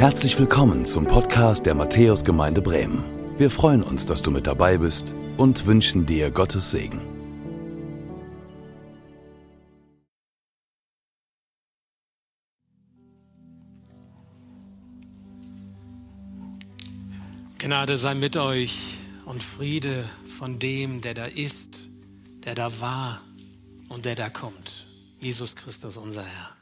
Herzlich 0.00 0.38
willkommen 0.38 0.86
zum 0.86 1.06
Podcast 1.06 1.66
der 1.66 1.74
Matthäusgemeinde 1.74 2.62
Bremen. 2.62 3.04
Wir 3.36 3.50
freuen 3.50 3.82
uns, 3.82 4.06
dass 4.06 4.22
du 4.22 4.30
mit 4.30 4.46
dabei 4.46 4.78
bist 4.78 5.12
und 5.36 5.66
wünschen 5.66 6.06
dir 6.06 6.30
Gottes 6.30 6.70
Segen. 6.70 7.02
Gnade 17.58 17.98
sei 17.98 18.14
mit 18.14 18.38
euch 18.38 18.78
und 19.26 19.42
Friede 19.42 20.08
von 20.38 20.58
dem, 20.58 21.02
der 21.02 21.12
da 21.12 21.26
ist, 21.26 21.68
der 22.46 22.54
da 22.54 22.80
war 22.80 23.20
und 23.90 24.06
der 24.06 24.14
da 24.14 24.30
kommt. 24.30 24.86
Jesus 25.20 25.54
Christus, 25.56 25.98
unser 25.98 26.24
Herr. 26.24 26.56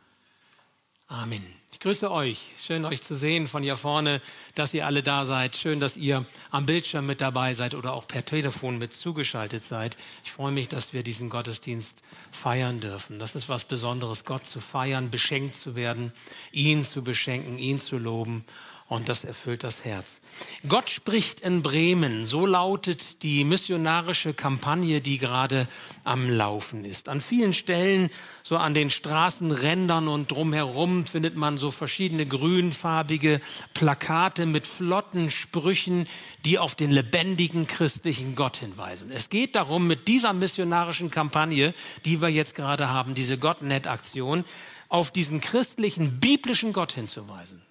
Amen. 1.07 1.58
Ich 1.71 1.81
grüße 1.81 2.11
euch. 2.11 2.41
Schön 2.59 2.87
euch 2.87 3.03
zu 3.03 3.15
sehen 3.15 3.47
von 3.47 3.63
hier 3.63 3.77
vorne, 3.77 4.23
dass 4.55 4.73
ihr 4.73 4.87
alle 4.87 5.03
da 5.03 5.27
seid. 5.27 5.55
Schön, 5.55 5.81
dass 5.81 5.99
ihr 5.99 6.25
am 6.51 6.65
Bildschirm 6.65 7.07
mit 7.07 7.21
dabei 7.21 7.53
seid 7.53 7.75
oder 7.75 7.93
auch 7.93 8.07
per 8.09 8.25
Telefon 8.25 8.79
mit 8.79 8.95
zugeschaltet 8.95 9.65
seid. 9.65 9.99
Ich 10.25 10.33
freue 10.33 10.51
mich, 10.51 10.69
dass 10.69 10.95
wir 10.95 11.03
diesen 11.03 11.29
Gottesdienst 11.29 11.99
feiern 12.33 12.81
dürfen. 12.81 13.19
Das 13.19 13.35
ist 13.35 13.51
was 13.51 13.65
Besonderes, 13.65 14.25
Gott 14.25 14.47
zu 14.47 14.61
feiern, 14.61 15.11
beschenkt 15.11 15.57
zu 15.57 15.77
werden, 15.77 16.13
ihn 16.53 16.85
zu 16.85 17.05
beschenken, 17.05 17.59
ihn 17.59 17.79
zu 17.79 17.99
loben 17.99 18.45
und 18.89 19.11
das 19.11 19.25
erfüllt 19.25 19.65
das 19.65 19.85
Herz. 19.85 20.21
Gott 20.67 20.89
spricht 20.89 21.41
in 21.41 21.63
Bremen, 21.63 22.25
so 22.25 22.47
lautet 22.47 23.23
die 23.23 23.45
missionarische 23.45 24.33
Kampagne, 24.33 25.03
die 25.03 25.19
gerade 25.19 25.69
am 26.05 26.31
Laufen 26.31 26.87
ist. 26.87 27.11
An 27.11 27.21
vielen 27.21 27.53
Stellen, 27.53 28.09
so 28.43 28.57
an 28.57 28.73
den 28.73 28.89
Straßenrändern 28.89 30.09
und 30.09 30.31
drumherum 30.31 31.05
findet 31.05 31.37
man 31.37 31.59
so 31.59 31.71
verschiedene 31.71 32.25
grünfarbige 32.25 33.43
Plakate 33.75 34.47
mit 34.47 34.67
flotten 34.67 35.31
Sprüchen, 35.31 36.09
die 36.47 36.59
auf 36.59 36.75
den 36.75 36.91
lebendigen 36.91 37.67
christlichen 37.67 38.37
Gott 38.37 38.57
hinweisen. 38.57 39.11
Es 39.13 39.29
geht 39.29 39.55
darum, 39.55 39.87
mit 39.87 40.09
dieser 40.09 40.33
missionarischen 40.33 41.11
Kampagne, 41.11 41.75
die 42.07 42.23
wir 42.23 42.29
jetzt 42.31 42.55
gerade 42.55 42.89
haben, 42.89 43.15
diese 43.15 43.37
Gottnet-Aktion, 43.37 44.47
auf 44.89 45.11
diesen 45.11 45.43
christlichen, 45.43 46.21
biblischen 46.21 46.73
Gott 46.73 46.93
hinzuweisen. 46.93 47.68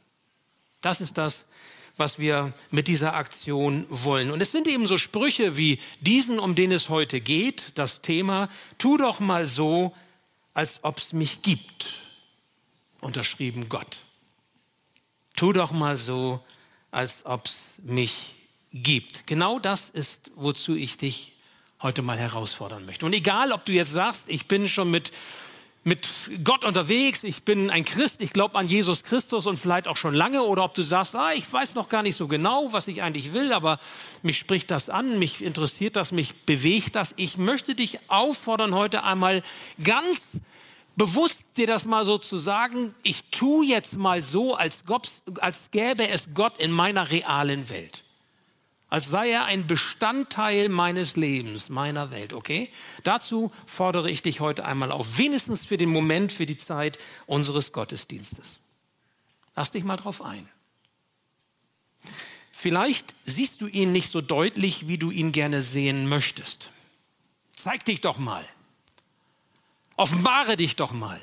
Das 0.81 1.01
ist 1.01 1.17
das, 1.17 1.45
was 1.97 2.19
wir 2.19 2.53
mit 2.69 2.87
dieser 2.87 3.15
Aktion 3.15 3.85
wollen. 3.89 4.31
Und 4.31 4.41
es 4.41 4.51
sind 4.51 4.67
eben 4.67 4.85
so 4.85 4.97
Sprüche 4.97 5.57
wie 5.57 5.79
diesen, 5.99 6.39
um 6.39 6.55
den 6.55 6.71
es 6.71 6.89
heute 6.89 7.19
geht, 7.19 7.71
das 7.75 8.01
Thema, 8.01 8.49
tu 8.77 8.97
doch 8.97 9.19
mal 9.19 9.47
so, 9.47 9.95
als 10.53 10.79
ob 10.83 10.99
es 10.99 11.13
mich 11.13 11.41
gibt. 11.41 11.93
Unterschrieben 13.01 13.67
Gott. 13.69 13.99
Tu 15.35 15.53
doch 15.53 15.71
mal 15.71 15.97
so, 15.97 16.43
als 16.91 17.25
ob 17.25 17.45
es 17.45 17.55
mich 17.83 18.35
gibt. 18.73 19.27
Genau 19.27 19.59
das 19.59 19.89
ist, 19.89 20.31
wozu 20.35 20.75
ich 20.75 20.97
dich 20.97 21.33
heute 21.81 22.01
mal 22.01 22.17
herausfordern 22.17 22.85
möchte. 22.85 23.05
Und 23.05 23.13
egal, 23.13 23.51
ob 23.51 23.65
du 23.65 23.71
jetzt 23.71 23.91
sagst, 23.91 24.25
ich 24.27 24.47
bin 24.47 24.67
schon 24.67 24.89
mit 24.89 25.11
mit 25.87 26.09
Gott 26.43 26.65
unterwegs, 26.65 27.23
ich 27.23 27.43
bin 27.43 27.69
ein 27.69 27.85
Christ, 27.85 28.19
ich 28.19 28.33
glaube 28.33 28.57
an 28.57 28.67
Jesus 28.67 29.03
Christus 29.03 29.45
und 29.45 29.57
vielleicht 29.57 29.87
auch 29.87 29.95
schon 29.95 30.13
lange, 30.13 30.43
oder 30.43 30.65
ob 30.65 30.73
du 30.73 30.81
sagst, 30.81 31.15
ah, 31.15 31.31
ich 31.31 31.51
weiß 31.51 31.75
noch 31.75 31.87
gar 31.87 32.03
nicht 32.03 32.17
so 32.17 32.27
genau, 32.27 32.73
was 32.73 32.89
ich 32.89 33.01
eigentlich 33.01 33.31
will, 33.31 33.53
aber 33.53 33.79
mich 34.21 34.37
spricht 34.37 34.69
das 34.69 34.89
an, 34.89 35.17
mich 35.17 35.41
interessiert 35.41 35.95
das, 35.95 36.11
mich 36.11 36.35
bewegt 36.41 36.95
das. 36.95 37.13
Ich 37.15 37.37
möchte 37.37 37.73
dich 37.73 37.99
auffordern, 38.09 38.75
heute 38.75 39.03
einmal 39.03 39.41
ganz 39.81 40.41
bewusst 40.97 41.45
dir 41.55 41.67
das 41.67 41.85
mal 41.85 42.03
so 42.03 42.17
zu 42.17 42.37
sagen, 42.37 42.93
ich 43.03 43.23
tue 43.31 43.65
jetzt 43.65 43.95
mal 43.95 44.21
so, 44.21 44.55
als, 44.55 44.83
als 45.39 45.71
gäbe 45.71 46.09
es 46.09 46.33
Gott 46.33 46.59
in 46.59 46.71
meiner 46.71 47.11
realen 47.11 47.69
Welt 47.69 48.03
als 48.89 49.07
sei 49.07 49.31
er 49.31 49.45
ein 49.45 49.67
Bestandteil 49.67 50.69
meines 50.69 51.15
Lebens, 51.15 51.69
meiner 51.69 52.09
Welt, 52.11 52.33
okay? 52.33 52.69
Dazu 53.03 53.51
fordere 53.65 54.09
ich 54.09 54.21
dich 54.21 54.39
heute 54.39 54.63
einmal 54.65 54.91
auf, 54.91 55.17
wenigstens 55.17 55.65
für 55.65 55.77
den 55.77 55.89
Moment, 55.89 56.31
für 56.31 56.45
die 56.45 56.57
Zeit 56.57 56.97
unseres 57.25 57.73
Gottesdienstes. 57.73 58.59
Lass 59.55 59.71
dich 59.71 59.83
mal 59.83 59.97
drauf 59.97 60.21
ein. 60.21 60.47
Vielleicht 62.53 63.13
siehst 63.25 63.61
du 63.61 63.67
ihn 63.67 63.91
nicht 63.91 64.11
so 64.11 64.21
deutlich, 64.21 64.87
wie 64.87 64.97
du 64.97 65.11
ihn 65.11 65.31
gerne 65.31 65.61
sehen 65.61 66.07
möchtest. 66.07 66.71
Zeig 67.55 67.85
dich 67.85 68.01
doch 68.01 68.17
mal. 68.17 68.47
Offenbare 69.95 70.57
dich 70.57 70.75
doch 70.75 70.91
mal. 70.91 71.21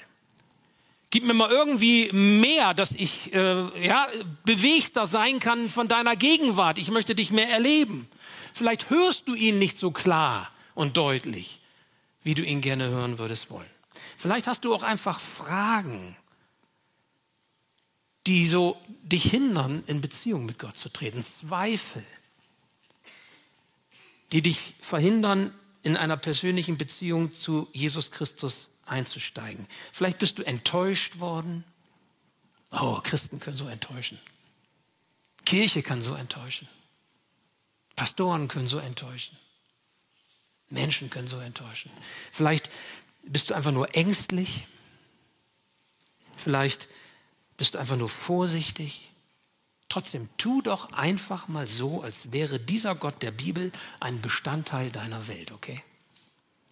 Gib 1.15 1.23
mir 1.23 1.35
mal 1.35 1.49
irgendwie 1.49 2.11
mehr, 2.11 2.75
dass 2.75 2.91
ich 2.91 3.33
äh, 3.33 3.87
ja, 3.87 4.09
bewegter 4.45 5.07
sein 5.07 5.39
kann 5.39 5.71
von 5.71 5.87
deiner 5.87 6.17
Gegenwart. 6.17 6.77
Ich 6.77 6.91
möchte 6.91 7.15
dich 7.15 7.31
mehr 7.31 7.49
erleben. 7.49 8.09
Vielleicht 8.53 8.91
hörst 8.91 9.29
du 9.29 9.37
ihn 9.37 9.61
nicht 9.61 9.79
so 9.79 9.93
klar 9.93 10.51
und 10.75 10.97
deutlich, 10.97 11.61
wie 12.25 12.35
du 12.35 12.43
ihn 12.43 12.61
gerne 12.61 12.89
hören 12.89 13.21
würdest 13.21 13.49
wollen. 13.49 13.71
Vielleicht 14.17 14.49
hast 14.49 14.65
du 14.65 14.75
auch 14.75 14.83
einfach 14.83 15.21
Fragen, 15.21 16.17
die 18.27 18.45
so 18.45 18.77
dich 19.05 19.23
hindern, 19.23 19.85
in 19.87 20.01
Beziehung 20.01 20.45
mit 20.45 20.59
Gott 20.59 20.77
zu 20.77 20.89
treten. 20.89 21.23
Zweifel, 21.23 22.05
die 24.33 24.43
dich 24.43 24.75
verhindern, 24.81 25.55
in 25.85 25.97
einer 25.97 26.17
persönlichen 26.17 26.77
Beziehung 26.77 27.31
zu 27.31 27.69
Jesus 27.73 28.11
Christus 28.11 28.69
einzusteigen. 28.87 29.67
Vielleicht 29.93 30.19
bist 30.19 30.39
du 30.39 30.43
enttäuscht 30.43 31.19
worden. 31.19 31.65
Oh, 32.71 33.01
Christen 33.03 33.41
können 33.41 33.57
so 33.57 33.69
enttäuschen. 33.69 34.19
Kirche 35.45 35.83
kann 35.83 36.03
so 36.03 36.15
enttäuschen. 36.15 36.69
Pastoren 37.97 38.49
können 38.49 38.67
so 38.67 38.79
enttäuschen. 38.79 39.37
Menschen 40.71 41.11
können 41.11 41.29
so 41.29 41.39
enttäuschen. 41.39 41.91
Vielleicht 42.33 42.71
bist 43.23 43.51
du 43.51 43.55
einfach 43.55 43.73
nur 43.73 43.95
ängstlich. 43.95 44.67
Vielleicht 46.37 46.89
bist 47.57 47.75
du 47.75 47.79
einfach 47.79 47.97
nur 47.97 48.09
vorsichtig. 48.09 49.09
Trotzdem, 49.89 50.29
tu 50.39 50.61
doch 50.61 50.93
einfach 50.93 51.47
mal 51.47 51.69
so, 51.69 52.03
als 52.03 52.33
wäre 52.33 52.59
dieser 52.59 52.95
Gott 52.95 53.23
der 53.23 53.31
Bibel 53.31 53.71
ein 54.01 54.21
Bestandteil 54.21 54.91
deiner 54.91 55.29
Welt, 55.29 55.53
okay? 55.53 55.83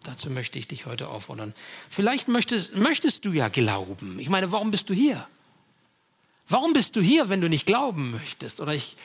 Dazu 0.02 0.30
möchte 0.30 0.58
ich 0.58 0.66
dich 0.66 0.86
heute 0.86 1.08
auffordern. 1.08 1.54
Vielleicht 1.88 2.28
möchtest, 2.28 2.74
möchtest 2.76 3.24
du 3.24 3.32
ja 3.32 3.48
glauben. 3.48 4.18
Ich 4.18 4.28
meine, 4.28 4.52
warum 4.52 4.70
bist 4.70 4.90
du 4.90 4.94
hier? 4.94 5.26
Warum 6.48 6.72
bist 6.72 6.96
du 6.96 7.00
hier, 7.00 7.28
wenn 7.28 7.40
du 7.40 7.48
nicht 7.48 7.66
glauben 7.66 8.10
möchtest? 8.10 8.60
Oder 8.60 8.74
ich, 8.74 8.96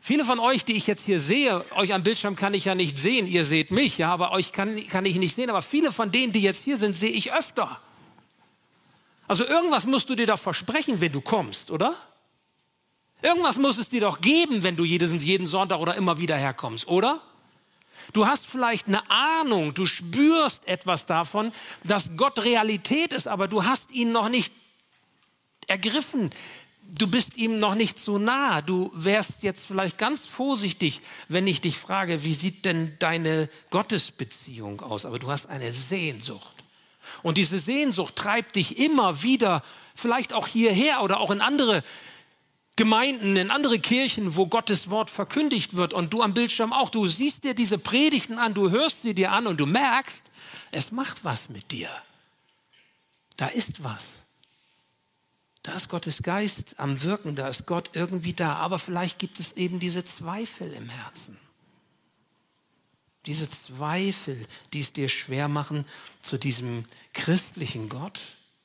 viele 0.00 0.24
von 0.24 0.38
euch, 0.38 0.64
die 0.64 0.72
ich 0.72 0.86
jetzt 0.86 1.04
hier 1.04 1.20
sehe, 1.20 1.64
euch 1.76 1.92
am 1.94 2.02
Bildschirm 2.02 2.36
kann 2.36 2.54
ich 2.54 2.64
ja 2.64 2.74
nicht 2.74 2.98
sehen, 2.98 3.26
ihr 3.26 3.44
seht 3.44 3.70
mich, 3.70 3.98
ja, 3.98 4.12
aber 4.12 4.32
euch 4.32 4.52
kann, 4.52 4.76
kann 4.88 5.04
ich 5.04 5.16
nicht 5.16 5.36
sehen, 5.36 5.50
aber 5.50 5.62
viele 5.62 5.92
von 5.92 6.10
denen, 6.10 6.32
die 6.32 6.40
jetzt 6.40 6.64
hier 6.64 6.78
sind, 6.78 6.96
sehe 6.96 7.10
ich 7.10 7.32
öfter. 7.32 7.80
Also 9.28 9.46
irgendwas 9.46 9.86
musst 9.86 10.10
du 10.10 10.14
dir 10.14 10.26
doch 10.26 10.40
versprechen, 10.40 11.00
wenn 11.00 11.12
du 11.12 11.20
kommst, 11.20 11.70
oder? 11.70 11.94
Irgendwas 13.22 13.58
muss 13.58 13.78
es 13.78 13.88
dir 13.88 14.00
doch 14.00 14.20
geben, 14.20 14.62
wenn 14.62 14.76
du 14.76 14.84
jeden, 14.84 15.20
jeden 15.20 15.46
Sonntag 15.46 15.78
oder 15.78 15.94
immer 15.94 16.18
wieder 16.18 16.36
herkommst, 16.36 16.88
oder? 16.88 17.20
Du 18.12 18.26
hast 18.26 18.46
vielleicht 18.46 18.88
eine 18.88 19.08
Ahnung, 19.10 19.74
du 19.74 19.86
spürst 19.86 20.66
etwas 20.66 21.06
davon, 21.06 21.52
dass 21.84 22.10
Gott 22.16 22.42
Realität 22.44 23.12
ist, 23.12 23.28
aber 23.28 23.48
du 23.48 23.64
hast 23.64 23.90
ihn 23.92 24.12
noch 24.12 24.28
nicht 24.28 24.52
ergriffen. 25.66 26.30
Du 26.82 27.06
bist 27.06 27.36
ihm 27.36 27.60
noch 27.60 27.76
nicht 27.76 27.98
so 27.98 28.18
nah. 28.18 28.62
Du 28.62 28.90
wärst 28.94 29.42
jetzt 29.42 29.66
vielleicht 29.66 29.96
ganz 29.96 30.26
vorsichtig, 30.26 31.00
wenn 31.28 31.46
ich 31.46 31.60
dich 31.60 31.78
frage, 31.78 32.24
wie 32.24 32.34
sieht 32.34 32.64
denn 32.64 32.96
deine 32.98 33.48
Gottesbeziehung 33.70 34.80
aus? 34.80 35.04
Aber 35.04 35.20
du 35.20 35.30
hast 35.30 35.46
eine 35.46 35.72
Sehnsucht. 35.72 36.52
Und 37.22 37.38
diese 37.38 37.58
Sehnsucht 37.58 38.16
treibt 38.16 38.56
dich 38.56 38.78
immer 38.78 39.22
wieder, 39.22 39.62
vielleicht 39.94 40.32
auch 40.32 40.48
hierher 40.48 41.02
oder 41.02 41.20
auch 41.20 41.30
in 41.30 41.40
andere 41.40 41.84
Gemeinden, 42.80 43.36
in 43.36 43.50
andere 43.50 43.78
Kirchen, 43.78 44.36
wo 44.36 44.46
Gottes 44.46 44.88
Wort 44.88 45.10
verkündigt 45.10 45.76
wird 45.76 45.92
und 45.92 46.14
du 46.14 46.22
am 46.22 46.32
Bildschirm 46.32 46.72
auch, 46.72 46.88
du 46.88 47.06
siehst 47.06 47.44
dir 47.44 47.52
diese 47.52 47.76
Predigten 47.76 48.38
an, 48.38 48.54
du 48.54 48.70
hörst 48.70 49.02
sie 49.02 49.12
dir 49.12 49.32
an 49.32 49.46
und 49.46 49.60
du 49.60 49.66
merkst, 49.66 50.22
es 50.70 50.90
macht 50.90 51.22
was 51.22 51.50
mit 51.50 51.72
dir. 51.72 51.90
Da 53.36 53.48
ist 53.48 53.84
was. 53.84 54.06
Da 55.62 55.74
ist 55.74 55.90
Gottes 55.90 56.22
Geist 56.22 56.76
am 56.78 57.02
Wirken, 57.02 57.34
da 57.34 57.48
ist 57.48 57.66
Gott 57.66 57.90
irgendwie 57.92 58.32
da, 58.32 58.54
aber 58.54 58.78
vielleicht 58.78 59.18
gibt 59.18 59.40
es 59.40 59.52
eben 59.58 59.78
diese 59.78 60.02
Zweifel 60.02 60.72
im 60.72 60.88
Herzen. 60.88 61.36
Diese 63.26 63.50
Zweifel, 63.50 64.46
die 64.72 64.80
es 64.80 64.94
dir 64.94 65.10
schwer 65.10 65.48
machen, 65.48 65.84
zu 66.22 66.38
diesem 66.38 66.86
christlichen 67.12 67.90
Gott, 67.90 68.22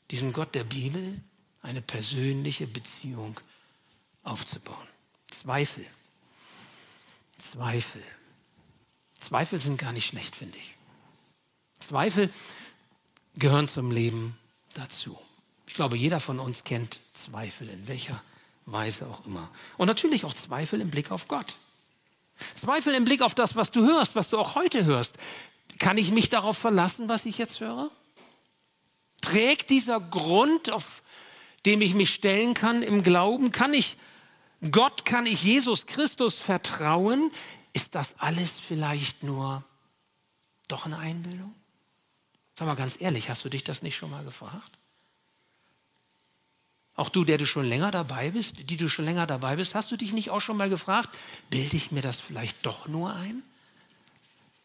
diesem 0.09 0.31
Gott 0.31 0.55
der 0.55 0.63
Bibel, 0.63 1.19
eine 1.61 1.81
persönliche 1.81 2.65
Beziehung 2.65 3.35
zu 3.35 3.54
aufzubauen. 4.25 4.87
Zweifel. 5.31 5.85
Zweifel. 7.37 8.03
Zweifel 9.19 9.61
sind 9.61 9.77
gar 9.77 9.91
nicht 9.93 10.07
schlecht, 10.07 10.35
finde 10.35 10.57
ich. 10.57 10.73
Zweifel 11.79 12.31
gehören 13.35 13.67
zum 13.67 13.91
Leben 13.91 14.37
dazu. 14.73 15.17
Ich 15.67 15.73
glaube, 15.73 15.97
jeder 15.97 16.19
von 16.19 16.39
uns 16.39 16.63
kennt 16.63 16.99
Zweifel 17.13 17.69
in 17.69 17.87
welcher 17.87 18.21
Weise 18.65 19.07
auch 19.07 19.25
immer. 19.25 19.49
Und 19.77 19.87
natürlich 19.87 20.25
auch 20.25 20.33
Zweifel 20.33 20.81
im 20.81 20.89
Blick 20.89 21.11
auf 21.11 21.27
Gott. 21.27 21.55
Zweifel 22.55 22.93
im 22.95 23.05
Blick 23.05 23.21
auf 23.21 23.33
das, 23.33 23.55
was 23.55 23.71
du 23.71 23.85
hörst, 23.85 24.15
was 24.15 24.29
du 24.29 24.37
auch 24.37 24.55
heute 24.55 24.85
hörst. 24.85 25.15
Kann 25.79 25.97
ich 25.97 26.11
mich 26.11 26.29
darauf 26.29 26.57
verlassen, 26.57 27.07
was 27.07 27.25
ich 27.25 27.37
jetzt 27.37 27.59
höre? 27.59 27.89
Trägt 29.21 29.69
dieser 29.69 29.99
Grund, 29.99 30.69
auf 30.69 31.01
dem 31.65 31.81
ich 31.81 31.93
mich 31.93 32.13
stellen 32.13 32.53
kann 32.53 32.81
im 32.81 33.03
Glauben, 33.03 33.51
kann 33.51 33.73
ich 33.73 33.97
Gott, 34.71 35.05
kann 35.05 35.25
ich 35.25 35.43
Jesus 35.43 35.85
Christus 35.85 36.37
vertrauen? 36.39 37.31
Ist 37.73 37.95
das 37.95 38.15
alles 38.19 38.59
vielleicht 38.59 39.23
nur 39.23 39.63
doch 40.67 40.85
eine 40.85 40.97
Einbildung? 40.97 41.53
Sag 42.57 42.67
mal 42.67 42.75
ganz 42.75 42.95
ehrlich, 42.99 43.29
hast 43.29 43.43
du 43.43 43.49
dich 43.49 43.63
das 43.63 43.81
nicht 43.81 43.95
schon 43.95 44.11
mal 44.11 44.23
gefragt? 44.23 44.71
Auch 46.95 47.09
du, 47.09 47.25
der 47.25 47.37
du 47.37 47.45
schon 47.45 47.65
länger 47.65 47.91
dabei 47.91 48.31
bist, 48.31 48.69
die 48.69 48.77
du 48.77 48.87
schon 48.87 49.03
länger 49.03 49.27
dabei 49.27 49.57
bist, 49.57 49.75
hast 49.75 49.91
du 49.91 49.97
dich 49.97 50.13
nicht 50.13 50.29
auch 50.29 50.39
schon 50.39 50.55
mal 50.55 50.69
gefragt, 50.69 51.09
bilde 51.49 51.75
ich 51.75 51.91
mir 51.91 52.01
das 52.01 52.21
vielleicht 52.21 52.65
doch 52.65 52.87
nur 52.87 53.13
ein? 53.13 53.43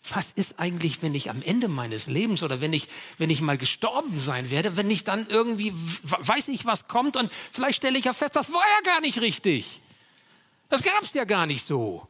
Was 0.08 0.28
ist 0.34 0.58
eigentlich, 0.58 1.02
wenn 1.02 1.14
ich 1.14 1.30
am 1.30 1.42
Ende 1.42 1.68
meines 1.68 2.06
Lebens 2.06 2.42
oder 2.42 2.60
wenn 2.60 2.72
ich, 2.72 2.88
wenn 3.18 3.30
ich 3.30 3.42
mal 3.42 3.58
gestorben 3.58 4.20
sein 4.20 4.50
werde, 4.50 4.76
wenn 4.76 4.90
ich 4.90 5.04
dann 5.04 5.26
irgendwie 5.28 5.72
weiß 6.02 6.48
ich, 6.48 6.64
was 6.64 6.88
kommt 6.88 7.16
und 7.16 7.30
vielleicht 7.52 7.76
stelle 7.76 7.98
ich 7.98 8.06
ja 8.06 8.12
fest, 8.12 8.34
das 8.34 8.50
war 8.50 8.62
ja 8.62 8.92
gar 8.92 9.00
nicht 9.02 9.20
richtig. 9.20 9.80
Das 10.68 10.82
gab 10.82 11.02
es 11.02 11.12
ja 11.12 11.24
gar 11.24 11.46
nicht 11.46 11.66
so. 11.66 12.06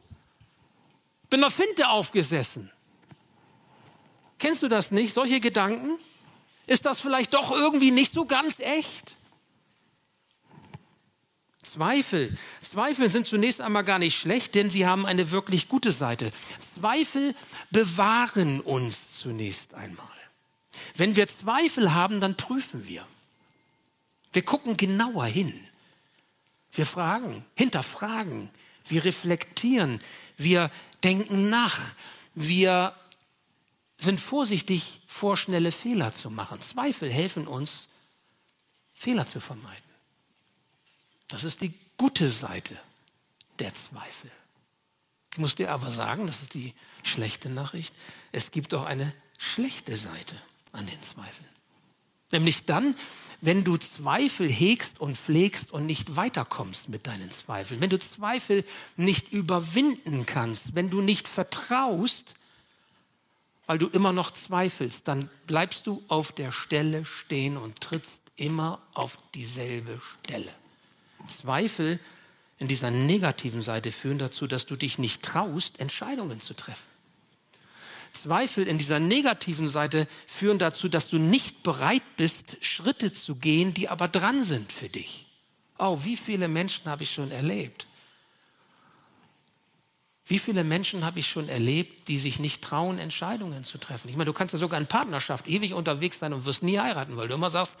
Bin 1.29 1.43
auf 1.43 1.53
Finte 1.53 1.89
aufgesessen. 1.89 2.71
Kennst 4.39 4.63
du 4.63 4.67
das 4.67 4.91
nicht, 4.91 5.13
solche 5.13 5.39
Gedanken? 5.39 5.99
Ist 6.67 6.85
das 6.85 6.99
vielleicht 6.99 7.33
doch 7.33 7.51
irgendwie 7.51 7.91
nicht 7.91 8.13
so 8.13 8.25
ganz 8.25 8.59
echt? 8.59 9.15
Zweifel. 11.71 12.37
Zweifel 12.61 13.09
sind 13.09 13.27
zunächst 13.27 13.61
einmal 13.61 13.85
gar 13.85 13.97
nicht 13.97 14.17
schlecht, 14.17 14.55
denn 14.55 14.69
sie 14.69 14.85
haben 14.85 15.05
eine 15.05 15.31
wirklich 15.31 15.69
gute 15.69 15.91
Seite. 15.93 16.33
Zweifel 16.75 17.33
bewahren 17.69 18.59
uns 18.59 19.17
zunächst 19.17 19.73
einmal. 19.73 20.05
Wenn 20.95 21.15
wir 21.15 21.27
Zweifel 21.27 21.93
haben, 21.93 22.19
dann 22.19 22.35
prüfen 22.35 22.87
wir. 22.87 23.07
Wir 24.33 24.41
gucken 24.41 24.75
genauer 24.75 25.25
hin. 25.25 25.53
Wir 26.73 26.85
fragen, 26.85 27.45
hinterfragen, 27.55 28.49
wir 28.87 29.05
reflektieren, 29.05 30.01
wir 30.35 30.71
denken 31.03 31.49
nach, 31.49 31.79
wir 32.35 32.93
sind 33.97 34.19
vorsichtig, 34.19 34.99
vorschnelle 35.07 35.71
Fehler 35.71 36.13
zu 36.13 36.29
machen. 36.29 36.59
Zweifel 36.59 37.11
helfen 37.11 37.47
uns, 37.47 37.87
Fehler 38.93 39.25
zu 39.25 39.39
vermeiden. 39.39 39.90
Das 41.31 41.45
ist 41.45 41.61
die 41.61 41.73
gute 41.97 42.29
Seite 42.29 42.77
der 43.59 43.73
Zweifel. 43.73 44.29
Ich 45.31 45.37
muss 45.37 45.55
dir 45.55 45.71
aber 45.71 45.89
sagen, 45.89 46.27
das 46.27 46.41
ist 46.41 46.53
die 46.53 46.73
schlechte 47.03 47.49
Nachricht, 47.49 47.93
es 48.33 48.51
gibt 48.51 48.73
auch 48.73 48.83
eine 48.83 49.13
schlechte 49.39 49.95
Seite 49.95 50.35
an 50.73 50.85
den 50.85 51.01
Zweifeln. 51.01 51.47
Nämlich 52.33 52.65
dann, 52.65 52.95
wenn 53.39 53.63
du 53.63 53.77
Zweifel 53.77 54.51
hegst 54.51 54.99
und 54.99 55.17
pflegst 55.17 55.71
und 55.71 55.85
nicht 55.85 56.17
weiterkommst 56.17 56.89
mit 56.89 57.07
deinen 57.07 57.31
Zweifeln, 57.31 57.79
wenn 57.79 57.89
du 57.89 57.97
Zweifel 57.97 58.65
nicht 58.97 59.31
überwinden 59.31 60.25
kannst, 60.25 60.75
wenn 60.75 60.89
du 60.89 61.01
nicht 61.01 61.29
vertraust, 61.29 62.35
weil 63.67 63.77
du 63.77 63.87
immer 63.87 64.11
noch 64.11 64.31
zweifelst, 64.31 65.07
dann 65.07 65.29
bleibst 65.47 65.87
du 65.87 66.03
auf 66.09 66.33
der 66.33 66.51
Stelle 66.51 67.05
stehen 67.05 67.55
und 67.55 67.79
trittst 67.79 68.19
immer 68.35 68.81
auf 68.93 69.17
dieselbe 69.33 70.01
Stelle. 70.25 70.53
Zweifel 71.27 71.99
in 72.59 72.67
dieser 72.67 72.91
negativen 72.91 73.61
Seite 73.61 73.91
führen 73.91 74.17
dazu, 74.17 74.47
dass 74.47 74.65
du 74.65 74.75
dich 74.75 74.97
nicht 74.97 75.23
traust, 75.23 75.79
Entscheidungen 75.79 76.39
zu 76.39 76.53
treffen. 76.53 76.91
Zweifel 78.13 78.67
in 78.67 78.77
dieser 78.77 78.99
negativen 78.99 79.67
Seite 79.67 80.07
führen 80.27 80.59
dazu, 80.59 80.89
dass 80.89 81.09
du 81.09 81.17
nicht 81.17 81.63
bereit 81.63 82.03
bist, 82.17 82.57
Schritte 82.61 83.13
zu 83.13 83.35
gehen, 83.35 83.73
die 83.73 83.89
aber 83.89 84.07
dran 84.07 84.43
sind 84.43 84.71
für 84.71 84.89
dich. 84.89 85.25
Oh, 85.77 85.99
wie 86.03 86.17
viele 86.17 86.47
Menschen 86.47 86.85
habe 86.85 87.03
ich 87.03 87.11
schon 87.11 87.31
erlebt? 87.31 87.87
Wie 90.25 90.39
viele 90.39 90.63
Menschen 90.63 91.03
habe 91.03 91.19
ich 91.19 91.27
schon 91.27 91.49
erlebt, 91.49 92.07
die 92.07 92.17
sich 92.17 92.39
nicht 92.39 92.61
trauen, 92.61 92.99
Entscheidungen 92.99 93.63
zu 93.63 93.77
treffen? 93.77 94.07
Ich 94.07 94.15
meine, 94.15 94.27
du 94.27 94.33
kannst 94.33 94.53
ja 94.53 94.59
sogar 94.59 94.79
in 94.79 94.87
Partnerschaft 94.87 95.47
ewig 95.47 95.73
unterwegs 95.73 96.19
sein 96.19 96.31
und 96.31 96.45
wirst 96.45 96.63
nie 96.63 96.79
heiraten, 96.79 97.17
weil 97.17 97.27
du 97.27 97.33
immer 97.33 97.49
sagst, 97.49 97.75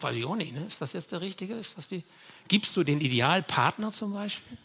weiß 0.00 0.16
ich 0.16 0.24
auch 0.24 0.36
nicht, 0.36 0.52
ne? 0.52 0.64
ist 0.64 0.80
das 0.80 0.92
jetzt 0.92 1.12
der 1.12 1.20
Richtige? 1.20 1.54
Ist 1.54 1.76
das 1.76 1.88
die? 1.88 2.02
Gibst 2.48 2.76
du 2.76 2.84
den 2.84 3.00
Idealpartner 3.00 3.90
zum 3.90 4.12
Beispiel? 4.14 4.58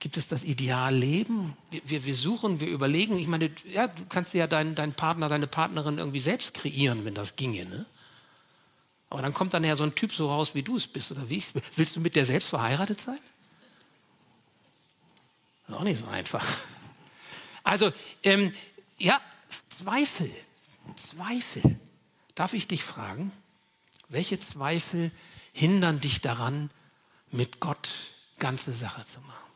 Gibt 0.00 0.16
es 0.16 0.28
das 0.28 0.44
Idealleben? 0.44 1.56
Wir, 1.70 1.80
wir, 1.84 2.04
wir, 2.04 2.14
suchen, 2.14 2.60
wir 2.60 2.68
überlegen. 2.68 3.18
Ich 3.18 3.26
meine, 3.26 3.50
ja, 3.72 3.88
du 3.88 4.06
kannst 4.08 4.32
ja 4.32 4.46
deinen, 4.46 4.74
deinen 4.74 4.92
Partner, 4.92 5.28
deine 5.28 5.48
Partnerin 5.48 5.98
irgendwie 5.98 6.20
selbst 6.20 6.54
kreieren, 6.54 7.04
wenn 7.04 7.14
das 7.14 7.34
ginge. 7.34 7.66
Ne? 7.66 7.84
Aber 9.10 9.22
dann 9.22 9.34
kommt 9.34 9.54
dann 9.54 9.64
ja 9.64 9.74
so 9.74 9.82
ein 9.82 9.94
Typ 9.94 10.12
so 10.12 10.28
raus, 10.28 10.54
wie 10.54 10.62
du 10.62 10.76
es 10.76 10.86
bist 10.86 11.10
oder 11.10 11.28
wie 11.28 11.38
ich 11.38 11.46
es 11.54 11.62
Willst 11.76 11.96
du 11.96 12.00
mit 12.00 12.14
der 12.14 12.26
selbst 12.26 12.48
verheiratet 12.48 13.00
sein? 13.00 13.18
Ist 15.66 15.74
auch 15.74 15.82
nicht 15.82 15.98
so 15.98 16.06
einfach. 16.06 16.46
Also, 17.64 17.92
ähm, 18.22 18.52
ja, 18.98 19.20
Zweifel. 19.68 20.30
Zweifel. 20.96 21.78
Darf 22.34 22.52
ich 22.52 22.68
dich 22.68 22.84
fragen, 22.84 23.32
welche 24.08 24.38
Zweifel 24.38 25.10
hindern 25.52 26.00
dich 26.00 26.20
daran, 26.20 26.70
mit 27.30 27.60
Gott 27.60 27.90
ganze 28.38 28.72
Sache 28.72 29.04
zu 29.06 29.20
machen? 29.20 29.48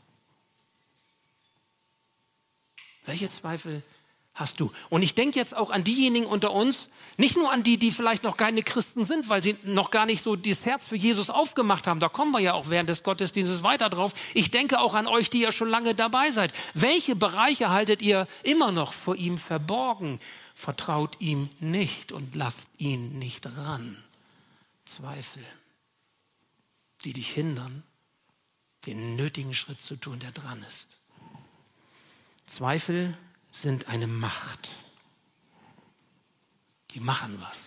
Welche 3.04 3.28
Zweifel 3.28 3.82
hast 4.34 4.60
du? 4.60 4.70
Und 4.88 5.02
ich 5.02 5.14
denke 5.14 5.38
jetzt 5.38 5.56
auch 5.56 5.70
an 5.70 5.84
diejenigen 5.84 6.26
unter 6.26 6.52
uns, 6.52 6.88
nicht 7.16 7.36
nur 7.36 7.52
an 7.52 7.62
die, 7.62 7.76
die 7.76 7.90
vielleicht 7.90 8.22
noch 8.22 8.36
keine 8.36 8.62
Christen 8.62 9.04
sind, 9.04 9.28
weil 9.28 9.42
sie 9.42 9.56
noch 9.64 9.90
gar 9.90 10.06
nicht 10.06 10.22
so 10.22 10.36
dieses 10.36 10.64
Herz 10.64 10.86
für 10.86 10.96
Jesus 10.96 11.28
aufgemacht 11.28 11.86
haben. 11.86 12.00
Da 12.00 12.08
kommen 12.08 12.32
wir 12.32 12.40
ja 12.40 12.54
auch 12.54 12.70
während 12.70 12.88
des 12.88 13.02
Gottesdienstes 13.02 13.62
weiter 13.62 13.90
drauf. 13.90 14.12
Ich 14.34 14.50
denke 14.50 14.80
auch 14.80 14.94
an 14.94 15.06
euch, 15.06 15.28
die 15.28 15.40
ja 15.40 15.52
schon 15.52 15.68
lange 15.68 15.94
dabei 15.94 16.30
seid. 16.30 16.52
Welche 16.74 17.16
Bereiche 17.16 17.70
haltet 17.70 18.00
ihr 18.02 18.26
immer 18.42 18.72
noch 18.72 18.92
vor 18.92 19.16
ihm 19.16 19.36
verborgen? 19.36 20.20
Vertraut 20.54 21.16
ihm 21.20 21.50
nicht 21.60 22.12
und 22.12 22.34
lasst 22.34 22.68
ihn 22.78 23.18
nicht 23.18 23.46
ran. 23.58 24.02
Zweifel, 24.96 25.44
die 27.04 27.14
dich 27.14 27.30
hindern, 27.30 27.82
den 28.84 29.16
nötigen 29.16 29.54
Schritt 29.54 29.80
zu 29.80 29.96
tun, 29.96 30.18
der 30.18 30.32
dran 30.32 30.62
ist. 30.62 30.86
Zweifel 32.44 33.16
sind 33.50 33.88
eine 33.88 34.06
Macht. 34.06 34.70
Die 36.90 37.00
machen 37.00 37.40
was. 37.40 37.58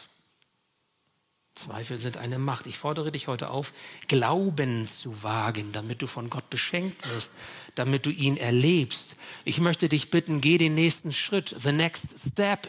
Zweifel 1.56 1.98
sind 1.98 2.18
eine 2.18 2.38
Macht. 2.38 2.68
Ich 2.68 2.78
fordere 2.78 3.14
dich 3.14 3.28
heute 3.28 3.50
auf, 3.50 3.72
Glauben 4.10 4.88
zu 4.88 5.24
wagen, 5.24 5.72
damit 5.72 6.02
du 6.02 6.08
von 6.08 6.30
Gott 6.30 6.50
beschenkt 6.50 7.10
wirst, 7.10 7.32
damit 7.76 8.06
du 8.06 8.10
ihn 8.10 8.36
erlebst. 8.36 9.16
Ich 9.46 9.60
möchte 9.60 9.88
dich 9.88 10.12
bitten, 10.12 10.42
geh 10.42 10.58
den 10.58 10.76
nächsten 10.76 11.14
Schritt, 11.14 11.56
the 11.58 11.72
next 11.72 12.04
step. 12.28 12.68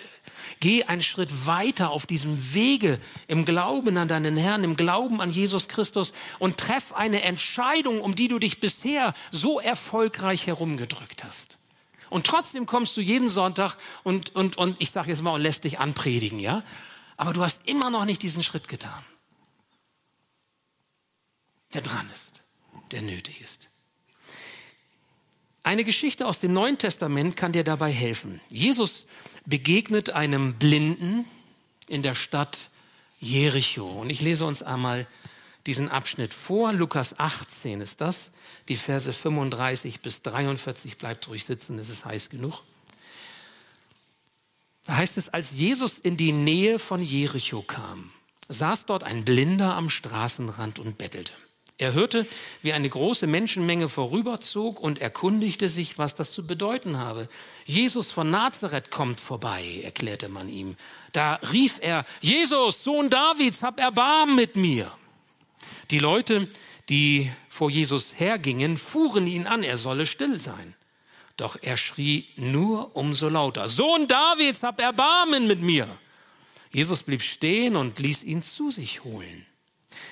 Geh 0.61 0.85
einen 0.85 1.03
Schritt 1.03 1.47
weiter 1.47 1.91
auf 1.91 2.07
diesem 2.07 2.55
Wege 2.55 3.01
im 3.27 3.45
Glauben 3.45 3.97
an 3.97 4.07
deinen 4.07 4.37
Herrn, 4.37 4.63
im 4.63 4.77
Glauben 4.77 5.21
an 5.21 5.31
Jesus 5.31 5.67
Christus 5.67 6.13
und 6.39 6.57
treff 6.57 6.93
eine 6.93 7.23
Entscheidung, 7.23 8.01
um 8.01 8.15
die 8.15 8.29
du 8.29 8.39
dich 8.39 8.61
bisher 8.61 9.15
so 9.33 9.59
erfolgreich 9.59 10.47
herumgedrückt 10.47 11.25
hast. 11.25 11.59
Und 12.09 12.25
trotzdem 12.25 12.67
kommst 12.67 12.97
du 12.97 13.01
jeden 13.01 13.29
Sonntag 13.29 13.75
und, 14.05 14.37
und, 14.37 14.57
und 14.57 14.77
ich 14.79 14.93
sage 14.93 15.11
jetzt 15.11 15.23
mal, 15.23 15.33
und 15.33 15.43
lässt 15.43 15.65
dich 15.65 15.81
anpredigen, 15.81 16.39
ja? 16.39 16.63
Aber 17.17 17.33
du 17.33 17.43
hast 17.43 17.61
immer 17.65 17.91
noch 17.91 18.05
nicht 18.05 18.23
diesen 18.23 18.43
Schritt 18.43 18.69
getan, 18.69 19.05
der 21.73 21.83
dran 21.83 22.09
ist, 22.13 22.33
der 22.93 23.03
nötig 23.03 23.41
ist. 23.41 23.69
Eine 25.63 25.83
Geschichte 25.83 26.27
aus 26.27 26.39
dem 26.39 26.53
Neuen 26.53 26.79
Testament 26.79 27.37
kann 27.37 27.53
dir 27.53 27.65
dabei 27.65 27.91
helfen. 27.91 28.41
Jesus 28.49 29.05
begegnet 29.47 30.11
einem 30.11 30.55
Blinden 30.55 31.25
in 31.89 32.03
der 32.03 32.15
Stadt 32.15 32.59
Jericho. 33.19 33.85
Und 33.89 34.11
ich 34.11 34.21
lese 34.21 34.45
uns 34.45 34.63
einmal 34.63 35.09
diesen 35.67 35.89
Abschnitt 35.89 36.35
vor. 36.35 36.73
Lukas 36.73 37.19
18 37.19 37.81
ist 37.81 38.01
das. 38.01 38.31
Die 38.69 38.77
Verse 38.77 39.13
35 39.13 40.01
bis 40.01 40.23
43. 40.23 40.99
Bleibt 40.99 41.27
ruhig 41.29 41.45
sitzen, 41.45 41.79
es 41.81 41.89
ist 41.89 42.05
heiß 42.05 42.29
genug. 42.29 42.63
Da 44.87 44.97
heißt 44.97 45.19
es, 45.19 45.29
als 45.29 45.51
Jesus 45.53 45.99
in 45.99 46.17
die 46.17 46.33
Nähe 46.33 46.79
von 46.79 47.03
Jericho 47.03 47.63
kam, 47.63 48.13
saß 48.49 48.87
dort 48.87 49.03
ein 49.03 49.25
Blinder 49.25 49.75
am 49.75 49.91
Straßenrand 49.91 50.79
und 50.79 50.99
bettelte. 50.99 51.33
Er 51.79 51.93
hörte, 51.93 52.27
wie 52.63 52.73
eine 52.73 52.89
große 52.89 53.27
Menschenmenge 53.27 53.91
vorüberzog 53.91 54.81
und 54.81 54.99
erkundigte 54.99 55.69
sich, 55.69 55.99
was 55.99 56.15
das 56.15 56.33
zu 56.33 56.47
bedeuten 56.47 56.97
habe. 56.97 57.29
Jesus 57.67 58.11
von 58.11 58.31
Nazareth 58.31 58.91
kommt 58.91 59.21
vorbei, 59.21 59.83
erklärte 59.85 60.31
man 60.31 60.49
ihm. 60.49 60.77
Da 61.13 61.35
rief 61.53 61.75
er, 61.81 62.07
Jesus, 62.23 62.83
Sohn 62.83 63.11
Davids, 63.11 63.63
hab 63.63 63.79
Erbarmen 63.79 64.37
mit 64.37 64.57
mir. 64.57 64.91
Die 65.91 65.99
Leute, 65.99 66.49
die 66.89 67.31
vor 67.51 67.71
Jesus 67.71 68.15
hergingen, 68.17 68.79
fuhren 68.79 69.27
ihn 69.27 69.47
an, 69.47 69.63
er 69.63 69.77
solle 69.77 70.07
still 70.07 70.41
sein. 70.41 70.75
Doch 71.37 71.57
er 71.61 71.77
schrie 71.77 72.29
nur 72.37 72.97
umso 72.97 73.29
lauter, 73.29 73.69
Sohn 73.69 74.07
Davids, 74.07 74.63
hab 74.63 74.81
Erbarmen 74.81 75.47
mit 75.47 75.61
mir. 75.61 75.87
Jesus 76.73 77.03
blieb 77.03 77.23
stehen 77.23 77.77
und 77.77 77.99
ließ 77.99 78.23
ihn 78.23 78.43
zu 78.43 78.71
sich 78.71 79.05
holen. 79.05 79.47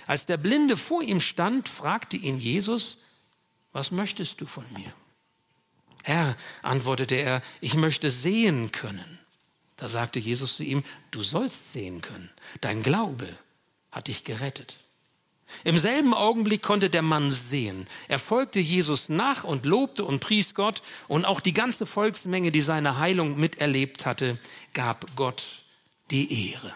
Als 0.07 0.27
der 0.27 0.37
Blinde 0.37 0.77
vor 0.77 1.03
ihm 1.03 1.21
stand, 1.21 1.69
fragte 1.69 2.17
ihn 2.17 2.39
Jesus, 2.39 2.99
was 3.73 3.91
möchtest 3.91 4.41
du 4.41 4.47
von 4.47 4.65
mir? 4.73 4.93
Herr, 6.03 6.37
antwortete 6.63 7.15
er, 7.15 7.43
ich 7.61 7.75
möchte 7.75 8.11
sehen 8.11 8.71
können. 8.73 9.19
Da 9.77 9.89
sagte 9.89 10.19
Jesus 10.19 10.57
zu 10.57 10.63
ihm, 10.63 10.85
du 11.11 11.23
sollst 11.23 11.73
sehen 11.73 12.03
können. 12.03 12.31
Dein 12.61 12.83
Glaube 12.83 13.27
hat 13.91 14.09
dich 14.09 14.25
gerettet. 14.25 14.77
Im 15.63 15.79
selben 15.79 16.15
Augenblick 16.15 16.63
konnte 16.63 16.91
der 16.91 17.03
Mann 17.03 17.31
sehen. 17.31 17.87
Er 18.09 18.19
folgte 18.19 18.61
Jesus 18.61 19.09
nach 19.09 19.45
und 19.45 19.67
lobte 19.67 20.05
und 20.05 20.21
pries 20.21 20.55
Gott. 20.55 20.83
Und 21.09 21.25
auch 21.25 21.41
die 21.41 21.53
ganze 21.53 21.87
Volksmenge, 21.87 22.51
die 22.51 22.61
seine 22.61 22.99
Heilung 22.99 23.39
miterlebt 23.39 24.07
hatte, 24.07 24.39
gab 24.73 25.07
Gott 25.17 25.45
die 26.11 26.51
Ehre. 26.53 26.75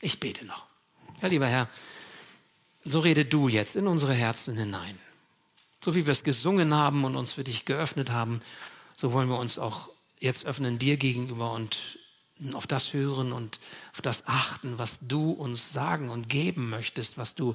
Ich 0.00 0.20
bete 0.20 0.44
noch. 0.44 0.66
Ja, 1.20 1.28
lieber 1.28 1.46
Herr, 1.46 1.68
so 2.84 3.00
rede 3.00 3.24
du 3.24 3.48
jetzt 3.48 3.76
in 3.76 3.86
unsere 3.86 4.14
Herzen 4.14 4.56
hinein. 4.56 4.98
So 5.80 5.94
wie 5.94 6.06
wir 6.06 6.12
es 6.12 6.24
gesungen 6.24 6.74
haben 6.74 7.04
und 7.04 7.16
uns 7.16 7.32
für 7.34 7.44
dich 7.44 7.64
geöffnet 7.64 8.10
haben, 8.10 8.40
so 8.96 9.12
wollen 9.12 9.28
wir 9.28 9.38
uns 9.38 9.58
auch 9.58 9.90
jetzt 10.20 10.44
öffnen 10.44 10.78
dir 10.78 10.96
gegenüber 10.96 11.52
und 11.52 11.97
auf 12.52 12.66
das 12.66 12.92
hören 12.92 13.32
und 13.32 13.60
auf 13.92 14.00
das 14.00 14.22
achten, 14.26 14.78
was 14.78 14.98
du 15.00 15.32
uns 15.32 15.72
sagen 15.72 16.08
und 16.08 16.28
geben 16.28 16.70
möchtest, 16.70 17.18
was 17.18 17.34
du 17.34 17.54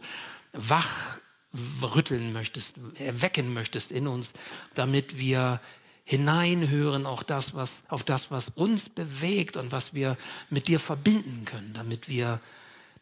wachrütteln 0.52 2.34
möchtest, 2.34 2.76
erwecken 3.00 3.54
möchtest 3.54 3.92
in 3.92 4.08
uns, 4.08 4.34
damit 4.74 5.18
wir 5.18 5.60
hineinhören 6.06 7.06
auch 7.06 7.24
das, 7.24 7.54
was, 7.56 7.84
auf 7.88 8.04
das, 8.04 8.30
was 8.30 8.50
uns 8.50 8.90
bewegt 8.90 9.56
und 9.56 9.72
was 9.72 9.94
wir 9.94 10.18
mit 10.50 10.68
dir 10.68 10.80
verbinden 10.80 11.46
können, 11.46 11.74
damit 11.74 12.10
wir 12.10 12.42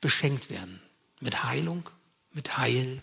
beschenkt 0.01 0.49
werden 0.49 0.81
mit 1.19 1.43
Heilung, 1.43 1.89
mit 2.33 2.57
Heil 2.57 3.01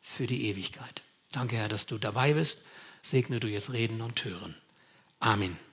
für 0.00 0.26
die 0.26 0.46
Ewigkeit. 0.46 1.02
Danke, 1.32 1.56
Herr, 1.56 1.68
dass 1.68 1.86
du 1.86 1.98
dabei 1.98 2.34
bist. 2.34 2.58
Segne 3.02 3.40
du 3.40 3.48
jetzt 3.48 3.70
Reden 3.70 4.00
und 4.00 4.24
Hören. 4.24 4.54
Amen. 5.20 5.67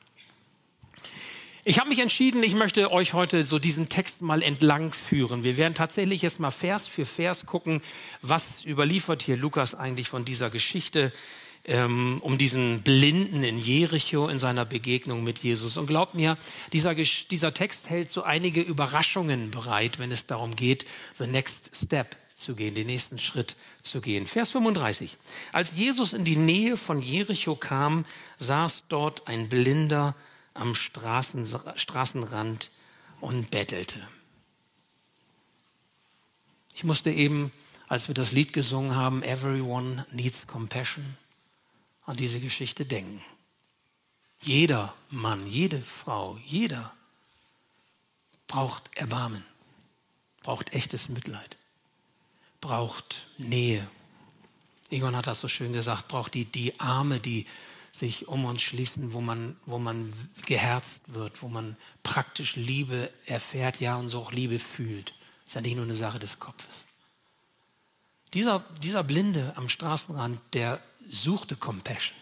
Ich 1.67 1.79
habe 1.79 1.89
mich 1.89 1.97
entschieden, 1.97 2.43
ich 2.43 2.53
möchte 2.53 2.91
euch 2.91 3.13
heute 3.13 3.43
so 3.43 3.57
diesen 3.57 3.89
Text 3.89 4.21
mal 4.21 4.43
entlang 4.43 4.93
führen. 4.93 5.43
Wir 5.43 5.57
werden 5.57 5.73
tatsächlich 5.73 6.21
jetzt 6.21 6.39
mal 6.39 6.51
Vers 6.51 6.87
für 6.87 7.07
Vers 7.07 7.47
gucken, 7.47 7.81
was 8.21 8.63
überliefert 8.63 9.23
hier 9.23 9.35
Lukas 9.35 9.73
eigentlich 9.73 10.07
von 10.07 10.25
dieser 10.25 10.51
Geschichte 10.51 11.11
ähm, 11.65 12.19
um 12.21 12.37
diesen 12.37 12.83
Blinden 12.83 13.43
in 13.43 13.57
Jericho 13.57 14.27
in 14.27 14.37
seiner 14.37 14.63
Begegnung 14.63 15.23
mit 15.23 15.39
Jesus. 15.39 15.75
Und 15.75 15.87
glaubt 15.87 16.13
mir, 16.13 16.37
dieser, 16.71 16.93
dieser 16.93 17.51
Text 17.51 17.89
hält 17.89 18.11
so 18.11 18.21
einige 18.21 18.61
Überraschungen 18.61 19.49
bereit, 19.49 19.97
wenn 19.97 20.11
es 20.11 20.27
darum 20.27 20.55
geht, 20.55 20.85
the 21.17 21.25
next 21.25 21.71
step 21.75 22.15
zu 22.29 22.53
gehen, 22.53 22.75
den 22.75 22.85
nächsten 22.85 23.17
Schritt 23.17 23.55
zu 23.81 24.01
gehen. 24.01 24.27
Vers 24.27 24.51
35. 24.51 25.17
Als 25.51 25.71
Jesus 25.75 26.13
in 26.13 26.25
die 26.25 26.37
Nähe 26.37 26.77
von 26.77 27.01
Jericho 27.01 27.55
kam, 27.55 28.05
saß 28.37 28.83
dort 28.87 29.27
ein 29.27 29.49
Blinder 29.49 30.13
am 30.55 30.73
Straßen, 30.73 31.45
Straßenrand 31.75 32.71
und 33.21 33.51
bettelte. 33.51 33.99
Ich 36.73 36.83
musste 36.83 37.11
eben, 37.11 37.51
als 37.87 38.07
wir 38.07 38.15
das 38.15 38.31
Lied 38.31 38.51
gesungen 38.51 38.95
haben, 38.95 39.21
Everyone 39.21 40.05
Needs 40.11 40.47
Compassion, 40.47 41.17
an 42.05 42.17
diese 42.17 42.39
Geschichte 42.39 42.85
denken. 42.85 43.21
Jeder 44.41 44.93
Mann, 45.09 45.45
jede 45.47 45.81
Frau, 45.81 46.37
jeder 46.45 46.93
braucht 48.47 48.95
Erbarmen, 48.95 49.45
braucht 50.41 50.73
echtes 50.73 51.09
Mitleid, 51.09 51.57
braucht 52.61 53.27
Nähe. 53.37 53.87
Egon 54.89 55.15
hat 55.15 55.27
das 55.27 55.39
so 55.39 55.47
schön 55.47 55.73
gesagt, 55.73 56.07
braucht 56.07 56.33
die, 56.33 56.45
die 56.45 56.79
Arme, 56.79 57.19
die 57.19 57.47
sich 57.99 58.27
um 58.27 58.45
uns 58.45 58.61
schließen, 58.61 59.13
wo 59.13 59.21
man, 59.21 59.55
wo 59.65 59.79
man 59.79 60.11
geherzt 60.45 61.01
wird, 61.07 61.41
wo 61.41 61.47
man 61.47 61.77
praktisch 62.03 62.55
Liebe 62.55 63.09
erfährt, 63.25 63.79
ja, 63.79 63.95
und 63.95 64.09
so 64.09 64.21
auch 64.21 64.31
Liebe 64.31 64.59
fühlt. 64.59 65.09
Das 65.43 65.47
ist 65.47 65.55
ja 65.55 65.61
nicht 65.61 65.75
nur 65.75 65.85
eine 65.85 65.95
Sache 65.95 66.19
des 66.19 66.39
Kopfes. 66.39 66.85
Dieser, 68.33 68.63
dieser 68.83 69.03
Blinde 69.03 69.53
am 69.55 69.69
Straßenrand, 69.69 70.39
der 70.53 70.81
suchte 71.09 71.55
Compassion. 71.55 72.17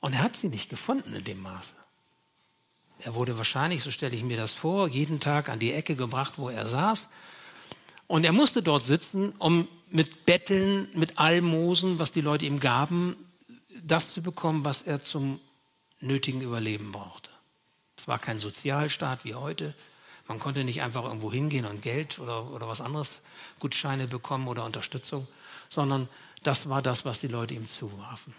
Und 0.00 0.12
er 0.12 0.22
hat 0.22 0.36
sie 0.36 0.48
nicht 0.48 0.68
gefunden 0.68 1.14
in 1.14 1.24
dem 1.24 1.42
Maße. 1.42 1.76
Er 3.00 3.14
wurde 3.14 3.38
wahrscheinlich, 3.38 3.82
so 3.82 3.90
stelle 3.90 4.14
ich 4.14 4.22
mir 4.22 4.36
das 4.36 4.52
vor, 4.52 4.88
jeden 4.88 5.20
Tag 5.20 5.48
an 5.48 5.58
die 5.58 5.72
Ecke 5.72 5.96
gebracht, 5.96 6.34
wo 6.36 6.50
er 6.50 6.66
saß. 6.66 7.08
Und 8.06 8.24
er 8.24 8.32
musste 8.32 8.62
dort 8.62 8.82
sitzen, 8.82 9.32
um 9.38 9.66
mit 9.88 10.26
Betteln, 10.26 10.88
mit 10.94 11.18
Almosen, 11.18 11.98
was 11.98 12.12
die 12.12 12.20
Leute 12.20 12.44
ihm 12.44 12.60
gaben, 12.60 13.16
das 13.82 14.12
zu 14.12 14.22
bekommen, 14.22 14.64
was 14.64 14.82
er 14.82 15.02
zum 15.02 15.40
nötigen 16.00 16.40
Überleben 16.40 16.92
brauchte. 16.92 17.30
Es 17.96 18.08
war 18.08 18.18
kein 18.18 18.38
Sozialstaat 18.38 19.24
wie 19.24 19.34
heute. 19.34 19.74
Man 20.26 20.38
konnte 20.38 20.64
nicht 20.64 20.82
einfach 20.82 21.04
irgendwo 21.04 21.32
hingehen 21.32 21.66
und 21.66 21.82
Geld 21.82 22.18
oder, 22.18 22.50
oder 22.50 22.68
was 22.68 22.80
anderes, 22.80 23.20
Gutscheine 23.58 24.06
bekommen 24.06 24.48
oder 24.48 24.64
Unterstützung, 24.64 25.26
sondern 25.68 26.08
das 26.42 26.68
war 26.68 26.82
das, 26.82 27.04
was 27.04 27.20
die 27.20 27.26
Leute 27.26 27.54
ihm 27.54 27.66
zuwarfen. 27.66 28.34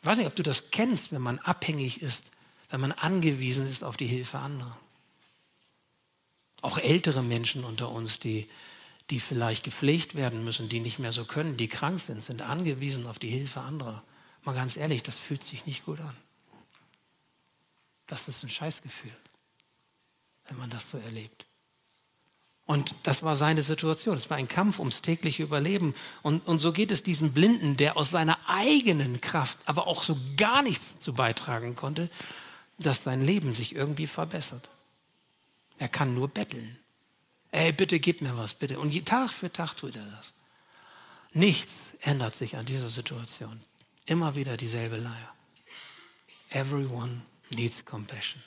Ich 0.00 0.06
weiß 0.06 0.18
nicht, 0.18 0.26
ob 0.26 0.36
du 0.36 0.42
das 0.42 0.70
kennst, 0.70 1.12
wenn 1.12 1.22
man 1.22 1.38
abhängig 1.40 2.00
ist, 2.00 2.30
wenn 2.70 2.80
man 2.80 2.92
angewiesen 2.92 3.68
ist 3.68 3.84
auf 3.84 3.96
die 3.96 4.06
Hilfe 4.06 4.38
anderer. 4.38 4.76
Auch 6.62 6.78
ältere 6.78 7.22
Menschen 7.22 7.64
unter 7.64 7.90
uns, 7.90 8.18
die 8.18 8.48
die 9.10 9.20
vielleicht 9.20 9.64
gepflegt 9.64 10.14
werden 10.14 10.44
müssen, 10.44 10.68
die 10.68 10.80
nicht 10.80 10.98
mehr 10.98 11.12
so 11.12 11.24
können, 11.24 11.56
die 11.56 11.68
krank 11.68 12.00
sind, 12.00 12.22
sind 12.22 12.42
angewiesen 12.42 13.06
auf 13.06 13.18
die 13.18 13.28
Hilfe 13.28 13.60
anderer. 13.60 14.02
Mal 14.44 14.54
ganz 14.54 14.76
ehrlich, 14.76 15.02
das 15.02 15.18
fühlt 15.18 15.44
sich 15.44 15.66
nicht 15.66 15.84
gut 15.84 16.00
an. 16.00 16.16
Das 18.06 18.28
ist 18.28 18.42
ein 18.42 18.48
Scheißgefühl, 18.48 19.16
wenn 20.48 20.58
man 20.58 20.70
das 20.70 20.90
so 20.90 20.98
erlebt. 20.98 21.46
Und 22.66 22.94
das 23.04 23.22
war 23.22 23.36
seine 23.36 23.62
Situation. 23.62 24.16
Es 24.16 24.28
war 24.28 24.36
ein 24.36 24.48
Kampf 24.48 24.80
ums 24.80 25.00
tägliche 25.00 25.44
Überleben. 25.44 25.94
Und, 26.22 26.46
und 26.48 26.58
so 26.58 26.72
geht 26.72 26.90
es 26.90 27.04
diesem 27.04 27.32
Blinden, 27.32 27.76
der 27.76 27.96
aus 27.96 28.10
seiner 28.10 28.38
eigenen 28.48 29.20
Kraft 29.20 29.56
aber 29.66 29.86
auch 29.86 30.02
so 30.02 30.18
gar 30.36 30.62
nichts 30.62 30.98
zu 30.98 31.12
beitragen 31.12 31.76
konnte, 31.76 32.10
dass 32.78 33.04
sein 33.04 33.20
Leben 33.20 33.54
sich 33.54 33.74
irgendwie 33.74 34.08
verbessert. 34.08 34.68
Er 35.78 35.88
kann 35.88 36.14
nur 36.14 36.28
betteln. 36.28 36.76
Ey, 37.56 37.72
bitte 37.72 37.98
gib 38.00 38.20
mir 38.20 38.36
was, 38.36 38.52
bitte. 38.52 38.78
Und 38.78 39.06
Tag 39.06 39.30
für 39.30 39.50
Tag 39.50 39.76
tut 39.76 39.96
er 39.96 40.04
das. 40.04 40.34
Nichts 41.32 41.72
ändert 42.02 42.34
sich 42.34 42.56
an 42.56 42.66
dieser 42.66 42.90
Situation. 42.90 43.58
Immer 44.04 44.34
wieder 44.34 44.58
dieselbe 44.58 44.98
Leier. 44.98 45.34
Everyone 46.50 47.22
needs 47.48 47.82
compassion. 47.82 48.42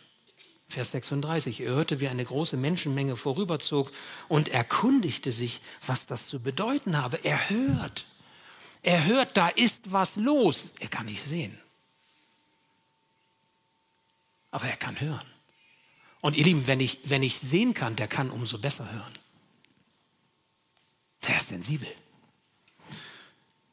Vers 0.68 0.92
36. 0.92 1.62
Er 1.62 1.72
hörte, 1.72 2.00
wie 2.00 2.08
eine 2.08 2.24
große 2.24 2.56
Menschenmenge 2.56 3.16
vorüberzog 3.16 3.92
und 4.28 4.50
erkundigte 4.50 5.32
sich, 5.32 5.60
was 5.88 6.06
das 6.06 6.28
zu 6.28 6.39
bedeuten 6.39 6.96
habe. 6.96 7.18
Er 7.24 7.50
hört. 7.50 8.06
Er 8.84 9.06
hört, 9.06 9.36
da 9.36 9.48
ist 9.48 9.92
was 9.92 10.18
los. 10.18 10.68
Er 10.80 10.88
kann 10.88 11.08
nicht 11.08 11.25
sehen. 11.25 11.58
Aber 14.51 14.66
er 14.66 14.78
kann 14.78 15.01
hören. 15.01 15.38
Und 16.22 16.38
ihr 16.38 16.44
Lieben, 16.44 16.68
wenn 16.68 16.80
ich, 16.80 17.00
wenn 17.06 17.24
ich 17.24 17.40
sehen 17.40 17.74
kann, 17.74 17.96
der 17.96 18.08
kann 18.08 18.30
umso 18.30 18.58
besser 18.58 18.92
hören. 18.92 19.14
Der 21.28 21.38
ist 21.38 21.50
sensibel. 21.50 21.88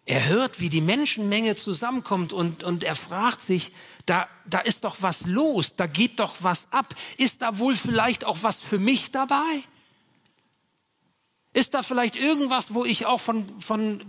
Er 0.05 0.27
hört, 0.27 0.61
wie 0.61 0.69
die 0.69 0.81
Menschenmenge 0.81 1.57
zusammenkommt 1.57 2.33
und, 2.33 2.63
und 2.63 2.85
er 2.85 2.95
fragt 2.95 3.41
sich, 3.41 3.73
da, 4.07 4.29
da 4.49 4.61
ist 4.61 4.85
doch 4.85 4.99
was 5.01 5.23
los, 5.27 5.75
da 5.75 5.89
geht 5.89 6.21
doch 6.21 6.37
was 6.41 6.69
ab. 6.71 6.95
Ist 7.17 7.43
da 7.43 7.59
wohl 7.59 7.75
vielleicht 7.75 8.25
auch 8.25 8.39
was 8.43 8.61
für 8.61 8.79
mich 8.79 9.11
dabei? 9.11 9.65
Ist 11.53 11.75
da 11.75 11.83
vielleicht 11.83 12.15
irgendwas, 12.15 12.73
wo 12.73 12.85
ich 12.85 13.07
auch 13.07 13.21
von, 13.21 13.49
von 13.61 14.05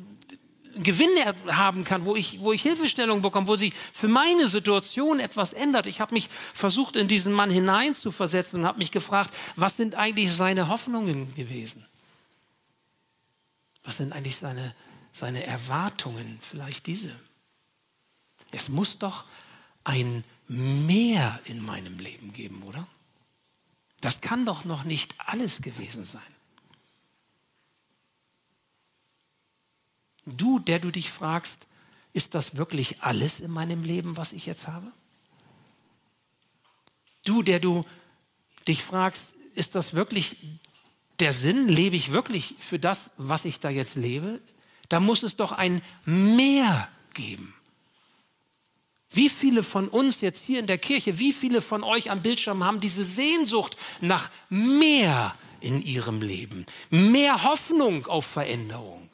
Gewinn 0.80 1.10
haben 1.48 1.84
kann, 1.84 2.06
wo 2.06 2.16
ich, 2.16 2.40
wo 2.40 2.54
ich 2.54 2.62
Hilfestellung 2.62 3.22
bekomme, 3.22 3.48
wo 3.48 3.56
sich 3.56 3.74
für 3.94 4.08
meine 4.08 4.48
Situation 4.48 5.20
etwas 5.20 5.54
ändert. 5.54 5.86
Ich 5.86 6.00
habe 6.00 6.14
mich 6.14 6.30
versucht, 6.54 6.96
in 6.96 7.08
diesen 7.08 7.34
Mann 7.34 7.50
hineinzuversetzen 7.50 8.62
und 8.62 8.66
habe 8.68 8.80
mich 8.80 8.92
gefragt, 8.92 9.34
was 9.56 9.78
sind 9.78 9.96
eigentlich 9.96 10.32
seine 10.32 10.68
Hoffnungen 10.68 11.34
gewesen? 11.36 11.86
Was 13.84 13.98
sind 13.98 14.14
eigentlich 14.14 14.38
seine, 14.38 14.76
seine 15.12 15.46
Erwartungen? 15.46 16.40
Vielleicht 16.42 16.86
diese. 16.86 17.16
Es 18.52 18.70
muss 18.70 18.98
doch 18.98 19.26
ein 19.84 20.24
Mehr 20.50 21.42
in 21.44 21.66
meinem 21.66 22.00
Leben 22.00 22.32
geben, 22.32 22.64
oder? 22.64 22.88
Das 24.00 24.22
kann 24.22 24.46
doch 24.46 24.64
noch 24.64 24.86
nicht 24.86 25.14
alles 25.18 25.62
gewesen 25.62 26.06
sein. 26.06 26.22
Du, 30.28 30.60
der 30.60 30.80
du 30.80 30.92
dich 30.92 31.10
fragst, 31.10 31.58
ist 32.12 32.36
das 32.36 32.58
wirklich 32.58 33.02
alles 33.02 33.40
in 33.40 33.50
meinem 33.50 33.84
Leben, 33.84 34.18
was 34.18 34.34
ich 34.34 34.46
jetzt 34.46 34.68
habe? 34.68 34.92
Du, 37.26 37.44
der 37.44 37.60
du 37.60 37.86
dich 38.68 38.84
fragst, 38.84 39.22
ist 39.56 39.74
das 39.76 39.94
wirklich 39.94 40.36
der 41.20 41.32
Sinn? 41.32 41.70
Lebe 41.70 41.96
ich 41.96 42.12
wirklich 42.12 42.56
für 42.60 42.78
das, 42.78 43.10
was 43.18 43.46
ich 43.46 43.62
da 43.62 43.70
jetzt 43.70 43.96
lebe? 43.96 44.42
Da 44.90 45.00
muss 45.00 45.24
es 45.24 45.38
doch 45.38 45.54
ein 45.54 45.82
Mehr 46.06 46.90
geben. 47.14 47.54
Wie 49.10 49.30
viele 49.30 49.64
von 49.64 49.88
uns 49.88 50.20
jetzt 50.20 50.44
hier 50.44 50.60
in 50.60 50.68
der 50.68 50.78
Kirche, 50.78 51.20
wie 51.20 51.32
viele 51.32 51.62
von 51.62 51.84
euch 51.84 52.12
am 52.12 52.22
Bildschirm 52.22 52.66
haben 52.66 52.82
diese 52.82 53.06
Sehnsucht 53.06 53.78
nach 54.02 54.30
mehr 54.50 55.36
in 55.62 55.82
ihrem 55.82 56.22
Leben, 56.22 56.66
mehr 56.90 57.44
Hoffnung 57.44 58.06
auf 58.08 58.26
Veränderung? 58.26 59.10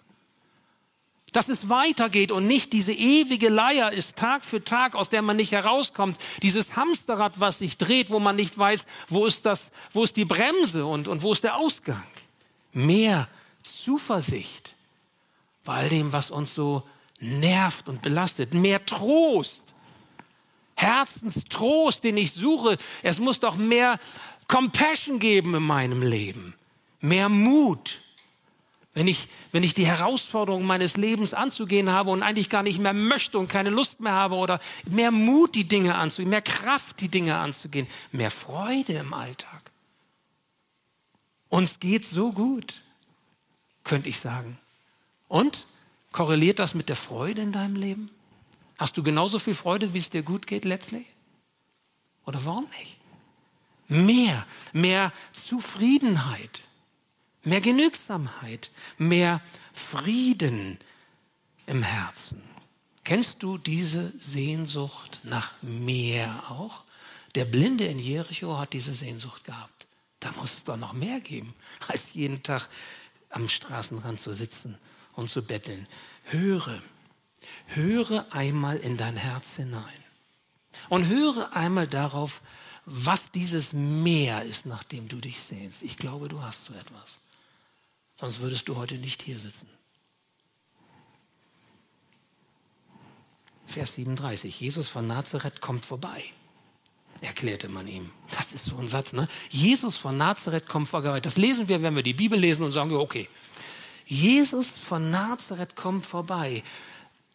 Dass 1.33 1.49
es 1.49 1.67
weitergeht 1.67 2.31
und 2.31 2.47
nicht 2.47 2.71
diese 2.71 2.93
ewige 2.93 3.49
Leier 3.49 3.91
ist 3.91 4.15
Tag 4.15 4.45
für 4.45 4.63
Tag, 4.63 4.95
aus 4.95 5.09
der 5.09 5.21
man 5.21 5.35
nicht 5.35 5.51
herauskommt. 5.51 6.17
Dieses 6.41 6.75
Hamsterrad, 6.77 7.39
was 7.39 7.59
sich 7.59 7.77
dreht, 7.77 8.09
wo 8.09 8.19
man 8.19 8.37
nicht 8.37 8.57
weiß, 8.57 8.85
wo 9.09 9.25
ist 9.25 9.45
das, 9.45 9.71
wo 9.91 10.03
ist 10.03 10.15
die 10.15 10.25
Bremse 10.25 10.85
und, 10.85 11.07
und 11.09 11.21
wo 11.23 11.33
ist 11.33 11.43
der 11.43 11.57
Ausgang. 11.57 12.03
Mehr 12.71 13.27
Zuversicht 13.61 14.73
bei 15.65 15.73
all 15.73 15.89
dem, 15.89 16.13
was 16.13 16.31
uns 16.31 16.53
so 16.53 16.83
nervt 17.19 17.89
und 17.89 18.01
belastet. 18.01 18.53
Mehr 18.53 18.85
Trost 18.85 19.63
Herzenstrost, 20.75 22.03
den 22.03 22.17
ich 22.17 22.31
suche. 22.31 22.77
Es 23.01 23.19
muss 23.19 23.39
doch 23.39 23.55
mehr 23.55 23.99
Compassion 24.47 25.19
geben 25.19 25.55
in 25.55 25.63
meinem 25.63 26.01
Leben, 26.01 26.55
mehr 26.99 27.29
Mut. 27.29 28.01
Wenn 28.93 29.07
ich, 29.07 29.27
wenn 29.51 29.63
ich 29.63 29.73
die 29.73 29.87
Herausforderungen 29.87 30.67
meines 30.67 30.97
Lebens 30.97 31.33
anzugehen 31.33 31.91
habe 31.91 32.11
und 32.11 32.21
eigentlich 32.21 32.49
gar 32.49 32.61
nicht 32.61 32.79
mehr 32.79 32.93
möchte 32.93 33.39
und 33.39 33.47
keine 33.47 33.71
Lust 33.71 33.99
mehr 33.99 34.11
habe 34.13 34.35
oder 34.35 34.59
mehr 34.85 35.09
Mut, 35.09 35.55
die 35.55 35.67
Dinge 35.67 35.95
anzugehen, 35.95 36.29
mehr 36.29 36.43
Kraft, 36.43 36.99
die 36.99 37.09
Dinge 37.09 37.37
anzugehen, 37.37 37.87
mehr 38.11 38.29
Freude 38.29 38.93
im 38.93 39.13
Alltag. 39.13 39.71
Uns 41.49 41.79
geht 41.79 42.05
so 42.05 42.29
gut, 42.29 42.83
könnte 43.83 44.09
ich 44.09 44.19
sagen. 44.19 44.59
Und 45.27 45.65
korreliert 46.11 46.59
das 46.59 46.75
mit 46.75 46.89
der 46.89 46.95
Freude 46.95 47.41
in 47.41 47.51
deinem 47.51 47.75
Leben? 47.75 48.11
Hast 48.77 48.97
du 48.97 49.03
genauso 49.03 49.39
viel 49.39 49.55
Freude, 49.55 49.93
wie 49.93 49.99
es 49.99 50.11
dir 50.11 50.23
gut 50.23 50.45
geht 50.45 50.65
letztlich? 50.65 51.05
Oder 52.25 52.43
warum 52.45 52.65
nicht? 52.79 52.97
Mehr, 53.87 54.45
mehr 54.71 55.11
Zufriedenheit, 55.31 56.63
mehr 57.43 57.61
Genügsamkeit, 57.61 58.71
mehr 58.97 59.39
Frieden 59.73 60.79
im 61.65 61.83
Herzen. 61.83 62.41
Kennst 63.03 63.43
du 63.43 63.57
diese 63.57 64.13
Sehnsucht 64.19 65.19
nach 65.23 65.51
mehr 65.61 66.49
auch? 66.49 66.83
Der 67.35 67.45
Blinde 67.45 67.85
in 67.85 67.99
Jericho 67.99 68.57
hat 68.57 68.73
diese 68.73 68.93
Sehnsucht 68.93 69.43
gehabt. 69.43 69.87
Da 70.19 70.31
muss 70.33 70.53
es 70.53 70.63
doch 70.63 70.77
noch 70.77 70.93
mehr 70.93 71.19
geben, 71.19 71.53
als 71.87 72.13
jeden 72.13 72.41
Tag 72.43 72.69
am 73.29 73.47
Straßenrand 73.49 74.19
zu 74.19 74.33
sitzen 74.33 74.77
und 75.13 75.29
zu 75.29 75.43
betteln. 75.43 75.87
Höre, 76.25 76.81
höre 77.67 78.25
einmal 78.31 78.77
in 78.77 78.95
dein 78.95 79.17
Herz 79.17 79.55
hinein 79.55 79.83
und 80.89 81.07
höre 81.07 81.53
einmal 81.55 81.87
darauf, 81.87 82.41
was 82.85 83.31
dieses 83.31 83.73
Meer 83.73 84.43
ist, 84.43 84.65
nach 84.65 84.83
dem 84.83 85.07
du 85.07 85.17
dich 85.17 85.41
sehnst. 85.41 85.83
Ich 85.83 85.97
glaube, 85.97 86.27
du 86.27 86.41
hast 86.41 86.65
so 86.65 86.73
etwas. 86.73 87.17
Sonst 88.23 88.39
würdest 88.39 88.69
du 88.69 88.77
heute 88.77 88.95
nicht 88.95 89.21
hier 89.21 89.37
sitzen. 89.37 89.67
Vers 93.65 93.95
37. 93.95 94.61
Jesus 94.61 94.87
von 94.87 95.05
Nazareth 95.07 95.59
kommt 95.59 95.85
vorbei, 95.85 96.23
erklärte 97.19 97.67
man 97.67 97.85
ihm. 97.85 98.11
Das 98.29 98.53
ist 98.53 98.63
so 98.63 98.77
ein 98.77 98.87
Satz, 98.87 99.11
ne? 99.11 99.27
Jesus 99.49 99.97
von 99.97 100.15
Nazareth 100.15 100.69
kommt 100.69 100.87
vorbei. 100.87 101.19
Das 101.19 101.35
lesen 101.35 101.67
wir, 101.67 101.81
wenn 101.81 101.97
wir 101.97 102.01
die 102.01 102.13
Bibel 102.13 102.39
lesen 102.39 102.63
und 102.63 102.71
sagen, 102.71 102.93
okay. 102.93 103.27
Jesus 104.05 104.77
von 104.77 105.11
Nazareth 105.11 105.75
kommt 105.75 106.05
vorbei. 106.05 106.63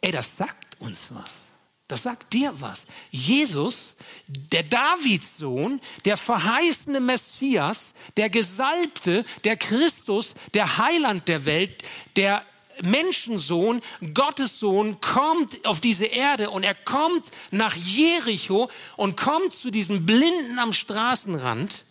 Ey, 0.00 0.10
das 0.10 0.38
sagt 0.38 0.80
uns 0.80 1.04
was. 1.10 1.47
Das 1.88 2.02
sagt 2.02 2.34
dir 2.34 2.52
was. 2.60 2.82
Jesus, 3.10 3.94
der 4.26 4.62
Davidssohn, 4.62 5.80
der 6.04 6.18
verheißene 6.18 7.00
Messias, 7.00 7.94
der 8.18 8.28
Gesalbte, 8.28 9.24
der 9.44 9.56
Christus, 9.56 10.34
der 10.52 10.76
Heiland 10.76 11.26
der 11.28 11.46
Welt, 11.46 11.82
der 12.16 12.44
Menschensohn, 12.82 13.80
Gottes 14.12 14.58
Sohn, 14.58 15.00
kommt 15.00 15.64
auf 15.66 15.80
diese 15.80 16.04
Erde 16.04 16.50
und 16.50 16.62
er 16.62 16.74
kommt 16.74 17.24
nach 17.50 17.74
Jericho 17.74 18.70
und 18.96 19.16
kommt 19.16 19.54
zu 19.54 19.70
diesem 19.70 20.04
Blinden 20.04 20.58
am 20.58 20.74
Straßenrand. 20.74 21.84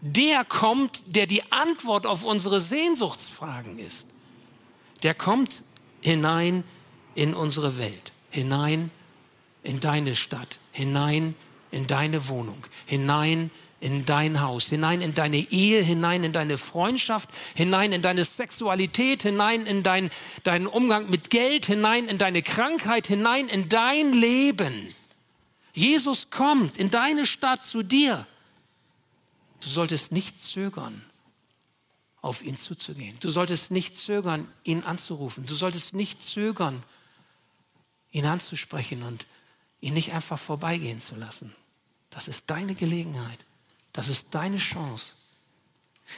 Der 0.00 0.44
kommt, 0.44 1.02
der 1.06 1.26
die 1.26 1.42
Antwort 1.50 2.06
auf 2.06 2.24
unsere 2.24 2.60
Sehnsuchtsfragen 2.60 3.80
ist. 3.80 4.06
Der 5.02 5.14
kommt 5.14 5.62
hinein 6.00 6.62
in 7.16 7.34
unsere 7.34 7.76
Welt, 7.78 8.12
hinein 8.30 8.92
in 9.66 9.80
deine 9.80 10.14
Stadt, 10.14 10.58
hinein 10.72 11.34
in 11.70 11.86
deine 11.86 12.28
Wohnung, 12.28 12.62
hinein 12.86 13.50
in 13.80 14.06
dein 14.06 14.40
Haus, 14.40 14.64
hinein 14.66 15.00
in 15.00 15.14
deine 15.14 15.36
Ehe, 15.36 15.82
hinein 15.82 16.24
in 16.24 16.32
deine 16.32 16.56
Freundschaft, 16.56 17.28
hinein 17.54 17.92
in 17.92 18.00
deine 18.00 18.24
Sexualität, 18.24 19.22
hinein 19.22 19.66
in 19.66 19.82
dein, 19.82 20.10
deinen 20.44 20.66
Umgang 20.66 21.10
mit 21.10 21.30
Geld, 21.30 21.66
hinein 21.66 22.06
in 22.08 22.16
deine 22.16 22.42
Krankheit, 22.42 23.06
hinein 23.08 23.48
in 23.48 23.68
dein 23.68 24.12
Leben. 24.12 24.94
Jesus 25.74 26.30
kommt 26.30 26.78
in 26.78 26.90
deine 26.90 27.26
Stadt 27.26 27.62
zu 27.62 27.82
dir. 27.82 28.26
Du 29.60 29.68
solltest 29.68 30.12
nicht 30.12 30.42
zögern, 30.42 31.04
auf 32.22 32.42
ihn 32.42 32.56
zuzugehen. 32.56 33.16
Du 33.20 33.30
solltest 33.30 33.70
nicht 33.70 33.96
zögern, 33.96 34.48
ihn 34.64 34.84
anzurufen. 34.84 35.44
Du 35.44 35.54
solltest 35.54 35.92
nicht 35.92 36.22
zögern, 36.22 36.82
ihn 38.10 38.24
anzusprechen 38.24 39.02
und 39.02 39.26
ihn 39.86 39.94
nicht 39.94 40.12
einfach 40.12 40.38
vorbeigehen 40.38 41.00
zu 41.00 41.14
lassen. 41.14 41.54
Das 42.10 42.28
ist 42.28 42.44
deine 42.48 42.74
Gelegenheit. 42.74 43.38
Das 43.92 44.08
ist 44.08 44.26
deine 44.30 44.58
Chance. 44.58 45.06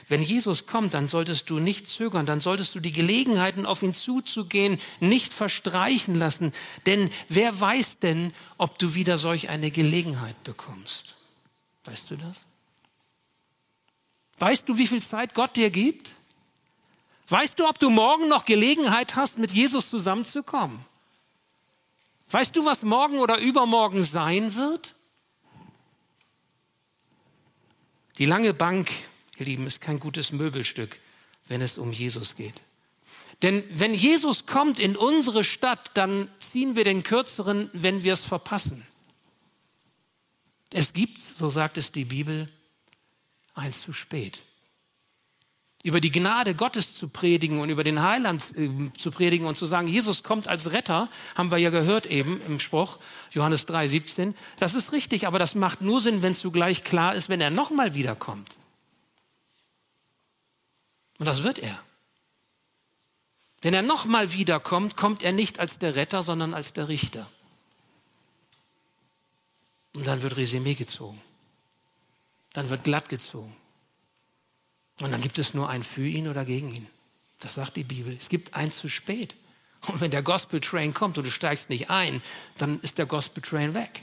Wenn 0.09 0.23
Jesus 0.23 0.67
kommt, 0.67 0.93
dann 0.93 1.09
solltest 1.09 1.49
du 1.49 1.59
nicht 1.59 1.87
zögern, 1.87 2.27
dann 2.27 2.41
solltest 2.41 2.75
du 2.75 2.81
die 2.81 2.93
Gelegenheiten, 2.93 3.65
auf 3.65 3.83
ihn 3.83 3.95
zuzugehen, 3.95 4.79
nicht 5.01 5.33
verstreichen 5.33 6.15
lassen. 6.15 6.53
Denn 6.87 7.09
wer 7.29 7.59
weiß 7.59 7.99
denn, 8.01 8.35
ob 8.59 8.79
du 8.79 8.95
wieder 8.95 9.17
solch 9.17 9.49
eine 9.49 9.71
Gelegenheit 9.71 10.43
bekommst? 10.45 11.15
Weißt 11.85 12.11
du 12.11 12.17
das? 12.17 12.43
Weißt 14.39 14.69
du, 14.69 14.77
wie 14.77 14.87
viel 14.87 15.03
Zeit 15.03 15.35
Gott 15.35 15.57
dir 15.57 15.71
gibt? 15.71 16.13
Weißt 17.29 17.59
du, 17.59 17.67
ob 17.67 17.79
du 17.79 17.91
morgen 17.91 18.29
noch 18.29 18.45
Gelegenheit 18.45 19.17
hast, 19.17 19.39
mit 19.39 19.53
Jesus 19.53 19.89
zusammenzukommen? 19.89 20.85
Weißt 22.31 22.55
du, 22.55 22.65
was 22.65 22.83
morgen 22.83 23.19
oder 23.19 23.39
übermorgen 23.39 24.03
sein 24.03 24.55
wird? 24.55 24.95
Die 28.19 28.27
lange 28.27 28.53
Bank, 28.53 28.91
ihr 29.39 29.47
Lieben, 29.47 29.67
ist 29.67 29.81
kein 29.81 29.99
gutes 29.99 30.33
Möbelstück, 30.33 30.99
wenn 31.47 31.63
es 31.63 31.79
um 31.79 31.93
Jesus 31.93 32.35
geht. 32.37 32.61
Denn 33.43 33.63
wenn 33.71 33.95
Jesus 33.95 34.47
kommt 34.47 34.79
in 34.79 34.97
unsere 34.97 35.45
Stadt, 35.45 35.93
dann 35.95 36.29
ziehen 36.41 36.75
wir 36.77 36.85
den 36.85 37.03
kürzeren, 37.05 37.71
wenn 37.73 38.03
wir 38.03 38.13
es 38.13 38.25
verpassen. 38.25 38.87
Es 40.73 40.93
gibt, 40.93 41.23
so 41.23 41.49
sagt 41.49 41.79
es 41.79 41.93
die 41.93 42.05
Bibel, 42.05 42.47
eins 43.55 43.81
zu 43.81 43.93
spät 43.93 44.43
über 45.89 46.03
die 46.03 46.13
Gnade 46.13 46.55
Gottes 46.55 46.95
zu 46.95 47.09
predigen 47.09 47.61
und 47.61 47.71
über 47.71 47.83
den 47.83 48.03
Heiland 48.03 48.45
äh, 48.57 48.69
zu 48.99 49.11
predigen 49.11 49.47
und 49.47 49.57
zu 49.57 49.65
sagen, 49.65 49.89
Jesus 49.89 50.23
kommt 50.23 50.47
als 50.47 50.71
Retter, 50.71 51.09
haben 51.35 51.51
wir 51.51 51.57
ja 51.57 51.71
gehört 51.71 52.05
eben 52.05 52.43
im 52.43 52.61
Spruch 52.61 52.99
Johannes 53.31 53.65
3, 53.65 53.89
17. 53.89 54.35
Das 54.59 54.75
ist 54.75 54.93
richtig, 54.93 55.27
aber 55.27 55.39
das 55.39 55.55
macht 55.55 55.81
nur 55.81 56.03
Sinn, 56.03 56.21
wenn 56.21 56.33
es 56.33 56.41
zugleich 56.41 56.85
klar 56.85 57.15
ist, 57.15 57.31
wenn 57.31 57.41
er 57.41 57.49
nochmal 57.49 57.95
wiederkommt. 57.95 58.51
Und 61.19 61.25
das 61.25 61.43
wird 61.43 61.59
er. 61.59 61.79
Wenn 63.63 63.73
er 63.73 63.83
nochmal 63.83 64.35
wiederkommt, 64.35 64.95
kommt 64.95 65.23
er 65.23 65.33
nicht 65.33 65.59
als 65.59 65.79
der 65.79 65.97
Retter, 65.97 66.23
sondern 66.23 66.53
als 66.53 66.75
der 66.75 66.89
Richter. 66.89 67.27
Und 69.97 70.07
dann 70.07 70.21
wird 70.21 70.37
Resümee 70.37 70.75
gezogen. 70.75 71.19
Dann 72.53 72.69
wird 72.69 72.85
glatt 72.85 73.09
gezogen. 73.09 73.57
Und 75.01 75.13
dann 75.13 75.21
gibt 75.21 75.39
es 75.39 75.55
nur 75.55 75.69
ein 75.69 75.83
für 75.83 76.07
ihn 76.07 76.29
oder 76.29 76.45
gegen 76.45 76.75
ihn. 76.75 76.87
Das 77.41 77.55
sagt 77.55 77.77
die 77.77 77.85
Bibel. 77.85 78.17
Es 78.19 78.29
gibt 78.29 78.55
eins 78.55 78.77
zu 78.77 78.89
spät. 78.89 79.35
Und 79.87 80.01
wenn 80.01 80.11
der 80.11 80.23
Gospel 80.23 80.61
Train 80.61 80.93
kommt 80.93 81.19
und 81.19 81.25
du 81.25 81.31
steigst 81.31 81.71
nicht 81.71 81.89
ein, 81.89 82.21
dann 82.59 82.81
ist 82.81 82.99
der 82.99 83.07
Gospel 83.07 83.43
Train 83.43 83.75
weg. 83.75 84.03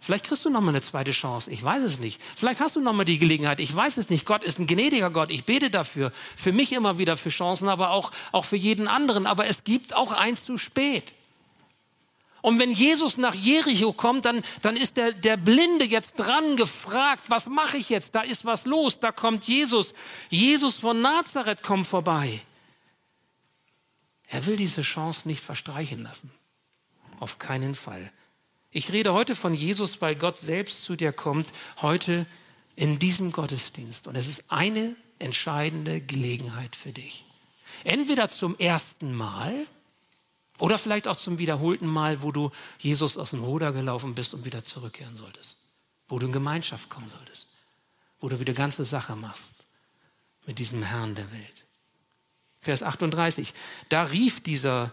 Vielleicht 0.00 0.24
kriegst 0.24 0.44
du 0.44 0.50
noch 0.50 0.60
mal 0.60 0.70
eine 0.70 0.80
zweite 0.80 1.10
Chance. 1.10 1.50
Ich 1.50 1.62
weiß 1.62 1.82
es 1.82 1.98
nicht. 1.98 2.20
Vielleicht 2.36 2.60
hast 2.60 2.76
du 2.76 2.80
noch 2.80 2.92
mal 2.92 3.04
die 3.04 3.18
Gelegenheit. 3.18 3.60
Ich 3.60 3.74
weiß 3.74 3.96
es 3.98 4.10
nicht. 4.10 4.24
Gott 4.24 4.44
ist 4.44 4.58
ein 4.58 4.66
gnädiger 4.66 5.10
Gott. 5.10 5.30
Ich 5.30 5.44
bete 5.44 5.70
dafür. 5.70 6.12
Für 6.36 6.52
mich 6.52 6.72
immer 6.72 6.98
wieder 6.98 7.16
für 7.16 7.30
Chancen, 7.30 7.68
aber 7.68 7.90
auch, 7.90 8.12
auch 8.32 8.44
für 8.44 8.56
jeden 8.56 8.88
anderen. 8.88 9.26
Aber 9.26 9.46
es 9.46 9.64
gibt 9.64 9.94
auch 9.94 10.12
eins 10.12 10.44
zu 10.44 10.56
spät. 10.56 11.12
Und 12.40 12.58
wenn 12.58 12.70
Jesus 12.70 13.16
nach 13.16 13.34
Jericho 13.34 13.92
kommt, 13.92 14.24
dann, 14.24 14.42
dann 14.62 14.76
ist 14.76 14.96
der, 14.96 15.12
der 15.12 15.36
Blinde 15.36 15.84
jetzt 15.84 16.14
dran 16.14 16.56
gefragt, 16.56 17.24
was 17.28 17.46
mache 17.46 17.76
ich 17.76 17.88
jetzt? 17.88 18.14
Da 18.14 18.22
ist 18.22 18.44
was 18.44 18.64
los, 18.64 19.00
da 19.00 19.12
kommt 19.12 19.44
Jesus. 19.44 19.92
Jesus 20.28 20.76
von 20.76 21.00
Nazareth 21.00 21.62
kommt 21.62 21.88
vorbei. 21.88 22.40
Er 24.28 24.46
will 24.46 24.56
diese 24.56 24.82
Chance 24.82 25.22
nicht 25.24 25.42
verstreichen 25.42 26.02
lassen. 26.02 26.30
Auf 27.18 27.38
keinen 27.38 27.74
Fall. 27.74 28.12
Ich 28.70 28.92
rede 28.92 29.14
heute 29.14 29.34
von 29.34 29.54
Jesus, 29.54 30.00
weil 30.00 30.14
Gott 30.14 30.38
selbst 30.38 30.84
zu 30.84 30.94
dir 30.94 31.12
kommt, 31.12 31.48
heute 31.80 32.26
in 32.76 32.98
diesem 32.98 33.32
Gottesdienst. 33.32 34.06
Und 34.06 34.14
es 34.14 34.28
ist 34.28 34.44
eine 34.48 34.94
entscheidende 35.18 36.00
Gelegenheit 36.00 36.76
für 36.76 36.92
dich. 36.92 37.24
Entweder 37.84 38.28
zum 38.28 38.56
ersten 38.58 39.14
Mal, 39.16 39.66
oder 40.58 40.78
vielleicht 40.78 41.06
auch 41.08 41.16
zum 41.16 41.38
wiederholten 41.38 41.86
Mal, 41.86 42.22
wo 42.22 42.32
du 42.32 42.50
Jesus 42.78 43.16
aus 43.16 43.30
dem 43.30 43.42
Ruder 43.42 43.72
gelaufen 43.72 44.14
bist 44.14 44.34
und 44.34 44.44
wieder 44.44 44.64
zurückkehren 44.64 45.16
solltest. 45.16 45.56
Wo 46.08 46.18
du 46.18 46.26
in 46.26 46.32
Gemeinschaft 46.32 46.88
kommen 46.90 47.08
solltest. 47.08 47.46
Wo 48.18 48.28
du 48.28 48.40
wieder 48.40 48.54
ganze 48.54 48.84
Sache 48.84 49.14
machst 49.14 49.54
mit 50.46 50.58
diesem 50.58 50.82
Herrn 50.82 51.14
der 51.14 51.30
Welt. 51.30 51.64
Vers 52.60 52.82
38. 52.82 53.54
Da 53.88 54.02
rief 54.02 54.42
dieser, 54.42 54.92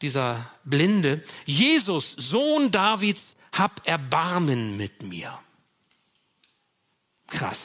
dieser 0.00 0.50
Blinde, 0.64 1.22
Jesus, 1.44 2.14
Sohn 2.16 2.70
Davids, 2.70 3.36
hab 3.52 3.86
Erbarmen 3.86 4.76
mit 4.76 5.02
mir. 5.02 5.38
Krass. 7.26 7.58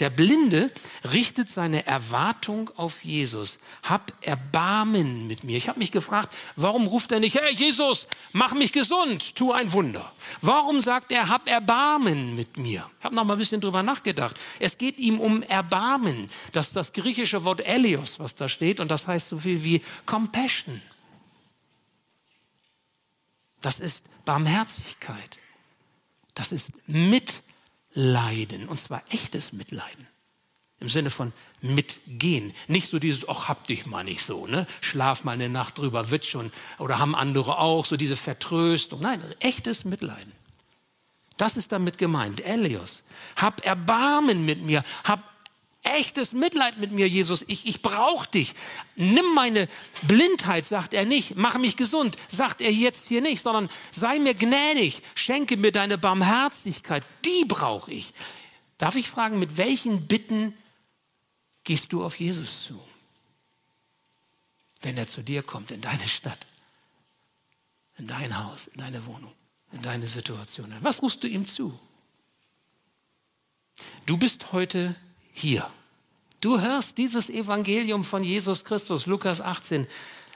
Der 0.00 0.10
Blinde 0.10 0.72
richtet 1.12 1.48
seine 1.48 1.86
Erwartung 1.86 2.70
auf 2.76 3.04
Jesus. 3.04 3.58
Hab 3.84 4.12
Erbarmen 4.22 5.28
mit 5.28 5.44
mir. 5.44 5.56
Ich 5.56 5.68
habe 5.68 5.78
mich 5.78 5.92
gefragt, 5.92 6.34
warum 6.56 6.88
ruft 6.88 7.12
er 7.12 7.20
nicht, 7.20 7.36
hey 7.36 7.54
Jesus, 7.54 8.08
mach 8.32 8.54
mich 8.54 8.72
gesund, 8.72 9.36
tu 9.36 9.52
ein 9.52 9.72
Wunder. 9.72 10.12
Warum 10.40 10.82
sagt 10.82 11.12
er, 11.12 11.28
hab 11.28 11.46
Erbarmen 11.46 12.34
mit 12.34 12.56
mir? 12.56 12.90
Ich 12.98 13.04
habe 13.04 13.14
noch 13.14 13.24
mal 13.24 13.34
ein 13.34 13.38
bisschen 13.38 13.60
drüber 13.60 13.84
nachgedacht. 13.84 14.36
Es 14.58 14.78
geht 14.78 14.98
ihm 14.98 15.20
um 15.20 15.42
Erbarmen. 15.42 16.28
Das 16.50 16.68
ist 16.68 16.76
das 16.76 16.92
griechische 16.92 17.44
Wort 17.44 17.60
Elios, 17.60 18.18
was 18.18 18.34
da 18.34 18.48
steht, 18.48 18.80
und 18.80 18.90
das 18.90 19.06
heißt 19.06 19.28
so 19.28 19.38
viel 19.38 19.62
wie 19.62 19.80
Compassion. 20.06 20.82
Das 23.60 23.78
ist 23.78 24.02
Barmherzigkeit. 24.24 25.38
Das 26.34 26.50
ist 26.50 26.72
Mitgefühl. 26.88 27.53
Leiden. 27.94 28.68
Und 28.68 28.78
zwar 28.78 29.02
echtes 29.10 29.52
Mitleiden. 29.52 30.06
Im 30.80 30.88
Sinne 30.88 31.10
von 31.10 31.32
mitgehen. 31.62 32.52
Nicht 32.66 32.90
so 32.90 32.98
dieses, 32.98 33.28
ach, 33.28 33.48
hab 33.48 33.66
dich 33.66 33.86
mal 33.86 34.04
nicht 34.04 34.24
so, 34.24 34.46
ne? 34.46 34.66
Schlaf 34.80 35.24
mal 35.24 35.32
eine 35.32 35.48
Nacht 35.48 35.78
drüber, 35.78 36.10
wird 36.10 36.26
schon. 36.26 36.52
Oder 36.78 36.98
haben 36.98 37.14
andere 37.14 37.58
auch, 37.58 37.86
so 37.86 37.96
diese 37.96 38.16
Vertröstung. 38.16 39.00
Nein, 39.00 39.22
echtes 39.38 39.84
Mitleiden. 39.84 40.32
Das 41.36 41.56
ist 41.56 41.72
damit 41.72 41.98
gemeint. 41.98 42.44
Elios. 42.44 43.02
Hab 43.36 43.64
Erbarmen 43.64 44.44
mit 44.44 44.62
mir. 44.62 44.84
Hab 45.04 45.22
echtes 45.84 46.32
Mitleid 46.32 46.78
mit 46.78 46.90
mir, 46.90 47.08
Jesus. 47.08 47.44
Ich, 47.46 47.66
ich 47.66 47.82
brauche 47.82 48.28
dich. 48.28 48.54
Nimm 48.96 49.34
meine 49.34 49.68
Blindheit, 50.02 50.66
sagt 50.66 50.94
er 50.94 51.04
nicht. 51.04 51.36
Mach 51.36 51.58
mich 51.58 51.76
gesund, 51.76 52.16
sagt 52.30 52.60
er 52.60 52.72
jetzt 52.72 53.06
hier 53.06 53.20
nicht, 53.20 53.42
sondern 53.42 53.68
sei 53.92 54.18
mir 54.18 54.34
gnädig. 54.34 55.02
Schenke 55.14 55.56
mir 55.56 55.72
deine 55.72 55.98
Barmherzigkeit. 55.98 57.04
Die 57.24 57.44
brauche 57.44 57.92
ich. 57.92 58.12
Darf 58.78 58.96
ich 58.96 59.08
fragen, 59.08 59.38
mit 59.38 59.56
welchen 59.56 60.06
Bitten 60.06 60.56
gehst 61.62 61.92
du 61.92 62.04
auf 62.04 62.18
Jesus 62.18 62.64
zu? 62.64 62.80
Wenn 64.80 64.96
er 64.96 65.06
zu 65.06 65.22
dir 65.22 65.42
kommt, 65.42 65.70
in 65.70 65.80
deine 65.80 66.06
Stadt, 66.08 66.46
in 67.98 68.06
dein 68.06 68.44
Haus, 68.44 68.66
in 68.68 68.80
deine 68.80 69.06
Wohnung, 69.06 69.32
in 69.72 69.82
deine 69.82 70.06
Situation. 70.06 70.74
Was 70.80 71.02
rufst 71.02 71.22
du 71.22 71.28
ihm 71.28 71.46
zu? 71.46 71.78
Du 74.06 74.16
bist 74.16 74.52
heute 74.52 74.94
hier. 75.34 75.68
Du 76.40 76.60
hörst 76.60 76.96
dieses 76.96 77.28
Evangelium 77.28 78.04
von 78.04 78.24
Jesus 78.24 78.64
Christus, 78.64 79.06
Lukas 79.06 79.40
18. 79.40 79.86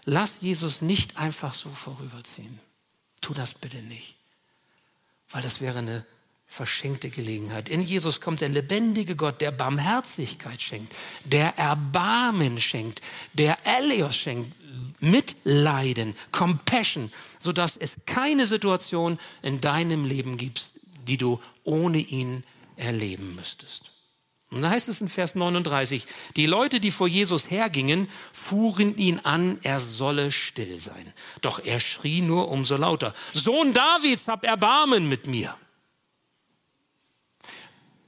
Lass 0.04 0.38
Jesus 0.40 0.82
nicht 0.82 1.16
einfach 1.16 1.54
so 1.54 1.70
vorüberziehen. 1.70 2.58
Tu 3.20 3.32
das 3.32 3.54
bitte 3.54 3.78
nicht, 3.78 4.14
weil 5.30 5.42
das 5.42 5.60
wäre 5.60 5.78
eine 5.78 6.04
verschenkte 6.46 7.10
Gelegenheit. 7.10 7.68
In 7.68 7.82
Jesus 7.82 8.20
kommt 8.20 8.40
der 8.40 8.48
lebendige 8.48 9.16
Gott, 9.16 9.40
der 9.40 9.50
Barmherzigkeit 9.50 10.60
schenkt, 10.62 10.94
der 11.24 11.58
Erbarmen 11.58 12.58
schenkt, 12.58 13.02
der 13.34 13.56
Elios 13.66 14.16
schenkt, 14.16 14.54
Mitleiden, 15.00 16.16
Compassion, 16.32 17.12
sodass 17.38 17.76
es 17.76 17.96
keine 18.06 18.46
Situation 18.46 19.18
in 19.42 19.60
deinem 19.60 20.04
Leben 20.04 20.38
gibt, 20.38 20.72
die 21.06 21.18
du 21.18 21.40
ohne 21.64 21.98
ihn 21.98 22.44
erleben 22.76 23.36
müsstest. 23.36 23.90
Und 24.50 24.62
da 24.62 24.70
heißt 24.70 24.88
es 24.88 25.02
in 25.02 25.10
Vers 25.10 25.34
39, 25.34 26.06
die 26.36 26.46
Leute, 26.46 26.80
die 26.80 26.90
vor 26.90 27.06
Jesus 27.06 27.50
hergingen, 27.50 28.08
fuhren 28.32 28.96
ihn 28.96 29.20
an, 29.20 29.58
er 29.62 29.78
solle 29.78 30.32
still 30.32 30.80
sein. 30.80 31.12
Doch 31.42 31.62
er 31.62 31.80
schrie 31.80 32.22
nur 32.22 32.48
umso 32.48 32.76
lauter, 32.76 33.14
Sohn 33.34 33.74
Davids, 33.74 34.26
hab 34.26 34.44
Erbarmen 34.44 35.08
mit 35.08 35.26
mir. 35.26 35.54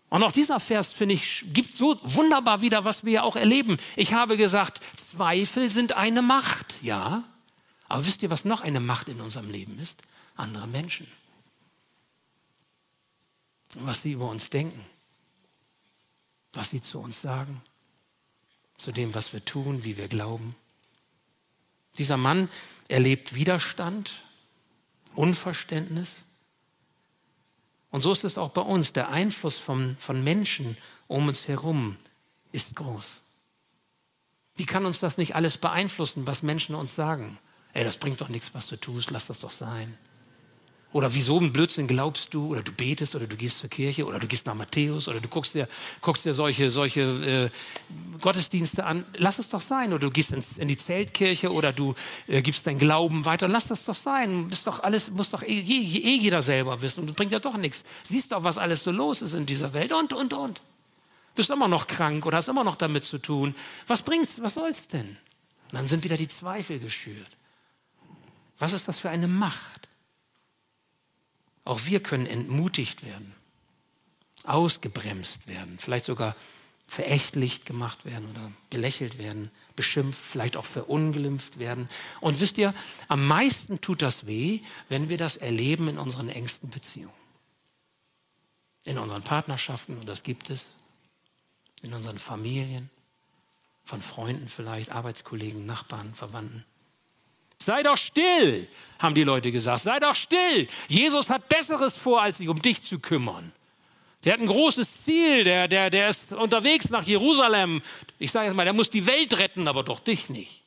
Und 0.08 0.22
auch 0.22 0.32
dieser 0.32 0.60
Vers, 0.60 0.92
finde 0.92 1.14
ich, 1.14 1.44
gibt 1.52 1.74
so 1.74 2.00
wunderbar 2.02 2.62
wieder, 2.62 2.84
was 2.84 3.04
wir 3.04 3.12
ja 3.12 3.22
auch 3.22 3.36
erleben. 3.36 3.76
Ich 3.94 4.14
habe 4.14 4.36
gesagt, 4.36 4.80
Zweifel 4.96 5.68
sind 5.68 5.92
eine 5.92 6.22
Macht, 6.22 6.76
ja. 6.82 7.22
Aber 7.86 8.04
wisst 8.06 8.22
ihr, 8.22 8.30
was 8.30 8.44
noch 8.44 8.62
eine 8.62 8.80
Macht 8.80 9.08
in 9.08 9.20
unserem 9.20 9.50
Leben 9.50 9.78
ist? 9.78 10.00
Andere 10.36 10.66
Menschen. 10.66 11.06
Was 13.74 14.02
sie 14.02 14.12
über 14.12 14.28
uns 14.28 14.48
denken 14.48 14.84
was 16.52 16.70
sie 16.70 16.82
zu 16.82 16.98
uns 16.98 17.20
sagen, 17.20 17.62
zu 18.76 18.92
dem, 18.92 19.14
was 19.14 19.32
wir 19.32 19.44
tun, 19.44 19.84
wie 19.84 19.96
wir 19.96 20.08
glauben. 20.08 20.56
Dieser 21.98 22.16
Mann 22.16 22.48
erlebt 22.88 23.34
Widerstand, 23.34 24.22
Unverständnis. 25.14 26.12
Und 27.90 28.00
so 28.00 28.12
ist 28.12 28.24
es 28.24 28.38
auch 28.38 28.50
bei 28.50 28.62
uns. 28.62 28.92
Der 28.92 29.10
Einfluss 29.10 29.58
von, 29.58 29.96
von 29.96 30.22
Menschen 30.22 30.76
um 31.08 31.28
uns 31.28 31.48
herum 31.48 31.96
ist 32.52 32.74
groß. 32.76 33.08
Wie 34.56 34.66
kann 34.66 34.86
uns 34.86 35.00
das 35.00 35.16
nicht 35.16 35.34
alles 35.34 35.56
beeinflussen, 35.56 36.26
was 36.26 36.42
Menschen 36.42 36.74
uns 36.74 36.94
sagen? 36.94 37.38
Ey, 37.72 37.84
das 37.84 37.96
bringt 37.96 38.20
doch 38.20 38.28
nichts, 38.28 38.50
was 38.52 38.66
du 38.66 38.76
tust, 38.76 39.10
lass 39.10 39.26
das 39.26 39.38
doch 39.38 39.50
sein. 39.50 39.96
Oder 40.92 41.14
wieso 41.14 41.38
ein 41.38 41.52
Blödsinn 41.52 41.86
glaubst 41.86 42.34
du? 42.34 42.48
Oder 42.48 42.62
du 42.62 42.72
betest 42.72 43.14
oder 43.14 43.26
du 43.26 43.36
gehst 43.36 43.60
zur 43.60 43.70
Kirche 43.70 44.04
oder 44.06 44.18
du 44.18 44.26
gehst 44.26 44.46
nach 44.46 44.54
Matthäus 44.54 45.06
oder 45.06 45.20
du 45.20 45.28
guckst 45.28 45.54
dir, 45.54 45.68
guckst 46.00 46.24
dir 46.24 46.34
solche, 46.34 46.70
solche 46.70 47.00
äh, 47.00 47.50
Gottesdienste 48.20 48.84
an. 48.84 49.04
Lass 49.16 49.38
es 49.38 49.48
doch 49.48 49.60
sein. 49.60 49.92
Oder 49.92 50.00
du 50.00 50.10
gehst 50.10 50.32
ins, 50.32 50.58
in 50.58 50.66
die 50.66 50.76
Zeltkirche 50.76 51.52
oder 51.52 51.72
du 51.72 51.94
äh, 52.26 52.42
gibst 52.42 52.66
deinen 52.66 52.80
Glauben 52.80 53.24
weiter. 53.24 53.46
Lass 53.46 53.68
das 53.68 53.84
doch 53.84 53.94
sein. 53.94 54.48
Ist 54.50 54.66
doch 54.66 54.82
alles, 54.82 55.10
muss 55.10 55.30
doch 55.30 55.42
eh, 55.42 55.60
eh, 55.60 55.98
eh 55.98 56.16
jeder 56.16 56.42
selber 56.42 56.82
wissen. 56.82 57.00
Und 57.00 57.06
das 57.06 57.14
bringt 57.14 57.30
ja 57.30 57.38
doch 57.38 57.56
nichts. 57.56 57.84
Siehst 58.02 58.32
doch, 58.32 58.42
was 58.42 58.58
alles 58.58 58.82
so 58.82 58.90
los 58.90 59.22
ist 59.22 59.34
in 59.34 59.46
dieser 59.46 59.72
Welt 59.72 59.92
und, 59.92 60.12
und, 60.12 60.32
und. 60.32 60.60
Bist 61.36 61.50
immer 61.50 61.68
noch 61.68 61.86
krank 61.86 62.26
oder 62.26 62.38
hast 62.38 62.48
immer 62.48 62.64
noch 62.64 62.74
damit 62.74 63.04
zu 63.04 63.18
tun. 63.18 63.54
Was 63.86 64.02
bringt's? 64.02 64.42
Was 64.42 64.54
soll's 64.54 64.88
denn? 64.88 65.16
Und 65.70 65.74
dann 65.74 65.86
sind 65.86 66.02
wieder 66.02 66.16
die 66.16 66.26
Zweifel 66.26 66.80
geschürt. 66.80 67.30
Was 68.58 68.72
ist 68.72 68.88
das 68.88 68.98
für 68.98 69.08
eine 69.08 69.28
Macht? 69.28 69.89
Auch 71.70 71.84
wir 71.84 72.02
können 72.02 72.26
entmutigt 72.26 73.04
werden, 73.04 73.32
ausgebremst 74.42 75.46
werden, 75.46 75.78
vielleicht 75.78 76.04
sogar 76.04 76.34
verächtlich 76.84 77.64
gemacht 77.64 78.04
werden 78.04 78.28
oder 78.28 78.50
belächelt 78.70 79.18
werden, 79.18 79.52
beschimpft, 79.76 80.18
vielleicht 80.20 80.56
auch 80.56 80.64
verunglimpft 80.64 81.60
werden. 81.60 81.88
Und 82.20 82.40
wisst 82.40 82.58
ihr, 82.58 82.74
am 83.06 83.24
meisten 83.24 83.80
tut 83.80 84.02
das 84.02 84.26
weh, 84.26 84.62
wenn 84.88 85.10
wir 85.10 85.16
das 85.16 85.36
erleben 85.36 85.86
in 85.86 85.98
unseren 85.98 86.28
engsten 86.28 86.70
Beziehungen. 86.70 87.14
In 88.82 88.98
unseren 88.98 89.22
Partnerschaften, 89.22 89.96
und 89.96 90.08
das 90.08 90.24
gibt 90.24 90.50
es, 90.50 90.66
in 91.82 91.94
unseren 91.94 92.18
Familien, 92.18 92.90
von 93.84 94.00
Freunden 94.00 94.48
vielleicht, 94.48 94.90
Arbeitskollegen, 94.90 95.66
Nachbarn, 95.66 96.14
Verwandten. 96.14 96.64
Sei 97.62 97.82
doch 97.82 97.96
still, 97.96 98.68
haben 98.98 99.14
die 99.14 99.24
Leute 99.24 99.52
gesagt. 99.52 99.84
Sei 99.84 99.98
doch 100.00 100.14
still. 100.14 100.66
Jesus 100.88 101.28
hat 101.28 101.48
Besseres 101.48 101.96
vor, 101.96 102.22
als 102.22 102.38
sich 102.38 102.48
um 102.48 102.60
dich 102.60 102.82
zu 102.82 102.98
kümmern. 102.98 103.52
Der 104.24 104.34
hat 104.34 104.40
ein 104.40 104.46
großes 104.46 105.04
Ziel, 105.04 105.44
der, 105.44 105.68
der, 105.68 105.88
der 105.88 106.08
ist 106.08 106.32
unterwegs 106.32 106.90
nach 106.90 107.04
Jerusalem. 107.04 107.80
Ich 108.18 108.30
sage 108.32 108.46
jetzt 108.46 108.56
mal, 108.56 108.64
der 108.64 108.74
muss 108.74 108.90
die 108.90 109.06
Welt 109.06 109.38
retten, 109.38 109.66
aber 109.66 109.82
doch 109.82 110.00
dich 110.00 110.28
nicht. 110.28 110.62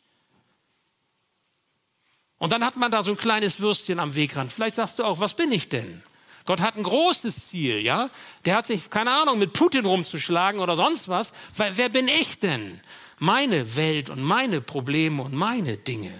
Und 2.39 2.51
dann 2.51 2.65
hat 2.65 2.75
man 2.77 2.91
da 2.91 3.03
so 3.03 3.11
ein 3.11 3.17
kleines 3.17 3.59
Würstchen 3.59 3.99
am 3.99 4.15
Wegrand. 4.15 4.51
Vielleicht 4.51 4.75
sagst 4.75 4.99
du 4.99 5.03
auch, 5.03 5.19
was 5.19 5.35
bin 5.35 5.51
ich 5.51 5.69
denn? 5.69 6.03
Gott 6.45 6.61
hat 6.61 6.75
ein 6.75 6.83
großes 6.83 7.47
Ziel, 7.47 7.79
ja? 7.79 8.09
Der 8.43 8.57
hat 8.57 8.65
sich, 8.65 8.89
keine 8.89 9.11
Ahnung, 9.11 9.39
mit 9.39 9.53
Putin 9.53 9.85
rumzuschlagen 9.85 10.59
oder 10.59 10.75
sonst 10.75 11.07
was. 11.07 11.31
Weil 11.55 11.77
wer 11.77 11.89
bin 11.89 12.07
ich 12.07 12.39
denn? 12.39 12.81
Meine 13.17 13.77
Welt 13.77 14.09
und 14.09 14.21
meine 14.21 14.59
Probleme 14.59 15.23
und 15.23 15.33
meine 15.33 15.77
Dinge. 15.77 16.11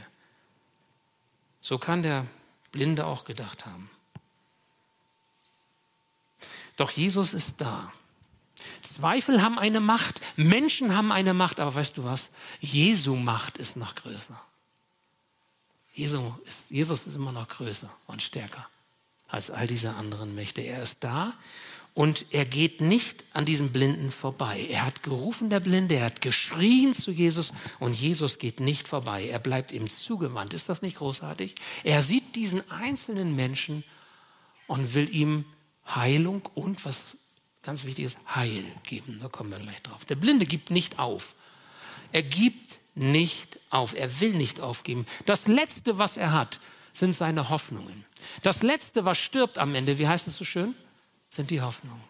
So 1.64 1.80
kann 1.80 2.04
der 2.04 2.28
Blinde 2.72 3.06
auch 3.06 3.24
gedacht 3.24 3.66
haben. 3.66 3.90
Doch 6.76 6.92
Jesus 6.92 7.34
ist 7.34 7.54
da. 7.58 7.92
Zweifel 8.82 9.42
haben 9.42 9.58
eine 9.58 9.80
Macht, 9.80 10.22
Menschen 10.36 10.96
haben 10.96 11.12
eine 11.12 11.34
Macht, 11.34 11.60
aber 11.60 11.74
weißt 11.74 11.98
du 11.98 12.04
was? 12.04 12.30
Jesu 12.60 13.16
Macht 13.16 13.58
ist 13.58 13.78
noch 13.78 13.96
größer. 13.96 14.40
Jesus 15.96 17.08
ist 17.08 17.16
immer 17.16 17.32
noch 17.32 17.48
größer 17.48 17.90
und 18.08 18.22
stärker 18.22 18.68
als 19.28 19.50
all 19.50 19.66
diese 19.66 19.94
anderen 19.96 20.36
Mächte. 20.36 20.62
Er 20.62 20.84
ist 20.84 20.98
da 21.00 21.34
und 21.94 22.26
er 22.32 22.46
geht 22.46 22.82
nicht 22.82 23.24
an 23.34 23.46
diesem 23.46 23.72
Blinden 23.72 24.10
vorbei. 24.10 24.68
Er 24.70 24.86
hat 24.86 25.04
gerufen, 25.04 25.50
der 25.50 25.60
Blinde, 25.60 25.96
er 25.96 26.06
hat 26.06 26.22
geschrien 26.22 26.96
zu 26.96 27.12
Jesus 27.12 27.54
und 27.80 27.94
Jesus 27.94 28.40
geht 28.40 28.60
nicht 28.60 28.88
vorbei. 28.88 29.28
Er 29.28 29.40
bleibt 29.40 29.72
ihm 29.72 29.90
zugewandt. 29.90 30.54
Ist 30.54 30.70
das 30.70 30.82
nicht 30.82 30.98
großartig? 30.98 31.54
Er 31.84 32.02
sieht 32.02 32.36
diesen 32.36 32.68
einzelnen 32.72 33.36
Menschen 33.36 33.84
und 34.66 34.96
will 34.96 35.14
ihm 35.14 35.46
Heilung 35.86 36.42
und 36.56 36.84
was 36.86 37.00
ganz 37.62 37.86
wichtig 37.86 38.06
ist, 38.06 38.18
Heil 38.34 38.64
geben. 38.84 39.20
Da 39.22 39.28
kommen 39.28 39.52
wir 39.52 39.60
gleich 39.60 39.82
drauf. 39.84 40.04
Der 40.06 40.16
Blinde 40.16 40.46
gibt 40.46 40.72
nicht 40.72 40.98
auf. 40.98 41.34
Er 42.12 42.24
gibt 42.24 42.78
nicht 42.96 43.60
auf. 43.70 43.94
Er 43.96 44.20
will 44.20 44.34
nicht 44.34 44.62
aufgeben. 44.62 45.06
Das 45.26 45.48
Letzte, 45.48 45.98
was 45.98 46.18
er 46.18 46.34
hat, 46.34 46.60
sind 46.92 47.16
seine 47.16 47.50
Hoffnungen. 47.50 48.06
Das 48.42 48.64
Letzte, 48.64 49.06
was 49.06 49.18
stirbt 49.18 49.58
am 49.58 49.76
Ende, 49.76 49.98
wie 49.98 50.08
heißt 50.08 50.28
es 50.28 50.38
so 50.38 50.46
schön, 50.46 50.76
sind 51.34 51.50
die 51.50 51.62
Hoffnungen. 51.62 52.04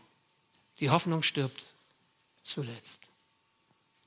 Die 0.80 0.90
Hoffnung 0.90 1.24
stirbt 1.24 1.72
zuletzt. 2.42 3.00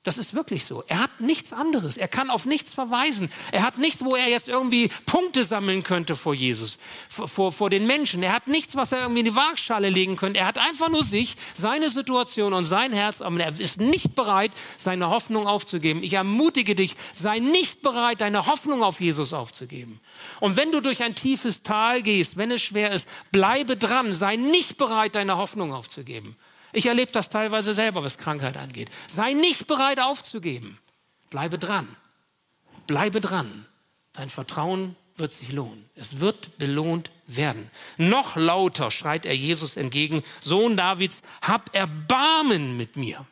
Das 0.03 0.17
ist 0.17 0.33
wirklich 0.33 0.63
so. 0.63 0.85
Er 0.87 0.99
hat 0.99 1.19
nichts 1.19 1.51
anderes. 1.51 1.97
Er 1.97 2.07
kann 2.07 2.29
auf 2.29 2.45
nichts 2.45 2.73
verweisen. 2.73 3.29
Er 3.51 3.63
hat 3.63 3.77
nichts, 3.77 4.05
wo 4.05 4.15
er 4.15 4.29
jetzt 4.29 4.47
irgendwie 4.47 4.89
Punkte 5.05 5.43
sammeln 5.43 5.83
könnte 5.83 6.15
vor 6.15 6.33
Jesus, 6.33 6.79
vor, 7.09 7.51
vor 7.51 7.69
den 7.69 7.87
Menschen. 7.87 8.23
Er 8.23 8.31
hat 8.31 8.47
nichts, 8.47 8.75
was 8.75 8.93
er 8.93 9.01
irgendwie 9.01 9.19
in 9.19 9.25
die 9.25 9.35
Waagschale 9.35 9.89
legen 9.89 10.15
könnte. 10.15 10.39
Er 10.39 10.45
hat 10.45 10.59
einfach 10.59 10.87
nur 10.87 11.03
sich, 11.03 11.35
seine 11.53 11.89
Situation 11.89 12.53
und 12.53 12.63
sein 12.63 12.93
Herz, 12.93 13.21
aber 13.21 13.41
er 13.41 13.59
ist 13.59 13.81
nicht 13.81 14.15
bereit, 14.15 14.51
seine 14.77 15.09
Hoffnung 15.09 15.45
aufzugeben. 15.45 16.01
Ich 16.01 16.13
ermutige 16.13 16.73
dich, 16.73 16.95
sei 17.11 17.39
nicht 17.39 17.81
bereit, 17.81 18.21
deine 18.21 18.45
Hoffnung 18.45 18.83
auf 18.83 19.01
Jesus 19.01 19.33
aufzugeben. 19.33 19.99
Und 20.39 20.55
wenn 20.55 20.71
du 20.71 20.79
durch 20.79 21.03
ein 21.03 21.15
tiefes 21.15 21.63
Tal 21.63 22.01
gehst, 22.01 22.37
wenn 22.37 22.51
es 22.51 22.61
schwer 22.61 22.91
ist, 22.91 23.09
bleibe 23.33 23.75
dran. 23.75 24.13
Sei 24.13 24.37
nicht 24.37 24.77
bereit, 24.77 25.15
deine 25.15 25.35
Hoffnung 25.37 25.73
aufzugeben. 25.73 26.37
Ich 26.73 26.85
erlebe 26.85 27.11
das 27.11 27.29
teilweise 27.29 27.73
selber, 27.73 28.03
was 28.03 28.17
Krankheit 28.17 28.57
angeht. 28.57 28.89
Sei 29.07 29.33
nicht 29.33 29.67
bereit 29.67 29.99
aufzugeben. 29.99 30.77
Bleibe 31.29 31.57
dran. 31.57 31.87
Bleibe 32.87 33.21
dran. 33.21 33.65
Dein 34.13 34.29
Vertrauen 34.29 34.95
wird 35.15 35.31
sich 35.31 35.51
lohnen. 35.51 35.89
Es 35.95 36.19
wird 36.19 36.57
belohnt 36.57 37.11
werden. 37.25 37.69
Noch 37.97 38.35
lauter 38.35 38.91
schreit 38.91 39.25
er 39.25 39.35
Jesus 39.35 39.75
entgegen, 39.75 40.23
Sohn 40.41 40.77
Davids, 40.77 41.21
hab 41.41 41.75
Erbarmen 41.75 42.77
mit 42.77 42.95
mir. 42.95 43.25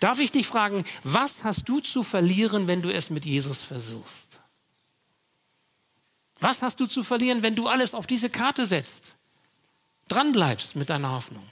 Darf 0.00 0.18
ich 0.18 0.32
dich 0.32 0.46
fragen, 0.46 0.84
was 1.02 1.44
hast 1.44 1.68
du 1.68 1.80
zu 1.80 2.02
verlieren, 2.02 2.66
wenn 2.66 2.82
du 2.82 2.92
es 2.92 3.10
mit 3.10 3.24
Jesus 3.24 3.62
versuchst? 3.62 4.24
Was 6.40 6.62
hast 6.62 6.80
du 6.80 6.86
zu 6.86 7.02
verlieren, 7.02 7.42
wenn 7.42 7.54
du 7.54 7.68
alles 7.68 7.94
auf 7.94 8.06
diese 8.06 8.28
Karte 8.28 8.66
setzt? 8.66 9.14
Dranbleibst 10.08 10.76
mit 10.76 10.90
deiner 10.90 11.12
Hoffnung. 11.12 11.46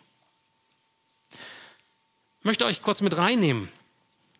Möchte 2.45 2.65
euch 2.65 2.83
kurz 2.83 3.01
mit 3.01 3.17
reinnehmen. 3.17 3.69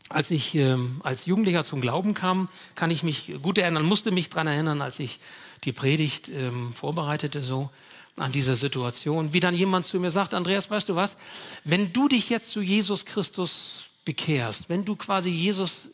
Als 0.09 0.33
ich 0.33 0.57
äh, 0.57 0.77
als 1.05 1.27
Jugendlicher 1.27 1.63
zum 1.63 1.81
Glauben 1.81 2.15
kam, 2.15 2.49
kann 2.75 2.91
ich 2.91 3.05
mich 3.05 3.33
gut 3.41 3.59
erinnern, 3.59 3.85
musste 3.85 4.11
mich 4.11 4.29
daran 4.29 4.49
erinnern, 4.49 4.83
als 4.83 4.99
ich 4.99 5.21
die 5.63 5.73
Predigt 5.73 6.29
ähm, 6.29 6.73
vorbereitete, 6.73 7.45
so 7.45 7.71
an 8.17 8.33
dieser 8.33 8.57
Situation, 8.57 9.33
wie 9.33 9.41
dann 9.41 9.55
jemand 9.55 9.87
zu 9.87 10.01
mir 10.01 10.11
sagt, 10.11 10.35
Andreas, 10.35 10.69
weißt 10.69 10.89
du 10.89 10.97
was, 10.97 11.17
wenn 11.63 11.93
du 11.93 12.09
dich 12.09 12.29
jetzt 12.29 12.51
zu 12.51 12.61
Jesus 12.61 13.05
Christus 13.05 13.85
bekehrst, 14.05 14.69
wenn 14.69 14.85
du 14.85 14.97
quasi 14.97 15.31
Jesus 15.31 15.89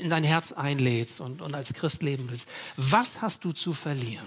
in 0.00 0.08
dein 0.08 0.24
Herz 0.24 0.52
einlädst 0.52 1.20
und, 1.20 1.42
und 1.42 1.54
als 1.54 1.74
Christ 1.74 2.02
leben 2.02 2.30
willst, 2.30 2.48
was 2.78 3.20
hast 3.20 3.44
du 3.44 3.52
zu 3.52 3.74
verlieren? 3.74 4.26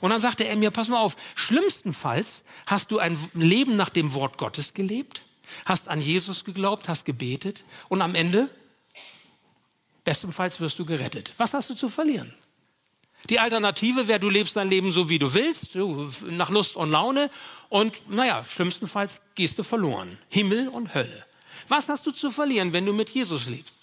Und 0.00 0.10
dann 0.10 0.20
sagte 0.20 0.44
er 0.44 0.54
mir, 0.54 0.70
pass 0.70 0.88
mal 0.88 1.00
auf, 1.00 1.16
schlimmstenfalls 1.34 2.42
hast 2.66 2.90
du 2.90 2.98
ein 2.98 3.18
Leben 3.32 3.76
nach 3.76 3.88
dem 3.88 4.12
Wort 4.12 4.36
Gottes 4.36 4.74
gelebt 4.74 5.22
hast 5.64 5.88
an 5.88 6.00
Jesus 6.00 6.44
geglaubt, 6.44 6.88
hast 6.88 7.04
gebetet 7.04 7.62
und 7.88 8.02
am 8.02 8.14
Ende, 8.14 8.48
bestenfalls 10.04 10.60
wirst 10.60 10.78
du 10.78 10.84
gerettet. 10.84 11.34
Was 11.36 11.54
hast 11.54 11.70
du 11.70 11.74
zu 11.74 11.88
verlieren? 11.88 12.34
Die 13.28 13.38
Alternative 13.38 14.08
wäre, 14.08 14.18
du 14.18 14.30
lebst 14.30 14.56
dein 14.56 14.68
Leben 14.68 14.90
so, 14.90 15.08
wie 15.08 15.18
du 15.18 15.34
willst, 15.34 15.74
nach 16.24 16.48
Lust 16.48 16.76
und 16.76 16.90
Laune 16.90 17.30
und 17.68 18.08
naja, 18.08 18.44
schlimmstenfalls 18.44 19.20
gehst 19.34 19.58
du 19.58 19.62
verloren. 19.62 20.16
Himmel 20.30 20.68
und 20.68 20.94
Hölle. 20.94 21.26
Was 21.68 21.88
hast 21.88 22.06
du 22.06 22.12
zu 22.12 22.30
verlieren, 22.30 22.72
wenn 22.72 22.86
du 22.86 22.92
mit 22.92 23.10
Jesus 23.10 23.46
lebst? 23.46 23.78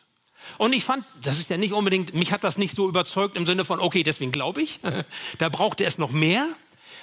Und 0.57 0.73
ich 0.73 0.85
fand, 0.85 1.05
das 1.21 1.39
ist 1.39 1.49
ja 1.49 1.57
nicht 1.57 1.73
unbedingt, 1.73 2.13
mich 2.13 2.31
hat 2.31 2.43
das 2.43 2.57
nicht 2.57 2.75
so 2.75 2.87
überzeugt 2.87 3.35
im 3.35 3.45
Sinne 3.45 3.65
von, 3.65 3.79
okay, 3.79 4.03
deswegen 4.03 4.31
glaube 4.31 4.61
ich. 4.61 4.79
da 5.37 5.49
brauchte 5.49 5.85
es 5.85 5.97
noch 5.97 6.11
mehr. 6.11 6.47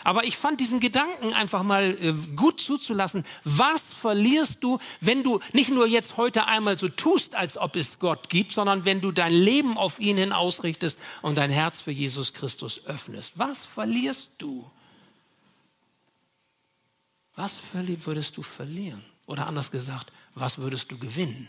Aber 0.04 0.24
ich 0.24 0.36
fand 0.36 0.60
diesen 0.60 0.80
Gedanken 0.80 1.32
einfach 1.32 1.62
mal 1.62 1.96
äh, 1.98 2.12
gut 2.36 2.60
zuzulassen. 2.60 3.24
Was 3.42 3.82
verlierst 4.00 4.58
du, 4.60 4.78
wenn 5.00 5.22
du 5.22 5.40
nicht 5.52 5.70
nur 5.70 5.86
jetzt 5.86 6.18
heute 6.18 6.44
einmal 6.46 6.78
so 6.78 6.88
tust, 6.88 7.34
als 7.34 7.56
ob 7.56 7.74
es 7.74 7.98
Gott 7.98 8.28
gibt, 8.28 8.52
sondern 8.52 8.84
wenn 8.84 9.00
du 9.00 9.10
dein 9.12 9.32
Leben 9.32 9.78
auf 9.78 9.98
ihn 9.98 10.18
hin 10.18 10.32
ausrichtest 10.32 10.98
und 11.22 11.38
dein 11.38 11.50
Herz 11.50 11.80
für 11.80 11.90
Jesus 11.90 12.34
Christus 12.34 12.84
öffnest? 12.84 13.32
Was 13.34 13.64
verlierst 13.64 14.30
du? 14.38 14.70
Was 17.34 17.56
würdest 17.72 18.36
du 18.36 18.42
verlieren? 18.42 19.02
Oder 19.26 19.46
anders 19.46 19.70
gesagt, 19.70 20.12
was 20.34 20.58
würdest 20.58 20.92
du 20.92 20.98
gewinnen, 20.98 21.48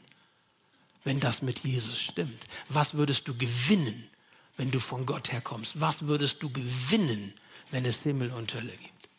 wenn 1.03 1.19
das 1.19 1.41
mit 1.41 1.59
Jesus 1.59 1.99
stimmt? 1.99 2.39
Was 2.69 2.93
würdest 2.93 3.27
du 3.27 3.37
gewinnen, 3.37 4.09
wenn 4.55 4.71
du 4.71 4.79
von 4.79 5.05
Gott 5.05 5.31
herkommst? 5.31 5.79
Was 5.79 6.03
würdest 6.03 6.41
du 6.41 6.49
gewinnen, 6.49 7.33
wenn 7.71 7.86
es 7.86 8.04
Himmel 8.04 8.32
und 8.32 8.54
Hölle 8.54 8.75
gibt. 8.75 9.10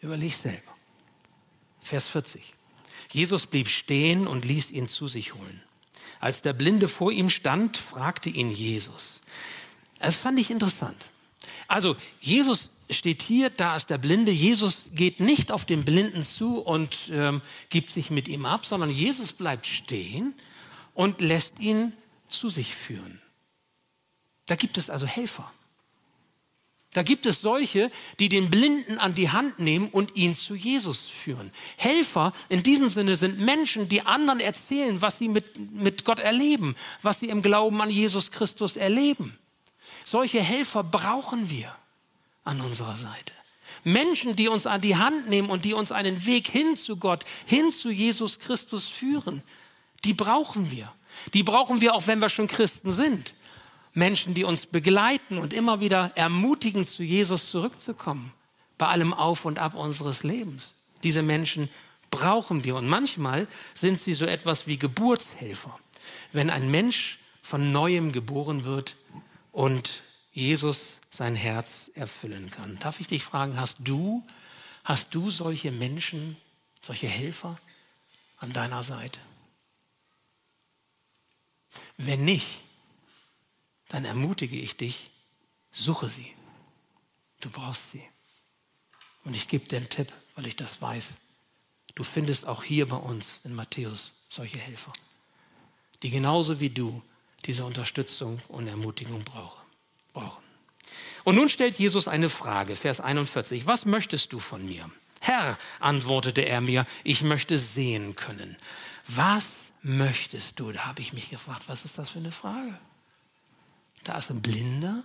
Überleg 0.00 0.32
selber. 0.32 0.76
Vers 1.80 2.06
40. 2.06 2.54
Jesus 3.12 3.46
blieb 3.46 3.68
stehen 3.68 4.26
und 4.26 4.44
ließ 4.44 4.70
ihn 4.70 4.88
zu 4.88 5.08
sich 5.08 5.34
holen. 5.34 5.62
Als 6.20 6.42
der 6.42 6.52
Blinde 6.52 6.88
vor 6.88 7.12
ihm 7.12 7.30
stand, 7.30 7.76
fragte 7.76 8.28
ihn 8.28 8.50
Jesus. 8.50 9.20
Das 9.98 10.16
fand 10.16 10.38
ich 10.38 10.50
interessant. 10.50 11.10
Also 11.66 11.96
Jesus 12.20 12.70
steht 12.90 13.22
hier, 13.22 13.50
da 13.50 13.76
ist 13.76 13.90
der 13.90 13.98
Blinde. 13.98 14.30
Jesus 14.30 14.90
geht 14.92 15.20
nicht 15.20 15.52
auf 15.52 15.64
den 15.64 15.84
Blinden 15.84 16.22
zu 16.22 16.58
und 16.58 16.98
ähm, 17.10 17.40
gibt 17.68 17.90
sich 17.90 18.10
mit 18.10 18.28
ihm 18.28 18.44
ab, 18.44 18.66
sondern 18.66 18.90
Jesus 18.90 19.32
bleibt 19.32 19.66
stehen 19.66 20.34
und 20.94 21.20
lässt 21.20 21.58
ihn 21.58 21.92
zu 22.28 22.50
sich 22.50 22.74
führen. 22.74 23.20
Da 24.46 24.56
gibt 24.56 24.78
es 24.78 24.90
also 24.90 25.06
Helfer. 25.06 25.50
Da 26.92 27.04
gibt 27.04 27.24
es 27.26 27.40
solche, 27.40 27.90
die 28.18 28.28
den 28.28 28.50
Blinden 28.50 28.98
an 28.98 29.14
die 29.14 29.30
Hand 29.30 29.60
nehmen 29.60 29.88
und 29.90 30.16
ihn 30.16 30.34
zu 30.34 30.56
Jesus 30.56 31.08
führen. 31.08 31.52
Helfer 31.76 32.32
in 32.48 32.64
diesem 32.64 32.88
Sinne 32.88 33.14
sind 33.14 33.38
Menschen, 33.38 33.88
die 33.88 34.02
anderen 34.02 34.40
erzählen, 34.40 35.00
was 35.00 35.18
sie 35.18 35.28
mit, 35.28 35.72
mit 35.72 36.04
Gott 36.04 36.18
erleben, 36.18 36.74
was 37.02 37.20
sie 37.20 37.28
im 37.28 37.42
Glauben 37.42 37.80
an 37.80 37.90
Jesus 37.90 38.32
Christus 38.32 38.76
erleben. 38.76 39.38
Solche 40.04 40.40
Helfer 40.40 40.82
brauchen 40.82 41.48
wir 41.48 41.72
an 42.42 42.60
unserer 42.60 42.96
Seite. 42.96 43.32
Menschen, 43.84 44.34
die 44.34 44.48
uns 44.48 44.66
an 44.66 44.80
die 44.80 44.96
Hand 44.96 45.28
nehmen 45.28 45.48
und 45.48 45.64
die 45.64 45.74
uns 45.74 45.92
einen 45.92 46.26
Weg 46.26 46.48
hin 46.48 46.76
zu 46.76 46.96
Gott, 46.96 47.24
hin 47.46 47.70
zu 47.70 47.90
Jesus 47.90 48.40
Christus 48.40 48.88
führen, 48.88 49.42
die 50.04 50.12
brauchen 50.12 50.72
wir. 50.72 50.92
Die 51.34 51.44
brauchen 51.44 51.80
wir 51.80 51.94
auch, 51.94 52.08
wenn 52.08 52.18
wir 52.18 52.28
schon 52.28 52.48
Christen 52.48 52.90
sind. 52.90 53.32
Menschen, 53.92 54.34
die 54.34 54.44
uns 54.44 54.66
begleiten 54.66 55.38
und 55.38 55.52
immer 55.52 55.80
wieder 55.80 56.12
ermutigen, 56.14 56.86
zu 56.86 57.02
Jesus 57.02 57.50
zurückzukommen, 57.50 58.32
bei 58.78 58.86
allem 58.86 59.12
Auf 59.12 59.44
und 59.44 59.58
Ab 59.58 59.74
unseres 59.74 60.22
Lebens. 60.22 60.74
Diese 61.02 61.22
Menschen 61.22 61.68
brauchen 62.10 62.64
wir 62.64 62.76
und 62.76 62.88
manchmal 62.88 63.46
sind 63.74 64.00
sie 64.00 64.14
so 64.14 64.26
etwas 64.26 64.66
wie 64.66 64.78
Geburtshelfer. 64.78 65.78
Wenn 66.32 66.50
ein 66.50 66.70
Mensch 66.70 67.18
von 67.42 67.72
neuem 67.72 68.12
geboren 68.12 68.64
wird 68.64 68.96
und 69.52 70.02
Jesus 70.32 70.98
sein 71.10 71.34
Herz 71.34 71.90
erfüllen 71.94 72.50
kann. 72.50 72.78
Darf 72.78 73.00
ich 73.00 73.08
dich 73.08 73.24
fragen, 73.24 73.58
hast 73.58 73.78
du, 73.80 74.24
hast 74.84 75.08
du 75.14 75.30
solche 75.30 75.72
Menschen, 75.72 76.36
solche 76.80 77.08
Helfer 77.08 77.58
an 78.38 78.52
deiner 78.52 78.84
Seite? 78.84 79.18
Wenn 81.96 82.24
nicht, 82.24 82.46
dann 83.90 84.04
ermutige 84.04 84.56
ich 84.56 84.76
dich, 84.76 85.10
suche 85.70 86.08
sie. 86.08 86.32
Du 87.40 87.50
brauchst 87.50 87.90
sie. 87.92 88.02
Und 89.24 89.34
ich 89.34 89.48
gebe 89.48 89.68
dir 89.68 89.76
einen 89.76 89.88
Tipp, 89.88 90.12
weil 90.34 90.46
ich 90.46 90.56
das 90.56 90.80
weiß. 90.80 91.08
Du 91.94 92.04
findest 92.04 92.46
auch 92.46 92.62
hier 92.62 92.88
bei 92.88 92.96
uns 92.96 93.40
in 93.44 93.54
Matthäus 93.54 94.14
solche 94.28 94.58
Helfer, 94.58 94.92
die 96.02 96.10
genauso 96.10 96.60
wie 96.60 96.70
du 96.70 97.02
diese 97.44 97.64
Unterstützung 97.64 98.40
und 98.48 98.68
Ermutigung 98.68 99.24
brauchen. 99.24 99.60
Und 101.24 101.36
nun 101.36 101.48
stellt 101.48 101.78
Jesus 101.78 102.08
eine 102.08 102.30
Frage, 102.30 102.76
Vers 102.76 103.00
41. 103.00 103.66
Was 103.66 103.84
möchtest 103.84 104.32
du 104.32 104.38
von 104.38 104.64
mir? 104.64 104.90
Herr, 105.20 105.58
antwortete 105.80 106.42
er 106.42 106.60
mir, 106.60 106.86
ich 107.04 107.22
möchte 107.22 107.58
sehen 107.58 108.16
können. 108.16 108.56
Was 109.06 109.46
möchtest 109.82 110.58
du? 110.58 110.72
Da 110.72 110.86
habe 110.86 111.02
ich 111.02 111.12
mich 111.12 111.28
gefragt, 111.28 111.64
was 111.66 111.84
ist 111.84 111.98
das 111.98 112.10
für 112.10 112.18
eine 112.18 112.32
Frage? 112.32 112.78
Da 114.04 114.16
ist 114.18 114.30
ein 114.30 114.40
Blinder 114.40 115.02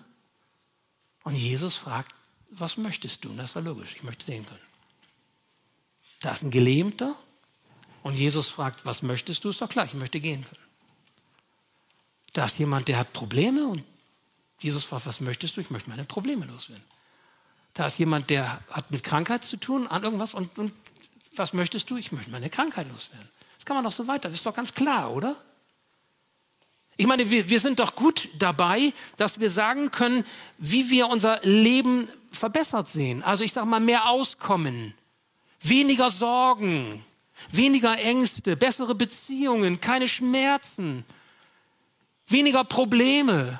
und 1.23 1.35
Jesus 1.35 1.75
fragt, 1.75 2.15
was 2.49 2.77
möchtest 2.77 3.23
du? 3.23 3.29
Und 3.29 3.37
das 3.37 3.55
war 3.55 3.61
logisch, 3.61 3.95
ich 3.95 4.03
möchte 4.03 4.25
sehen 4.25 4.45
können. 4.45 4.59
Da 6.21 6.31
ist 6.31 6.43
ein 6.43 6.51
Gelähmter 6.51 7.13
und 8.03 8.13
Jesus 8.13 8.47
fragt, 8.47 8.85
was 8.85 9.01
möchtest 9.01 9.43
du? 9.43 9.49
Ist 9.49 9.61
doch 9.61 9.69
klar, 9.69 9.85
ich 9.85 9.93
möchte 9.93 10.19
gehen 10.19 10.43
können. 10.43 10.61
Da 12.33 12.45
ist 12.45 12.57
jemand, 12.57 12.87
der 12.87 12.97
hat 12.97 13.13
Probleme 13.13 13.67
und 13.67 13.83
Jesus 14.59 14.83
fragt, 14.83 15.05
was 15.05 15.19
möchtest 15.19 15.57
du? 15.57 15.61
Ich 15.61 15.69
möchte 15.69 15.89
meine 15.89 16.05
Probleme 16.05 16.45
loswerden. 16.45 16.83
Da 17.73 17.87
ist 17.87 17.97
jemand, 17.97 18.29
der 18.29 18.61
hat 18.69 18.89
mit 18.91 19.03
Krankheit 19.03 19.43
zu 19.43 19.57
tun, 19.57 19.87
an 19.87 20.03
irgendwas 20.03 20.33
und, 20.33 20.57
und 20.57 20.73
was 21.35 21.53
möchtest 21.53 21.89
du? 21.89 21.97
Ich 21.97 22.11
möchte 22.11 22.31
meine 22.31 22.49
Krankheit 22.49 22.89
loswerden. 22.89 23.29
Das 23.57 23.65
kann 23.65 23.75
man 23.75 23.83
doch 23.83 23.91
so 23.91 24.07
weiter, 24.07 24.29
das 24.29 24.39
ist 24.39 24.45
doch 24.45 24.55
ganz 24.55 24.73
klar, 24.73 25.11
oder? 25.11 25.35
Ich 26.97 27.07
meine, 27.07 27.29
wir, 27.29 27.49
wir 27.49 27.59
sind 27.59 27.79
doch 27.79 27.95
gut 27.95 28.29
dabei, 28.37 28.93
dass 29.17 29.39
wir 29.39 29.49
sagen 29.49 29.91
können, 29.91 30.23
wie 30.57 30.89
wir 30.89 31.07
unser 31.07 31.41
Leben 31.41 32.07
verbessert 32.31 32.87
sehen. 32.87 33.21
Also 33.23 33.43
ich 33.43 33.51
sage 33.51 33.67
mal, 33.67 33.79
mehr 33.79 34.09
Auskommen, 34.09 34.93
weniger 35.61 36.09
Sorgen, 36.09 37.03
weniger 37.51 37.97
Ängste, 37.97 38.55
bessere 38.55 38.95
Beziehungen, 38.95 39.81
keine 39.81 40.07
Schmerzen, 40.07 41.05
weniger 42.27 42.63
Probleme. 42.63 43.59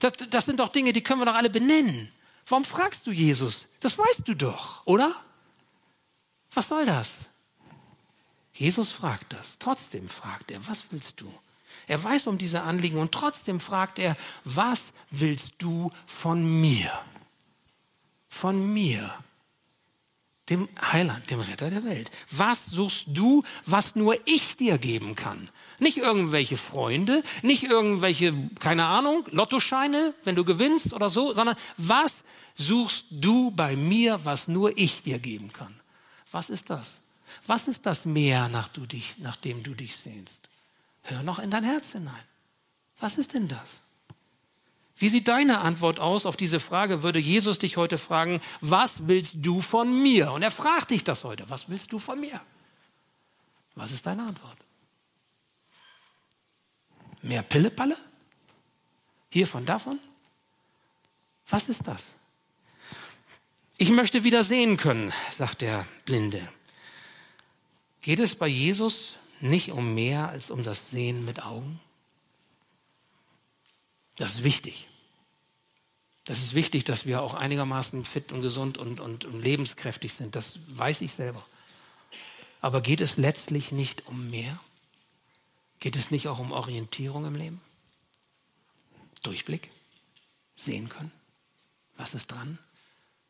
Das, 0.00 0.12
das 0.30 0.46
sind 0.46 0.60
doch 0.60 0.68
Dinge, 0.68 0.92
die 0.92 1.02
können 1.02 1.20
wir 1.20 1.26
doch 1.26 1.34
alle 1.34 1.50
benennen. 1.50 2.10
Warum 2.46 2.64
fragst 2.64 3.06
du 3.06 3.10
Jesus? 3.10 3.66
Das 3.80 3.96
weißt 3.96 4.22
du 4.24 4.34
doch, 4.34 4.86
oder? 4.86 5.14
Was 6.52 6.68
soll 6.68 6.86
das? 6.86 7.10
Jesus 8.54 8.90
fragt 8.90 9.32
das. 9.32 9.56
Trotzdem 9.58 10.08
fragt 10.08 10.50
er, 10.50 10.66
was 10.68 10.84
willst 10.90 11.20
du? 11.20 11.32
Er 11.86 12.02
weiß 12.02 12.26
um 12.26 12.38
diese 12.38 12.62
Anliegen 12.62 12.98
und 12.98 13.12
trotzdem 13.12 13.60
fragt 13.60 13.98
er, 13.98 14.16
was 14.44 14.80
willst 15.10 15.52
du 15.58 15.90
von 16.06 16.60
mir? 16.60 16.90
Von 18.28 18.72
mir, 18.72 19.14
dem 20.50 20.68
Heiland, 20.92 21.30
dem 21.30 21.40
Retter 21.40 21.70
der 21.70 21.84
Welt. 21.84 22.10
Was 22.30 22.66
suchst 22.66 23.06
du, 23.08 23.42
was 23.64 23.96
nur 23.96 24.16
ich 24.26 24.56
dir 24.56 24.78
geben 24.78 25.14
kann? 25.14 25.48
Nicht 25.78 25.96
irgendwelche 25.96 26.56
Freunde, 26.56 27.22
nicht 27.42 27.62
irgendwelche, 27.62 28.32
keine 28.60 28.86
Ahnung, 28.86 29.24
Lottoscheine, 29.30 30.14
wenn 30.24 30.34
du 30.34 30.44
gewinnst 30.44 30.92
oder 30.92 31.08
so, 31.08 31.32
sondern 31.32 31.56
was 31.76 32.24
suchst 32.54 33.06
du 33.10 33.50
bei 33.50 33.76
mir, 33.76 34.20
was 34.24 34.48
nur 34.48 34.76
ich 34.76 35.02
dir 35.02 35.18
geben 35.18 35.52
kann? 35.52 35.74
Was 36.30 36.50
ist 36.50 36.68
das? 36.68 36.96
Was 37.46 37.68
ist 37.68 37.86
das 37.86 38.04
Meer, 38.04 38.48
nach, 38.48 38.68
du 38.68 38.86
dich, 38.86 39.18
nach 39.18 39.36
dem 39.36 39.62
du 39.62 39.74
dich 39.74 39.96
sehnst? 39.96 40.40
Hör 41.04 41.22
noch 41.22 41.38
in 41.38 41.50
dein 41.50 41.64
Herz 41.64 41.92
hinein. 41.92 42.24
Was 42.98 43.18
ist 43.18 43.34
denn 43.34 43.48
das? 43.48 43.80
Wie 44.96 45.08
sieht 45.08 45.28
deine 45.28 45.60
Antwort 45.60 45.98
aus 45.98 46.24
auf 46.24 46.36
diese 46.36 46.60
Frage? 46.60 47.02
Würde 47.02 47.18
Jesus 47.18 47.58
dich 47.58 47.76
heute 47.76 47.98
fragen, 47.98 48.40
was 48.60 49.06
willst 49.06 49.34
du 49.36 49.60
von 49.60 50.02
mir? 50.02 50.32
Und 50.32 50.42
er 50.42 50.50
fragt 50.50 50.90
dich 50.90 51.04
das 51.04 51.24
heute, 51.24 51.48
was 51.50 51.68
willst 51.68 51.92
du 51.92 51.98
von 51.98 52.20
mir? 52.20 52.40
Was 53.74 53.90
ist 53.90 54.06
deine 54.06 54.22
Antwort? 54.22 54.56
Mehr 57.22 57.42
Pillepalle? 57.42 57.96
Hiervon, 59.30 59.66
davon? 59.66 59.98
Was 61.48 61.68
ist 61.68 61.86
das? 61.86 62.06
Ich 63.76 63.90
möchte 63.90 64.22
wieder 64.22 64.44
sehen 64.44 64.76
können, 64.76 65.12
sagt 65.36 65.60
der 65.60 65.84
Blinde. 66.04 66.48
Geht 68.00 68.20
es 68.20 68.36
bei 68.36 68.46
Jesus 68.46 69.16
nicht 69.40 69.72
um 69.72 69.94
mehr 69.94 70.28
als 70.28 70.50
um 70.50 70.62
das 70.62 70.90
Sehen 70.90 71.24
mit 71.24 71.44
Augen? 71.44 71.80
Das 74.16 74.34
ist 74.34 74.44
wichtig. 74.44 74.88
Das 76.24 76.38
ist 76.38 76.54
wichtig, 76.54 76.84
dass 76.84 77.04
wir 77.04 77.20
auch 77.22 77.34
einigermaßen 77.34 78.04
fit 78.04 78.32
und 78.32 78.40
gesund 78.40 78.78
und, 78.78 79.00
und, 79.00 79.24
und 79.24 79.40
lebenskräftig 79.40 80.14
sind. 80.14 80.36
Das 80.36 80.58
weiß 80.68 81.02
ich 81.02 81.12
selber. 81.12 81.44
Aber 82.60 82.80
geht 82.80 83.02
es 83.02 83.18
letztlich 83.18 83.72
nicht 83.72 84.06
um 84.06 84.30
mehr? 84.30 84.58
Geht 85.80 85.96
es 85.96 86.10
nicht 86.10 86.28
auch 86.28 86.38
um 86.38 86.52
Orientierung 86.52 87.26
im 87.26 87.34
Leben? 87.34 87.60
Durchblick? 89.22 89.70
Sehen 90.56 90.88
können? 90.88 91.12
Was 91.96 92.14
ist 92.14 92.28
dran? 92.28 92.58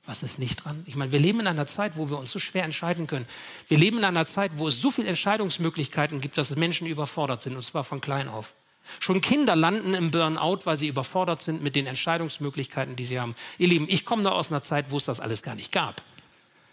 Was 0.07 0.23
ist 0.23 0.39
nicht 0.39 0.63
dran? 0.65 0.83
Ich 0.87 0.97
meine, 0.97 1.13
wir 1.13 1.19
leben 1.19 1.41
in 1.41 1.47
einer 1.47 1.67
Zeit, 1.67 1.97
wo 1.97 2.11
wir 2.11 2.19
uns 2.19 2.31
so 2.31 2.39
schwer 2.39 2.65
entscheiden 2.65 3.07
können. 3.07 3.27
Wir 3.69 3.79
leben 3.79 3.99
in 3.99 4.05
einer 4.05 4.27
Zeit, 4.27 4.53
wo 4.57 4.69
es 4.69 4.81
so 4.81 4.91
viele 4.91 5.09
Entscheidungsmöglichkeiten 5.09 6.21
gibt, 6.21 6.37
dass 6.37 6.55
Menschen 6.57 6.87
überfordert 6.87 7.43
sind, 7.43 7.57
und 7.57 7.65
zwar 7.65 7.85
von 7.85 8.03
klein 8.03 8.29
auf. 8.29 8.53
Schon 9.01 9.23
Kinder 9.23 9.57
landen 9.57 9.95
im 9.95 10.11
Burnout, 10.11 10.61
weil 10.65 10.79
sie 10.79 10.89
überfordert 10.89 11.41
sind 11.41 11.63
mit 11.63 11.75
den 11.75 11.87
Entscheidungsmöglichkeiten, 11.87 12.97
die 12.97 13.07
sie 13.07 13.19
haben. 13.19 13.35
Ihr 13.57 13.69
Lieben, 13.69 13.87
ich 13.89 14.05
komme 14.05 14.23
da 14.23 14.33
aus 14.33 14.51
einer 14.51 14.63
Zeit, 14.63 14.91
wo 14.91 14.99
es 14.99 15.05
das 15.05 15.21
alles 15.21 15.43
gar 15.43 15.55
nicht 15.55 15.73
gab. 15.73 16.03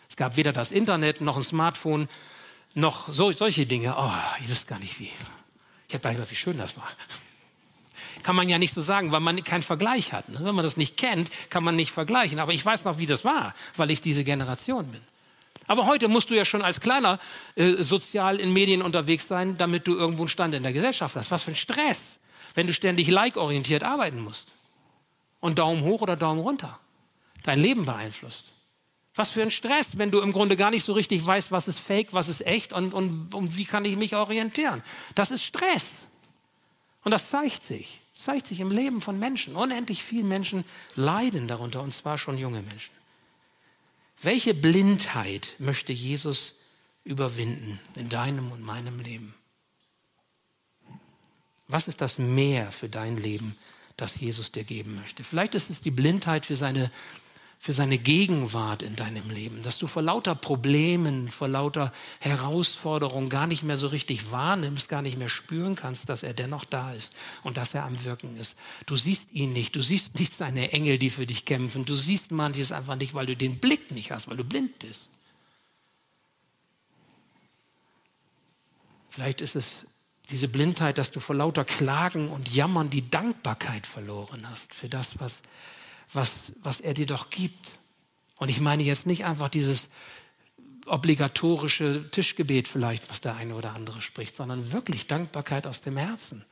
Es 0.10 0.17
gab 0.17 0.36
weder 0.36 0.52
das 0.52 0.74
Internet 0.74 1.22
noch 1.22 1.38
ein 1.38 1.44
Smartphone, 1.44 2.10
noch 2.74 3.08
so, 3.13 3.32
solche 3.32 3.65
Dinge. 3.65 3.96
Oh, 3.98 4.12
ihr 4.41 4.50
wisst 4.50 4.67
gar 4.67 4.80
nicht 4.80 5.00
wie. 5.00 5.12
Ich 5.88 5.96
habe 5.96 6.10
gesagt, 6.10 6.32
wie 6.32 6.36
schön 6.36 6.58
das 6.58 6.76
war 6.76 6.88
kann 8.24 8.36
man 8.36 8.50
ja 8.50 8.58
nicht 8.58 8.74
so 8.74 8.82
sagen, 8.82 9.12
weil 9.12 9.20
man 9.20 9.44
keinen 9.44 9.62
Vergleich 9.62 10.14
hat. 10.14 10.30
Ne? 10.30 10.40
Wenn 10.42 10.56
man 10.56 10.64
das 10.64 10.78
nicht 10.78 10.98
kennt, 10.98 11.30
kann 11.50 11.64
man 11.64 11.76
nicht 11.76 11.92
vergleichen. 11.92 12.40
Aber 12.40 12.54
ich 12.54 12.66
weiß 12.66 12.86
noch, 12.86 12.98
wie 12.98 13.06
das 13.06 13.24
war, 13.24 13.54
weil 13.78 13.92
ich 13.92 14.02
diese 14.02 14.24
Generation 14.24 14.88
bin. 14.88 15.02
Aber 15.68 15.86
heute 15.86 16.08
musst 16.08 16.30
du 16.30 16.34
ja 16.34 16.44
schon 16.44 16.62
als 16.62 16.82
Kleiner 16.82 17.20
äh, 17.56 17.82
sozial 17.82 18.40
in 18.40 18.52
Medien 18.52 18.82
unterwegs 18.82 19.28
sein, 19.28 19.58
damit 19.58 19.88
du 19.88 19.96
irgendwo 19.96 20.24
einen 20.24 20.30
Stand 20.30 20.54
in 20.54 20.64
der 20.64 20.74
Gesellschaft 20.74 21.16
hast. 21.16 21.32
Was 21.32 21.44
für 21.44 21.52
ein 21.52 21.56
Stress, 21.56 22.20
wenn 22.56 22.68
du 22.68 22.74
ständig 22.74 23.08
like-orientiert 23.08 23.84
arbeiten 23.84 24.22
musst. 24.22 24.48
Und 25.40 25.60
Daumen 25.60 25.84
hoch 25.84 26.02
oder 26.02 26.16
Daumen 26.16 26.42
runter. 26.42 26.78
Dein 27.44 27.60
Leben 27.60 27.86
beeinflusst. 27.86 28.52
Was 29.16 29.30
für 29.30 29.42
ein 29.42 29.52
Stress, 29.52 29.98
wenn 29.98 30.12
du 30.12 30.20
im 30.20 30.32
Grunde 30.32 30.56
gar 30.56 30.72
nicht 30.72 30.86
so 30.86 30.94
richtig 30.94 31.26
weißt, 31.26 31.52
was 31.52 31.68
ist 31.68 31.80
fake, 31.80 32.10
was 32.12 32.30
ist 32.30 32.46
echt 32.46 32.72
und, 32.72 32.94
und, 32.94 33.34
und 33.34 33.58
wie 33.58 33.66
kann 33.66 33.84
ich 33.84 33.98
mich 33.98 34.16
orientieren. 34.16 34.82
Das 35.16 35.32
ist 35.32 35.44
Stress. 35.44 35.84
Und 37.04 37.12
das 37.12 37.30
zeigt 37.30 37.64
sich 37.64 38.02
zeigt 38.22 38.48
sich 38.48 38.60
im 38.60 38.72
Leben 38.72 39.02
von 39.02 39.20
Menschen. 39.20 39.56
Unendlich 39.56 40.04
viele 40.04 40.24
Menschen 40.24 40.64
leiden 40.96 41.48
darunter, 41.48 41.82
und 41.82 41.92
zwar 41.92 42.18
schon 42.18 42.38
junge 42.38 42.62
Menschen. 42.62 42.92
Welche 44.22 44.54
Blindheit 44.54 45.54
möchte 45.58 45.92
Jesus 45.92 46.54
überwinden 47.04 47.80
in 47.96 48.10
deinem 48.10 48.52
und 48.52 48.62
meinem 48.62 49.00
Leben? 49.00 49.34
Was 51.68 51.88
ist 51.88 52.02
das 52.02 52.18
Mehr 52.18 52.72
für 52.72 52.90
dein 52.90 53.18
Leben, 53.18 53.56
das 53.98 54.20
Jesus 54.20 54.52
dir 54.52 54.64
geben 54.64 54.96
möchte? 54.96 55.24
Vielleicht 55.24 55.56
ist 55.56 55.70
es 55.70 55.82
die 55.82 55.92
Blindheit 55.92 56.46
für 56.46 56.56
seine 56.56 56.92
für 57.63 57.74
seine 57.74 58.00
Gegenwart 58.00 58.82
in 58.82 58.95
deinem 58.95 59.30
Leben, 59.30 59.62
dass 59.62 59.78
du 59.78 59.86
vor 59.86 60.02
lauter 60.02 60.34
Problemen, 60.34 61.28
vor 61.28 61.47
lauter 61.47 61.93
Herausforderungen 62.19 63.30
gar 63.30 63.45
nicht 63.45 63.62
mehr 63.62 63.78
so 63.78 63.86
richtig 63.86 64.32
wahrnimmst, 64.32 64.89
gar 64.89 65.04
nicht 65.04 65.15
mehr 65.15 65.30
spüren 65.30 65.76
kannst, 65.76 66.10
dass 66.10 66.24
er 66.24 66.34
dennoch 66.34 66.65
da 66.65 66.91
ist 66.93 67.13
und 67.43 67.58
dass 67.58 67.76
er 67.76 67.84
am 67.84 68.04
Wirken 68.04 68.36
ist. 68.38 68.56
Du 68.88 68.95
siehst 68.95 69.32
ihn 69.32 69.54
nicht, 69.54 69.76
du 69.76 69.82
siehst 69.84 70.17
nicht 70.17 70.36
seine 70.36 70.71
Engel, 70.71 70.97
die 70.97 71.12
für 71.12 71.28
dich 71.28 71.45
kämpfen, 71.45 71.86
du 71.86 71.93
siehst 71.93 72.32
manches 72.32 72.72
einfach 72.72 72.95
nicht, 72.95 73.14
weil 73.14 73.28
du 73.28 73.38
den 73.38 73.59
Blick 73.59 73.91
nicht 73.91 74.09
hast, 74.09 74.28
weil 74.28 74.38
du 74.38 74.43
blind 74.43 74.80
bist. 74.80 75.07
Vielleicht 79.12 79.39
ist 79.39 79.55
es 79.55 79.74
diese 80.32 80.47
Blindheit, 80.47 80.97
dass 80.97 81.12
du 81.12 81.20
vor 81.20 81.36
lauter 81.36 81.64
Klagen 81.64 82.30
und 82.30 82.51
Jammern 82.51 82.89
die 82.89 83.07
Dankbarkeit 83.07 83.86
verloren 83.86 84.49
hast 84.49 84.74
für 84.74 84.89
das, 84.89 85.20
was 85.20 85.41
was, 86.14 86.32
was 86.62 86.82
er 86.82 86.93
dir 86.93 87.05
doch 87.05 87.30
gibt. 87.30 87.72
Und 88.38 88.49
ich 88.49 88.59
meine 88.59 88.84
jetzt 88.84 89.05
nicht 89.05 89.26
einfach 89.26 89.49
dieses 89.49 89.88
obligatorische 90.86 92.09
Tischgebet 92.12 92.68
vielleicht, 92.68 93.09
was 93.09 93.22
der 93.22 93.36
eine 93.36 93.55
oder 93.55 93.74
andere 93.74 94.01
spricht, 94.01 94.36
sondern 94.36 94.72
wirklich 94.72 95.07
Dankbarkeit 95.07 95.68
aus 95.68 95.82
dem 95.82 95.97
Herzen. 95.97 96.43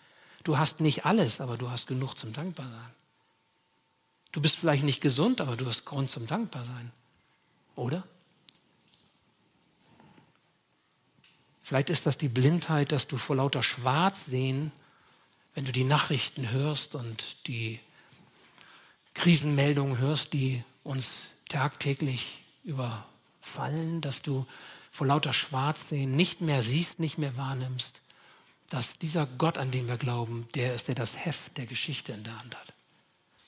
Du 0.43 0.57
hast 0.57 0.79
nicht 0.79 1.05
alles, 1.05 1.41
aber 1.41 1.57
du 1.57 1.69
hast 1.69 1.87
genug 1.87 2.15
zum 2.15 2.31
Dankbarsein. 2.31 2.91
Du 4.31 4.41
bist 4.41 4.57
vielleicht 4.57 4.83
nicht 4.83 5.01
gesund, 5.01 5.41
aber 5.41 5.55
du 5.55 5.65
hast 5.65 5.85
Grund 5.85 6.09
zum 6.09 6.27
Dankbarsein. 6.27 6.91
Oder? 7.75 8.03
Vielleicht 11.61 11.89
ist 11.89 12.05
das 12.05 12.17
die 12.17 12.29
Blindheit, 12.29 12.91
dass 12.91 13.07
du 13.07 13.17
vor 13.17 13.35
lauter 13.35 13.63
Schwarzsehen, 13.63 14.71
wenn 15.55 15.65
du 15.65 15.71
die 15.71 15.83
Nachrichten 15.83 16.51
hörst 16.51 16.95
und 16.95 17.47
die 17.47 17.79
Krisenmeldungen 19.13 19.97
hörst, 19.97 20.33
die 20.33 20.63
uns 20.83 21.09
tagtäglich 21.47 22.43
über, 22.63 23.05
fallen, 23.41 24.01
dass 24.01 24.21
du 24.21 24.45
vor 24.91 25.07
lauter 25.07 25.33
Schwarzsehen 25.33 26.15
nicht 26.15 26.41
mehr 26.41 26.61
siehst, 26.61 26.99
nicht 26.99 27.17
mehr 27.17 27.37
wahrnimmst, 27.37 28.01
dass 28.69 28.97
dieser 28.99 29.25
Gott, 29.25 29.57
an 29.57 29.71
den 29.71 29.87
wir 29.87 29.97
glauben, 29.97 30.47
der 30.55 30.75
ist, 30.75 30.87
der 30.87 30.95
das 30.95 31.17
Heft 31.17 31.57
der 31.57 31.65
Geschichte 31.65 32.11
in 32.11 32.23
der 32.23 32.37
Hand 32.37 32.55
hat. 32.55 32.73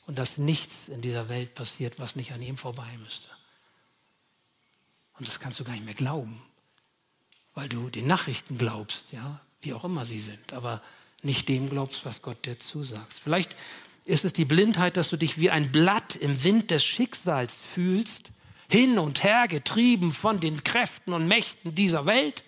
Und 0.07 0.18
dass 0.18 0.38
nichts 0.38 0.88
in 0.88 1.01
dieser 1.01 1.30
Welt 1.30 1.53
passiert, 1.53 1.99
was 1.99 2.16
nicht 2.16 2.34
an 2.34 2.41
ihm 2.41 2.57
vorbei 2.57 2.97
müsste. 3.03 3.28
Und 5.18 5.28
das 5.28 5.39
kannst 5.39 5.59
du 5.59 5.64
gar 5.64 5.74
nicht 5.74 5.86
mehr 5.86 5.93
glauben, 5.93 6.41
weil 7.53 7.70
du 7.70 7.89
den 7.89 8.07
Nachrichten 8.07 8.57
glaubst, 8.57 9.12
ja, 9.12 9.39
wie 9.62 9.74
auch 9.74 9.84
immer 9.84 10.05
sie 10.05 10.20
sind, 10.20 10.53
aber 10.53 10.82
nicht 11.22 11.47
dem 11.47 11.70
glaubst, 11.70 12.03
was 12.05 12.24
Gott 12.24 12.45
dir 12.45 12.57
zusagt. 12.57 13.22
Vielleicht 13.24 13.55
ist 14.12 14.26
es 14.26 14.34
die 14.34 14.45
Blindheit, 14.45 14.97
dass 14.97 15.09
du 15.09 15.18
dich 15.18 15.39
wie 15.39 15.49
ein 15.49 15.72
Blatt 15.72 16.16
im 16.16 16.43
Wind 16.43 16.70
des 16.70 16.84
Schicksals 16.84 17.64
fühlst, 17.74 18.30
hin 18.70 18.99
und 18.99 19.24
her 19.24 19.47
getrieben 19.47 20.12
von 20.12 20.39
den 20.39 20.64
Kräften 20.64 21.14
und 21.14 21.28
Mächten 21.28 21.74
dieser 21.74 22.05
Welt. 22.05 22.43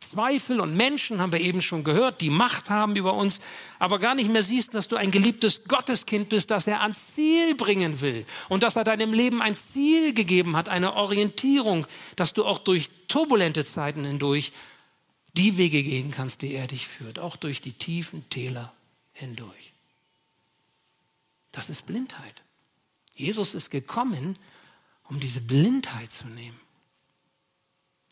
Zweifel 0.00 0.60
und 0.60 0.76
Menschen 0.76 1.20
haben 1.20 1.32
wir 1.32 1.40
eben 1.40 1.62
schon 1.62 1.82
gehört, 1.82 2.20
die 2.20 2.30
Macht 2.30 2.70
haben 2.70 2.94
über 2.96 3.14
uns, 3.14 3.40
aber 3.78 3.98
gar 3.98 4.14
nicht 4.14 4.30
mehr 4.30 4.42
siehst, 4.42 4.74
dass 4.74 4.88
du 4.88 4.96
ein 4.96 5.10
geliebtes 5.10 5.64
Gotteskind 5.64 6.28
bist, 6.28 6.50
das 6.50 6.66
er 6.66 6.82
ans 6.82 7.14
Ziel 7.14 7.54
bringen 7.54 8.00
will 8.00 8.24
und 8.48 8.62
dass 8.62 8.76
er 8.76 8.84
deinem 8.84 9.12
Leben 9.12 9.42
ein 9.42 9.56
Ziel 9.56 10.14
gegeben 10.14 10.56
hat, 10.56 10.68
eine 10.68 10.94
Orientierung, 10.94 11.86
dass 12.14 12.34
du 12.34 12.44
auch 12.44 12.58
durch 12.58 12.90
turbulente 13.08 13.64
Zeiten 13.64 14.04
hindurch 14.04 14.52
die 15.32 15.56
Wege 15.56 15.82
gehen 15.82 16.10
kannst, 16.10 16.42
die 16.42 16.54
er 16.54 16.66
dich 16.66 16.86
führt, 16.86 17.18
auch 17.18 17.36
durch 17.36 17.60
die 17.60 17.72
tiefen 17.72 18.28
Täler 18.30 18.72
hindurch. 19.12 19.75
Das 21.56 21.70
ist 21.70 21.86
Blindheit. 21.86 22.44
Jesus 23.14 23.54
ist 23.54 23.70
gekommen, 23.70 24.36
um 25.08 25.18
diese 25.18 25.40
Blindheit 25.40 26.12
zu 26.12 26.26
nehmen. 26.26 26.60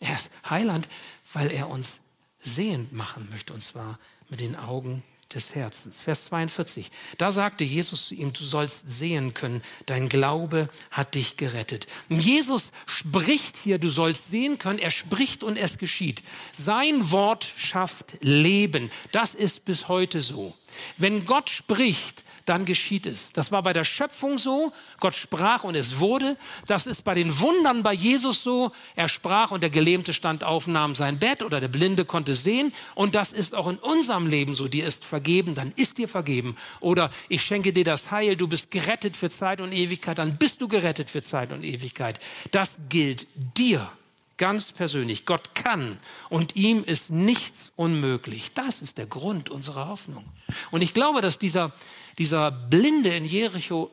Er 0.00 0.14
ist 0.14 0.30
Heiland, 0.48 0.88
weil 1.34 1.50
er 1.50 1.68
uns 1.68 2.00
sehend 2.40 2.94
machen 2.94 3.28
möchte, 3.30 3.52
und 3.52 3.60
zwar 3.60 3.98
mit 4.30 4.40
den 4.40 4.56
Augen 4.56 5.02
des 5.34 5.54
Herzens. 5.54 6.00
Vers 6.00 6.24
42. 6.24 6.90
Da 7.18 7.32
sagte 7.32 7.64
Jesus 7.64 8.08
zu 8.08 8.14
ihm, 8.14 8.32
du 8.32 8.44
sollst 8.44 8.82
sehen 8.86 9.34
können, 9.34 9.60
dein 9.84 10.08
Glaube 10.08 10.70
hat 10.90 11.14
dich 11.14 11.36
gerettet. 11.36 11.86
Jesus 12.08 12.72
spricht 12.86 13.58
hier, 13.58 13.78
du 13.78 13.90
sollst 13.90 14.30
sehen 14.30 14.58
können, 14.58 14.78
er 14.78 14.90
spricht 14.90 15.42
und 15.42 15.58
es 15.58 15.76
geschieht. 15.76 16.22
Sein 16.52 17.10
Wort 17.10 17.52
schafft 17.56 18.14
Leben. 18.20 18.90
Das 19.12 19.34
ist 19.34 19.66
bis 19.66 19.88
heute 19.88 20.22
so. 20.22 20.56
Wenn 20.96 21.24
Gott 21.24 21.50
spricht, 21.50 22.24
dann 22.44 22.64
geschieht 22.64 23.06
es. 23.06 23.32
Das 23.32 23.52
war 23.52 23.62
bei 23.62 23.72
der 23.72 23.84
Schöpfung 23.84 24.38
so, 24.38 24.72
Gott 25.00 25.14
sprach 25.14 25.64
und 25.64 25.74
es 25.74 25.98
wurde. 25.98 26.36
Das 26.66 26.86
ist 26.86 27.02
bei 27.02 27.14
den 27.14 27.40
Wundern 27.40 27.82
bei 27.82 27.94
Jesus 27.94 28.42
so, 28.42 28.72
er 28.96 29.08
sprach 29.08 29.50
und 29.50 29.62
der 29.62 29.70
Gelähmte 29.70 30.12
stand 30.12 30.44
auf, 30.44 30.66
nahm 30.66 30.94
sein 30.94 31.18
Bett 31.18 31.42
oder 31.42 31.60
der 31.60 31.68
Blinde 31.68 32.04
konnte 32.04 32.34
sehen. 32.34 32.72
Und 32.94 33.14
das 33.14 33.32
ist 33.32 33.54
auch 33.54 33.68
in 33.68 33.78
unserem 33.78 34.26
Leben 34.26 34.54
so, 34.54 34.68
dir 34.68 34.86
ist 34.86 35.04
vergeben, 35.04 35.54
dann 35.54 35.72
ist 35.76 35.98
dir 35.98 36.08
vergeben. 36.08 36.56
Oder 36.80 37.10
ich 37.28 37.42
schenke 37.42 37.72
dir 37.72 37.84
das 37.84 38.10
Heil, 38.10 38.36
du 38.36 38.46
bist 38.46 38.70
gerettet 38.70 39.16
für 39.16 39.30
Zeit 39.30 39.60
und 39.60 39.72
Ewigkeit, 39.72 40.18
dann 40.18 40.36
bist 40.36 40.60
du 40.60 40.68
gerettet 40.68 41.10
für 41.10 41.22
Zeit 41.22 41.52
und 41.52 41.64
Ewigkeit. 41.64 42.18
Das 42.50 42.76
gilt 42.88 43.26
dir 43.56 43.90
ganz 44.36 44.72
persönlich. 44.72 45.26
Gott 45.26 45.54
kann 45.54 45.98
und 46.28 46.56
ihm 46.56 46.84
ist 46.84 47.10
nichts 47.10 47.72
unmöglich. 47.76 48.52
Das 48.54 48.82
ist 48.82 48.98
der 48.98 49.06
Grund 49.06 49.50
unserer 49.50 49.88
Hoffnung. 49.88 50.24
Und 50.70 50.82
ich 50.82 50.94
glaube, 50.94 51.20
dass 51.20 51.38
dieser, 51.38 51.72
dieser 52.18 52.50
Blinde 52.50 53.10
in 53.10 53.24
Jericho 53.24 53.90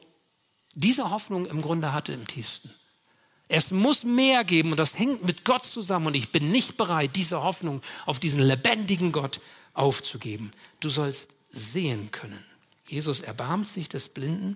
diese 0.73 1.09
Hoffnung 1.09 1.45
im 1.45 1.61
Grunde 1.61 1.93
hatte 1.93 2.13
im 2.13 2.27
tiefsten. 2.27 2.71
Es 3.47 3.71
muss 3.71 4.05
mehr 4.05 4.45
geben 4.45 4.71
und 4.71 4.77
das 4.77 4.97
hängt 4.97 5.25
mit 5.25 5.43
Gott 5.43 5.65
zusammen 5.65 6.07
und 6.07 6.13
ich 6.15 6.31
bin 6.31 6.51
nicht 6.51 6.77
bereit, 6.77 7.17
diese 7.17 7.43
Hoffnung 7.43 7.81
auf 8.05 8.19
diesen 8.19 8.39
lebendigen 8.39 9.11
Gott 9.11 9.41
aufzugeben. 9.73 10.51
Du 10.79 10.89
sollst 10.89 11.27
sehen 11.49 12.11
können. 12.11 12.45
Jesus 12.87 13.19
erbarmt 13.19 13.67
sich 13.67 13.89
des 13.89 14.07
Blinden, 14.07 14.55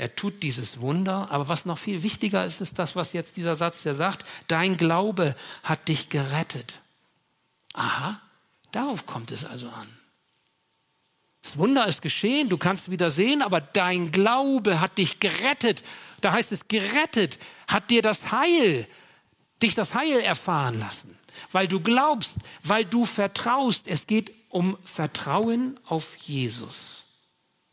er 0.00 0.16
tut 0.16 0.42
dieses 0.42 0.80
Wunder, 0.80 1.30
aber 1.30 1.50
was 1.50 1.66
noch 1.66 1.76
viel 1.76 2.02
wichtiger 2.02 2.46
ist, 2.46 2.62
ist 2.62 2.78
das, 2.78 2.96
was 2.96 3.12
jetzt 3.12 3.36
dieser 3.36 3.54
Satz 3.54 3.82
der 3.82 3.94
sagt, 3.94 4.24
dein 4.46 4.78
Glaube 4.78 5.36
hat 5.62 5.88
dich 5.88 6.08
gerettet. 6.08 6.80
Aha, 7.74 8.18
darauf 8.72 9.04
kommt 9.04 9.30
es 9.30 9.44
also 9.44 9.68
an. 9.68 9.88
Das 11.42 11.58
Wunder 11.58 11.86
ist 11.86 12.00
geschehen, 12.00 12.48
du 12.48 12.56
kannst 12.56 12.90
wieder 12.90 13.10
sehen, 13.10 13.42
aber 13.42 13.60
dein 13.60 14.10
Glaube 14.10 14.80
hat 14.80 14.96
dich 14.96 15.20
gerettet. 15.20 15.82
Da 16.22 16.32
heißt 16.32 16.50
es, 16.52 16.66
gerettet 16.66 17.38
hat 17.68 17.90
dir 17.90 18.00
das 18.00 18.30
Heil, 18.30 18.88
dich 19.62 19.74
das 19.74 19.92
Heil 19.92 20.20
erfahren 20.20 20.78
lassen, 20.78 21.14
weil 21.52 21.68
du 21.68 21.78
glaubst, 21.78 22.36
weil 22.62 22.86
du 22.86 23.04
vertraust. 23.04 23.86
Es 23.86 24.06
geht 24.06 24.32
um 24.48 24.78
Vertrauen 24.82 25.78
auf 25.84 26.16
Jesus. 26.16 27.04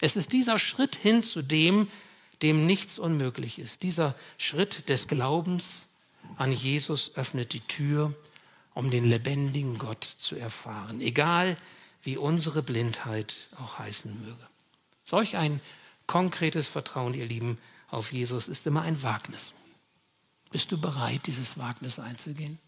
Es 0.02 0.18
ist 0.18 0.34
dieser 0.34 0.60
Schritt 0.60 0.98
hin 0.98 1.24
zu 1.24 1.42
dem, 1.42 1.88
dem 2.42 2.66
nichts 2.66 3.00
unmöglich 3.00 3.60
ist. 3.60 3.84
Dieser 3.84 4.16
Schritt 4.38 4.90
des 4.90 5.08
Glaubens 5.08 5.84
an 6.38 6.52
Jesus 6.52 7.12
öffnet 7.16 7.54
die 7.54 7.62
Tür, 7.62 8.14
um 8.74 8.92
den 8.92 9.06
lebendigen 9.06 9.78
Gott 9.78 10.08
zu 10.18 10.36
erfahren. 10.36 11.02
Egal, 11.02 11.58
wie 12.04 12.18
unsere 12.18 12.62
Blindheit 12.62 13.36
auch 13.60 13.80
heißen 13.80 14.22
möge. 14.22 14.48
Solch 15.04 15.38
ein 15.38 15.62
konkretes 16.06 16.68
Vertrauen, 16.68 17.14
ihr 17.14 17.26
Lieben, 17.26 17.58
auf 17.90 18.12
Jesus 18.12 18.48
ist 18.48 18.68
immer 18.68 18.82
ein 18.82 19.02
Wagnis. 19.02 19.52
Bist 20.52 20.72
du 20.72 20.78
bereit, 20.80 21.28
dieses 21.28 21.58
Wagnis 21.58 22.00
einzugehen? 22.00 22.60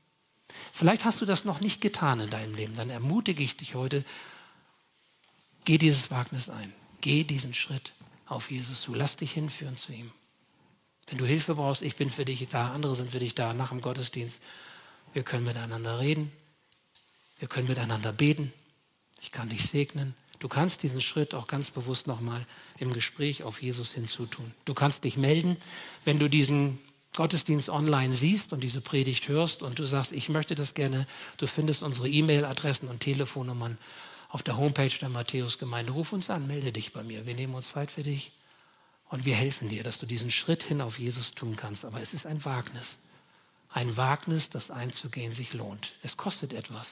Vielleicht 0.74 1.05
hast 1.05 1.22
du 1.22 1.26
das 1.26 1.45
noch 1.45 1.61
nicht 1.61 1.80
getan 1.80 2.20
in 2.20 2.30
deinem 2.30 2.55
Leben. 2.55 2.74
Dann 2.74 2.89
ermutige 2.89 3.43
ich 3.43 3.55
dich 3.55 3.76
heute, 3.76 4.03
geh 5.65 5.78
dieses 5.78 6.09
Wagnis 6.09 6.49
ein. 6.49 6.74
Geh 7.01 7.24
diesen 7.24 7.53
Schritt 7.53 7.93
auf 8.30 8.52
Jesus 8.52 8.82
zu. 8.82 8.94
Lass 8.94 9.18
dich 9.18 9.32
hinführen 9.34 9.76
zu 9.76 9.92
ihm. 9.92 10.12
Wenn 11.08 11.18
du 11.18 11.26
Hilfe 11.26 11.56
brauchst, 11.56 11.82
ich 11.82 11.96
bin 11.96 12.10
für 12.10 12.26
dich 12.26 12.48
da, 12.48 12.72
andere 12.72 12.96
sind 12.96 13.12
für 13.12 13.20
dich 13.20 13.36
da 13.36 13.54
nach 13.54 13.70
dem 13.70 13.82
Gottesdienst. 13.82 14.40
Wir 15.14 15.24
können 15.24 15.44
miteinander 15.44 16.00
reden. 16.00 16.32
Wir 17.40 17.48
können 17.48 17.68
miteinander 17.68 18.14
beten. 18.14 18.54
Ich 19.22 19.32
kann 19.32 19.50
dich 19.50 19.64
segnen. 19.64 20.16
Du 20.38 20.48
kannst 20.48 20.84
diesen 20.84 21.02
Schritt 21.02 21.34
auch 21.34 21.48
ganz 21.48 21.72
bewusst 21.72 22.08
nochmal 22.08 22.46
im 22.78 22.94
Gespräch 22.94 23.44
auf 23.44 23.62
Jesus 23.62 23.92
hinzutun. 23.92 24.54
Du 24.66 24.74
kannst 24.74 25.04
dich 25.04 25.18
melden, 25.18 25.58
wenn 26.06 26.20
du 26.20 26.30
diesen 26.30 26.80
Gottesdienst 27.16 27.70
online 27.70 28.14
siehst 28.14 28.54
und 28.54 28.62
diese 28.62 28.80
Predigt 28.80 29.28
hörst 29.28 29.62
und 29.64 29.80
du 29.80 29.86
sagst, 29.86 30.12
ich 30.12 30.30
möchte 30.30 30.56
das 30.56 30.76
gerne. 30.76 31.08
Du 31.38 31.48
findest 31.48 31.82
unsere 31.82 32.08
E-Mail-Adressen 32.08 32.88
und 32.88 33.00
Telefonnummern 33.00 33.78
auf 34.30 34.44
der 34.44 34.58
Homepage 34.58 34.96
der 35.02 35.10
Matthäusgemeinde. 35.10 35.92
Ruf 35.92 36.14
uns 36.14 36.30
an, 36.30 36.48
melde 36.48 36.72
dich 36.72 36.94
bei 36.94 37.04
mir. 37.04 37.26
Wir 37.26 37.36
nehmen 37.36 37.56
uns 37.56 37.72
Zeit 37.72 37.92
für 37.92 38.04
dich 38.04 38.32
und 39.10 39.26
wir 39.26 39.36
helfen 39.36 39.68
dir, 39.70 39.84
dass 39.84 40.00
du 40.00 40.06
diesen 40.06 40.32
Schritt 40.32 40.64
hin 40.64 40.82
auf 40.82 41.00
Jesus 41.00 41.32
tun 41.32 41.56
kannst. 41.56 41.84
Aber 41.84 42.00
es 42.00 42.14
ist 42.14 42.26
ein 42.26 42.46
Wagnis. 42.46 42.98
Ein 43.72 43.98
Wagnis, 43.98 44.50
das 44.50 44.72
einzugehen 44.72 45.34
sich 45.34 45.54
lohnt. 45.54 45.96
Es 46.04 46.16
kostet 46.16 46.54
etwas. 46.54 46.92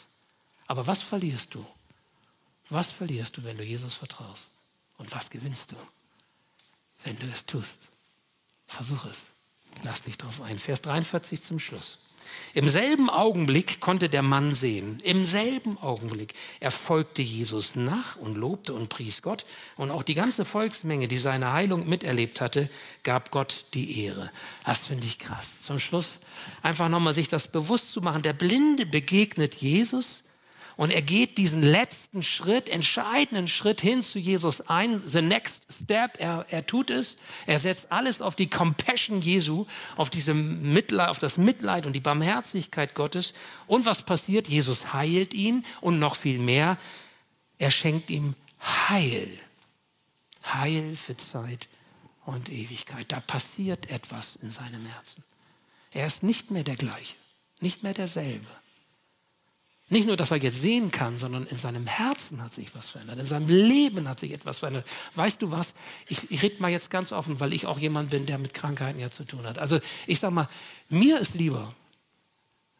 Aber 0.65 0.87
was 0.87 1.01
verlierst 1.01 1.53
du? 1.53 1.65
Was 2.69 2.91
verlierst 2.91 3.37
du, 3.37 3.43
wenn 3.43 3.57
du 3.57 3.63
Jesus 3.63 3.93
vertraust? 3.93 4.51
Und 4.97 5.11
was 5.13 5.29
gewinnst 5.29 5.71
du, 5.71 5.75
wenn 7.03 7.17
du 7.17 7.27
es 7.27 7.45
tust? 7.45 7.79
Versuch 8.65 9.05
es. 9.05 9.17
Lass 9.83 10.01
dich 10.01 10.17
darauf 10.17 10.41
ein. 10.41 10.57
Vers 10.57 10.81
43 10.81 11.41
zum 11.41 11.59
Schluss. 11.59 11.99
Im 12.53 12.69
selben 12.69 13.09
Augenblick 13.09 13.79
konnte 13.79 14.09
der 14.09 14.21
Mann 14.21 14.53
sehen, 14.53 14.99
im 15.03 15.25
selben 15.25 15.77
Augenblick. 15.77 16.33
Er 16.59 16.71
folgte 16.71 17.21
Jesus 17.21 17.75
nach 17.75 18.15
und 18.17 18.35
lobte 18.35 18.73
und 18.73 18.89
pries 18.89 19.21
Gott. 19.21 19.45
Und 19.75 19.91
auch 19.91 20.03
die 20.03 20.15
ganze 20.15 20.45
Volksmenge, 20.45 21.07
die 21.07 21.17
seine 21.17 21.53
Heilung 21.53 21.87
miterlebt 21.87 22.41
hatte, 22.41 22.69
gab 23.03 23.31
Gott 23.31 23.65
die 23.73 24.03
Ehre. 24.05 24.31
Das 24.65 24.79
finde 24.79 25.05
ich 25.05 25.19
krass. 25.19 25.47
Zum 25.63 25.79
Schluss 25.79 26.19
einfach 26.61 26.89
nochmal 26.89 27.13
sich 27.13 27.27
das 27.27 27.47
bewusst 27.47 27.91
zu 27.91 28.01
machen. 28.01 28.21
Der 28.21 28.33
Blinde 28.33 28.85
begegnet 28.85 29.55
Jesus 29.55 30.23
und 30.77 30.91
er 30.91 31.01
geht 31.01 31.39
diesen 31.39 31.63
letzten 31.63 32.21
Schritt, 32.21 32.69
entscheidenden 32.69 33.47
Schritt 33.47 33.81
hin 33.81 34.03
zu 34.03 34.19
Jesus 34.19 34.61
ein. 34.69 35.01
The 35.03 35.23
next 35.23 35.63
step, 35.71 36.19
er, 36.19 36.45
er 36.49 36.67
tut 36.67 36.91
es. 36.91 37.17
Er 37.47 37.57
setzt 37.57 37.91
alles 37.91 38.21
auf 38.21 38.35
die 38.35 38.47
Compassion 38.47 39.19
Jesu, 39.19 39.65
auf, 39.95 40.11
diese 40.11 40.35
Mitleid, 40.35 41.09
auf 41.09 41.17
das 41.17 41.37
Mitleid 41.37 41.87
und 41.87 41.93
die 41.93 41.99
Barmherzigkeit 41.99 42.93
Gottes. 42.93 43.33
Und 43.65 43.87
was 43.87 44.03
passiert? 44.03 44.47
Jesus 44.47 44.93
heilt 44.93 45.33
ihn 45.33 45.65
und 45.81 45.97
noch 45.97 46.15
viel 46.15 46.37
mehr. 46.37 46.77
Er 47.57 47.71
schenkt 47.71 48.11
ihm 48.11 48.35
Heil. 48.61 49.27
Heil 50.45 50.95
für 50.95 51.17
Zeit 51.17 51.69
und 52.23 52.49
Ewigkeit. 52.49 53.11
Da 53.11 53.19
passiert 53.19 53.89
etwas 53.89 54.37
in 54.43 54.51
seinem 54.51 54.85
Herzen. 54.85 55.23
Er 55.91 56.05
ist 56.05 56.21
nicht 56.21 56.51
mehr 56.51 56.63
der 56.63 56.75
gleiche, 56.75 57.15
nicht 57.61 57.81
mehr 57.81 57.95
derselbe. 57.95 58.47
Nicht 59.89 60.05
nur, 60.05 60.17
dass 60.17 60.31
er 60.31 60.37
jetzt 60.37 60.61
sehen 60.61 60.91
kann, 60.91 61.17
sondern 61.17 61.45
in 61.47 61.57
seinem 61.57 61.87
Herzen 61.87 62.43
hat 62.43 62.53
sich 62.53 62.75
was 62.75 62.89
verändert. 62.89 63.19
In 63.19 63.25
seinem 63.25 63.47
Leben 63.47 64.09
hat 64.09 64.19
sich 64.19 64.31
etwas 64.31 64.57
verändert. 64.57 64.85
Weißt 65.15 65.41
du 65.41 65.49
was? 65.49 65.73
Ich, 66.07 66.29
ich 66.29 66.41
rede 66.41 66.61
mal 66.61 66.69
jetzt 66.69 66.89
ganz 66.89 67.13
offen, 67.13 67.39
weil 67.39 67.53
ich 67.53 67.65
auch 67.67 67.79
jemand 67.79 68.09
bin, 68.09 68.25
der 68.25 68.37
mit 68.37 68.53
Krankheiten 68.53 68.99
ja 68.99 69.09
zu 69.09 69.23
tun 69.23 69.45
hat. 69.45 69.59
Also 69.59 69.79
ich 70.05 70.19
sage 70.19 70.33
mal, 70.33 70.49
mir 70.89 71.19
ist 71.19 71.35
lieber, 71.35 71.73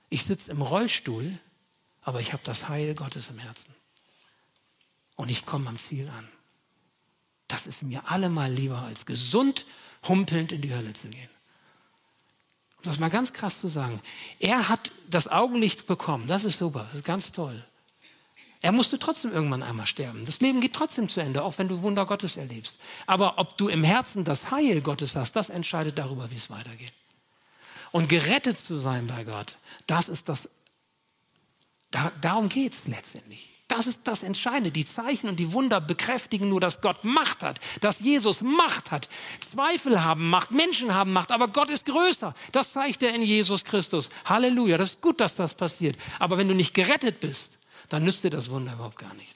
Ich 0.09 0.23
sitze 0.23 0.51
im 0.51 0.61
Rollstuhl, 0.61 1.37
aber 2.01 2.21
ich 2.21 2.33
habe 2.33 2.43
das 2.43 2.69
Heil 2.69 2.95
Gottes 2.95 3.29
im 3.29 3.39
Herzen. 3.39 3.73
Und 5.15 5.29
ich 5.29 5.45
komme 5.45 5.67
am 5.69 5.77
Ziel 5.77 6.09
an. 6.09 6.27
Das 7.47 7.67
ist 7.67 7.83
mir 7.83 8.09
allemal 8.09 8.51
lieber, 8.51 8.81
als 8.81 9.05
gesund 9.05 9.65
humpelnd 10.07 10.51
in 10.51 10.61
die 10.61 10.73
Hölle 10.73 10.93
zu 10.93 11.07
gehen. 11.07 11.29
Das 12.87 12.99
mal 12.99 13.09
ganz 13.09 13.33
krass 13.33 13.59
zu 13.59 13.67
sagen. 13.67 13.99
Er 14.39 14.69
hat 14.69 14.91
das 15.09 15.27
Augenlicht 15.27 15.87
bekommen. 15.87 16.25
Das 16.27 16.45
ist 16.45 16.57
super. 16.57 16.85
Das 16.85 16.95
ist 16.95 17.05
ganz 17.05 17.31
toll. 17.31 17.63
Er 18.61 18.71
musste 18.71 18.97
trotzdem 18.97 19.31
irgendwann 19.31 19.61
einmal 19.61 19.85
sterben. 19.85 20.25
Das 20.25 20.39
Leben 20.39 20.61
geht 20.61 20.73
trotzdem 20.73 21.09
zu 21.09 21.19
Ende, 21.19 21.43
auch 21.43 21.57
wenn 21.57 21.67
du 21.67 21.81
Wunder 21.81 22.05
Gottes 22.05 22.37
erlebst. 22.37 22.77
Aber 23.05 23.37
ob 23.37 23.57
du 23.57 23.67
im 23.67 23.83
Herzen 23.83 24.23
das 24.23 24.51
Heil 24.51 24.81
Gottes 24.81 25.15
hast, 25.15 25.35
das 25.35 25.49
entscheidet 25.49 25.97
darüber, 25.97 26.31
wie 26.31 26.35
es 26.35 26.49
weitergeht. 26.49 26.93
Und 27.91 28.09
gerettet 28.09 28.57
zu 28.57 28.77
sein 28.77 29.07
bei 29.07 29.23
Gott, 29.23 29.57
das 29.85 30.09
ist 30.09 30.27
das, 30.27 30.49
da, 31.91 32.11
darum 32.21 32.49
geht 32.49 32.73
es 32.73 32.85
letztendlich. 32.85 33.49
Das 33.67 33.85
ist 33.85 33.99
das 34.05 34.23
Entscheidende. 34.23 34.71
Die 34.71 34.85
Zeichen 34.85 35.27
und 35.27 35.37
die 35.37 35.51
Wunder 35.51 35.81
bekräftigen 35.81 36.47
nur, 36.47 36.61
dass 36.61 36.79
Gott 36.79 37.03
Macht 37.03 37.43
hat, 37.43 37.59
dass 37.81 37.99
Jesus 37.99 38.41
Macht 38.41 38.91
hat. 38.91 39.09
Zweifel 39.41 40.03
haben 40.03 40.29
Macht, 40.29 40.51
Menschen 40.51 40.93
haben 40.93 41.11
Macht, 41.11 41.31
aber 41.31 41.49
Gott 41.49 41.69
ist 41.69 41.85
größer. 41.85 42.33
Das 42.53 42.71
zeigt 42.71 43.03
er 43.03 43.13
in 43.13 43.23
Jesus 43.23 43.65
Christus. 43.65 44.09
Halleluja. 44.25 44.77
Das 44.77 44.91
ist 44.91 45.01
gut, 45.01 45.19
dass 45.19 45.35
das 45.35 45.53
passiert. 45.53 45.97
Aber 46.19 46.37
wenn 46.37 46.47
du 46.47 46.53
nicht 46.53 46.73
gerettet 46.73 47.19
bist, 47.19 47.49
dann 47.89 48.05
nützt 48.05 48.23
dir 48.23 48.29
das 48.29 48.49
Wunder 48.49 48.73
überhaupt 48.73 48.97
gar 48.97 49.13
nichts. 49.15 49.35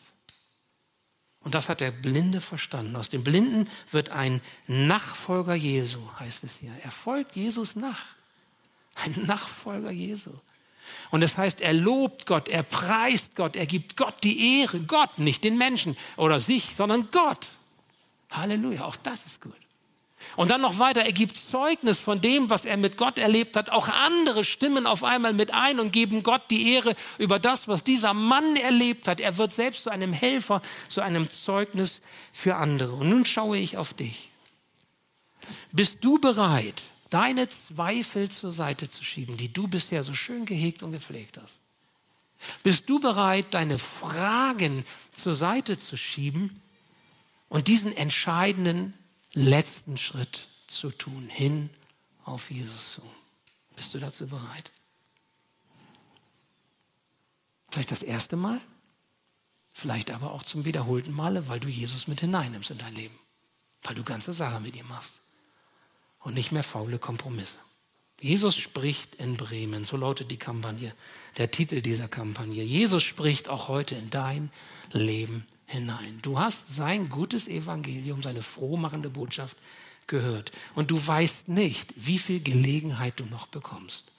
Und 1.43 1.55
das 1.55 1.67
hat 1.67 1.81
der 1.81 1.91
Blinde 1.91 2.39
verstanden. 2.39 2.95
Aus 2.95 3.09
dem 3.09 3.23
Blinden 3.23 3.67
wird 3.91 4.09
ein 4.09 4.41
Nachfolger 4.67 5.55
Jesu, 5.55 5.99
heißt 6.19 6.43
es 6.43 6.57
hier. 6.57 6.71
Er 6.83 6.91
folgt 6.91 7.35
Jesus 7.35 7.75
nach. 7.75 8.05
Ein 8.95 9.25
Nachfolger 9.25 9.91
Jesu. 9.91 10.31
Und 11.09 11.21
das 11.21 11.37
heißt, 11.37 11.61
er 11.61 11.73
lobt 11.73 12.25
Gott, 12.25 12.49
er 12.49 12.63
preist 12.63 13.35
Gott, 13.35 13.55
er 13.55 13.65
gibt 13.65 13.97
Gott 13.97 14.15
die 14.23 14.61
Ehre. 14.61 14.79
Gott, 14.81 15.19
nicht 15.19 15.43
den 15.43 15.57
Menschen 15.57 15.97
oder 16.17 16.39
sich, 16.39 16.75
sondern 16.75 17.09
Gott. 17.11 17.49
Halleluja, 18.29 18.85
auch 18.85 18.95
das 18.95 19.25
ist 19.25 19.41
gut. 19.41 19.53
Und 20.35 20.51
dann 20.51 20.61
noch 20.61 20.79
weiter, 20.79 21.01
er 21.01 21.11
gibt 21.11 21.37
Zeugnis 21.37 21.99
von 21.99 22.21
dem, 22.21 22.49
was 22.49 22.65
er 22.65 22.77
mit 22.77 22.97
Gott 22.97 23.17
erlebt 23.17 23.55
hat. 23.55 23.69
Auch 23.71 23.89
andere 23.89 24.43
stimmen 24.43 24.85
auf 24.85 25.03
einmal 25.03 25.33
mit 25.33 25.53
ein 25.53 25.79
und 25.79 25.91
geben 25.91 26.23
Gott 26.23 26.43
die 26.49 26.73
Ehre 26.73 26.95
über 27.17 27.39
das, 27.39 27.67
was 27.67 27.83
dieser 27.83 28.13
Mann 28.13 28.55
erlebt 28.55 29.07
hat. 29.07 29.19
Er 29.19 29.37
wird 29.37 29.51
selbst 29.51 29.83
zu 29.83 29.89
einem 29.89 30.13
Helfer, 30.13 30.61
zu 30.87 31.01
einem 31.01 31.29
Zeugnis 31.29 32.01
für 32.31 32.55
andere. 32.55 32.93
Und 32.93 33.09
nun 33.09 33.25
schaue 33.25 33.57
ich 33.57 33.77
auf 33.77 33.93
dich. 33.93 34.29
Bist 35.71 35.97
du 36.01 36.19
bereit, 36.19 36.83
deine 37.11 37.47
Zweifel 37.49 38.31
zur 38.31 38.51
Seite 38.51 38.89
zu 38.89 39.03
schieben, 39.03 39.37
die 39.37 39.53
du 39.53 39.67
bisher 39.67 40.03
so 40.03 40.15
schön 40.15 40.45
gehegt 40.45 40.81
und 40.81 40.91
gepflegt 40.91 41.37
hast? 41.37 41.59
Bist 42.63 42.89
du 42.89 42.99
bereit, 42.99 43.53
deine 43.53 43.77
Fragen 43.77 44.83
zur 45.13 45.35
Seite 45.35 45.77
zu 45.77 45.95
schieben 45.95 46.59
und 47.49 47.67
diesen 47.67 47.95
entscheidenden 47.95 48.95
letzten 49.33 49.97
Schritt 49.97 50.47
zu 50.65 50.89
tun, 50.89 51.29
hin 51.29 51.69
auf 52.23 52.49
Jesus 52.49 52.93
zu? 52.93 53.01
Bist 53.75 53.93
du 53.93 53.99
dazu 53.99 54.25
bereit? 54.25 54.71
Vielleicht 57.69 57.91
das 57.91 58.01
erste 58.01 58.37
Mal, 58.37 58.59
vielleicht 59.71 60.11
aber 60.11 60.31
auch 60.31 60.43
zum 60.43 60.65
wiederholten 60.65 61.13
Male, 61.13 61.47
weil 61.47 61.59
du 61.59 61.67
Jesus 61.67 62.07
mit 62.07 62.21
hineinnimmst 62.21 62.71
in 62.71 62.77
dein 62.79 62.95
Leben, 62.95 63.17
weil 63.83 63.95
du 63.95 64.03
ganze 64.03 64.33
Sache 64.33 64.59
mit 64.59 64.75
ihm 64.75 64.87
machst 64.87 65.20
und 66.21 66.33
nicht 66.33 66.51
mehr 66.51 66.63
faule 66.63 66.99
Kompromisse. 66.99 67.55
Jesus 68.19 68.55
spricht 68.55 69.15
in 69.15 69.35
Bremen, 69.35 69.83
so 69.83 69.97
lautet 69.97 70.29
die 70.29 70.37
Kampagne, 70.37 70.93
der 71.37 71.49
Titel 71.49 71.81
dieser 71.81 72.07
Kampagne. 72.07 72.63
Jesus 72.63 73.01
spricht 73.01 73.47
auch 73.47 73.67
heute 73.67 73.95
in 73.95 74.11
dein 74.11 74.51
Leben 74.91 75.47
hinein. 75.65 76.19
Du 76.21 76.39
hast 76.39 76.61
sein 76.69 77.09
gutes 77.09 77.47
Evangelium, 77.47 78.21
seine 78.21 78.43
frohmachende 78.43 79.09
Botschaft 79.09 79.57
gehört. 80.05 80.51
Und 80.75 80.91
du 80.91 81.07
weißt 81.07 81.47
nicht, 81.47 81.93
wie 81.95 82.19
viel 82.19 82.41
Gelegenheit 82.41 83.19
du 83.19 83.25
noch 83.25 83.47
bekommst, 83.47 84.11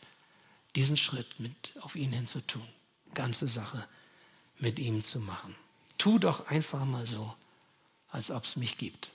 diesen 0.74 0.96
Schritt 0.96 1.38
mit 1.38 1.74
auf 1.80 1.94
ihn 1.94 2.12
hinzutun, 2.12 2.66
ganze 3.14 3.46
Sache 3.46 3.86
mit 4.58 4.80
ihm 4.80 5.04
zu 5.04 5.20
machen. 5.20 5.54
Tu 5.98 6.18
doch 6.18 6.48
einfach 6.48 6.84
mal 6.84 7.06
so, 7.06 7.32
als 8.08 8.32
ob 8.32 8.44
es 8.44 8.56
mich 8.56 8.78
gibt, 8.78 9.10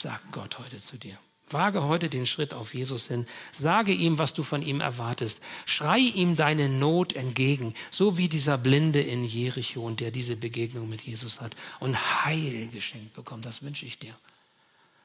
sagt 0.00 0.32
Gott 0.32 0.58
heute 0.58 0.78
zu 0.78 0.96
dir. 0.96 1.18
Wage 1.52 1.84
heute 1.84 2.08
den 2.08 2.26
Schritt 2.26 2.54
auf 2.54 2.74
Jesus 2.74 3.08
hin. 3.08 3.26
Sage 3.52 3.92
ihm, 3.92 4.18
was 4.18 4.32
du 4.32 4.42
von 4.42 4.62
ihm 4.62 4.80
erwartest. 4.80 5.40
Schrei 5.66 5.98
ihm 5.98 6.36
deine 6.36 6.68
Not 6.68 7.14
entgegen, 7.14 7.74
so 7.90 8.16
wie 8.18 8.28
dieser 8.28 8.58
Blinde 8.58 9.00
in 9.00 9.24
Jericho 9.24 9.82
der 9.90 10.10
diese 10.10 10.36
Begegnung 10.36 10.88
mit 10.88 11.02
Jesus 11.02 11.40
hat 11.40 11.54
und 11.80 12.24
Heil 12.24 12.68
geschenkt 12.72 13.14
bekommt. 13.14 13.44
Das 13.46 13.62
wünsche 13.62 13.86
ich 13.86 13.98
dir. 13.98 14.14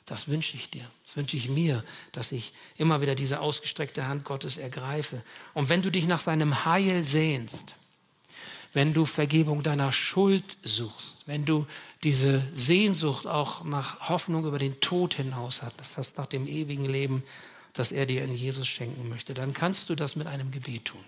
Das 0.05 0.29
wünsche 0.29 0.55
ich 0.55 0.69
dir. 0.69 0.89
Das 1.05 1.17
wünsche 1.17 1.35
ich 1.35 1.49
mir, 1.49 1.83
dass 2.13 2.31
ich 2.31 2.53
immer 2.77 3.01
wieder 3.01 3.15
diese 3.15 3.41
ausgestreckte 3.41 4.07
Hand 4.07 4.23
Gottes 4.23 4.57
ergreife. 4.57 5.21
Und 5.53 5.69
wenn 5.69 5.81
du 5.81 5.91
dich 5.91 6.07
nach 6.07 6.21
seinem 6.21 6.65
Heil 6.65 7.03
sehnst, 7.03 7.75
wenn 8.77 8.93
du 8.93 9.05
Vergebung 9.05 9.63
deiner 9.63 9.91
Schuld 9.91 10.55
suchst, 10.61 11.23
wenn 11.25 11.45
du 11.45 11.65
diese 12.03 12.47
Sehnsucht 12.53 13.25
auch 13.25 13.63
nach 13.63 14.07
Hoffnung 14.07 14.45
über 14.45 14.59
den 14.59 14.79
Tod 14.81 15.15
hinaus 15.15 15.63
hast, 15.63 15.79
das 15.79 15.97
heißt 15.97 16.17
nach 16.17 16.27
dem 16.27 16.45
ewigen 16.45 16.85
Leben, 16.85 17.23
das 17.73 17.91
er 17.91 18.05
dir 18.05 18.23
in 18.23 18.35
Jesus 18.35 18.67
schenken 18.67 19.09
möchte, 19.09 19.33
dann 19.33 19.55
kannst 19.55 19.89
du 19.89 19.95
das 19.95 20.15
mit 20.15 20.27
einem 20.27 20.51
Gebet 20.51 20.85
tun. 20.85 21.03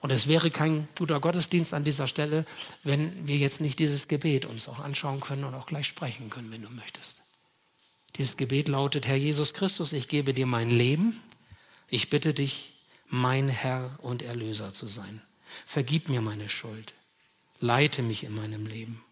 Und 0.00 0.12
es 0.12 0.28
wäre 0.28 0.52
kein 0.52 0.86
guter 0.96 1.18
Gottesdienst 1.18 1.74
an 1.74 1.82
dieser 1.82 2.06
Stelle, 2.06 2.46
wenn 2.84 3.26
wir 3.26 3.38
jetzt 3.38 3.60
nicht 3.60 3.80
dieses 3.80 4.06
Gebet 4.06 4.44
uns 4.44 4.68
auch 4.68 4.78
anschauen 4.78 5.18
können 5.18 5.42
und 5.42 5.56
auch 5.56 5.66
gleich 5.66 5.88
sprechen 5.88 6.30
können, 6.30 6.52
wenn 6.52 6.62
du 6.62 6.70
möchtest. 6.70 7.16
Dieses 8.18 8.36
Gebet 8.36 8.68
lautet, 8.68 9.08
Herr 9.08 9.16
Jesus 9.16 9.52
Christus, 9.52 9.92
ich 9.92 10.06
gebe 10.06 10.32
dir 10.32 10.46
mein 10.46 10.70
Leben. 10.70 11.20
Ich 11.88 12.08
bitte 12.08 12.34
dich, 12.34 12.72
mein 13.08 13.48
Herr 13.48 13.98
und 14.00 14.22
Erlöser 14.22 14.72
zu 14.72 14.86
sein. 14.86 15.22
Vergib 15.64 16.08
mir 16.08 16.20
meine 16.20 16.48
Schuld. 16.48 16.92
Leite 17.60 18.02
mich 18.02 18.24
in 18.24 18.34
meinem 18.34 18.66
Leben. 18.66 19.02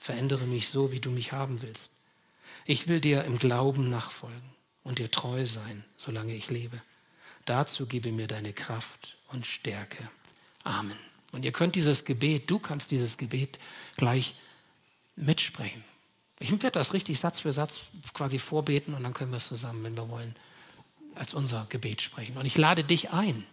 Verändere 0.00 0.46
mich 0.46 0.68
so, 0.68 0.90
wie 0.90 1.00
du 1.00 1.10
mich 1.10 1.32
haben 1.32 1.62
willst. 1.62 1.90
Ich 2.64 2.88
will 2.88 3.00
dir 3.00 3.24
im 3.24 3.38
Glauben 3.38 3.88
nachfolgen 3.88 4.42
und 4.82 4.98
dir 4.98 5.10
treu 5.10 5.44
sein, 5.44 5.84
solange 5.96 6.34
ich 6.34 6.50
lebe. 6.50 6.80
Dazu 7.44 7.86
gebe 7.86 8.12
mir 8.12 8.26
deine 8.26 8.52
Kraft 8.52 9.16
und 9.28 9.46
Stärke. 9.46 10.08
Amen. 10.64 10.96
Und 11.32 11.44
ihr 11.44 11.52
könnt 11.52 11.74
dieses 11.74 12.04
Gebet, 12.04 12.50
du 12.50 12.58
kannst 12.58 12.90
dieses 12.90 13.16
Gebet 13.16 13.58
gleich 13.96 14.34
mitsprechen. 15.16 15.82
Ich 16.38 16.50
werde 16.50 16.72
das 16.72 16.92
richtig 16.92 17.18
Satz 17.18 17.40
für 17.40 17.52
Satz 17.52 17.80
quasi 18.14 18.38
vorbeten 18.38 18.94
und 18.94 19.02
dann 19.02 19.14
können 19.14 19.30
wir 19.30 19.36
es 19.36 19.48
zusammen, 19.48 19.82
wenn 19.84 19.96
wir 19.96 20.08
wollen, 20.08 20.34
als 21.14 21.34
unser 21.34 21.66
Gebet 21.68 22.02
sprechen. 22.02 22.36
Und 22.36 22.46
ich 22.46 22.56
lade 22.56 22.84
dich 22.84 23.10
ein, 23.10 23.46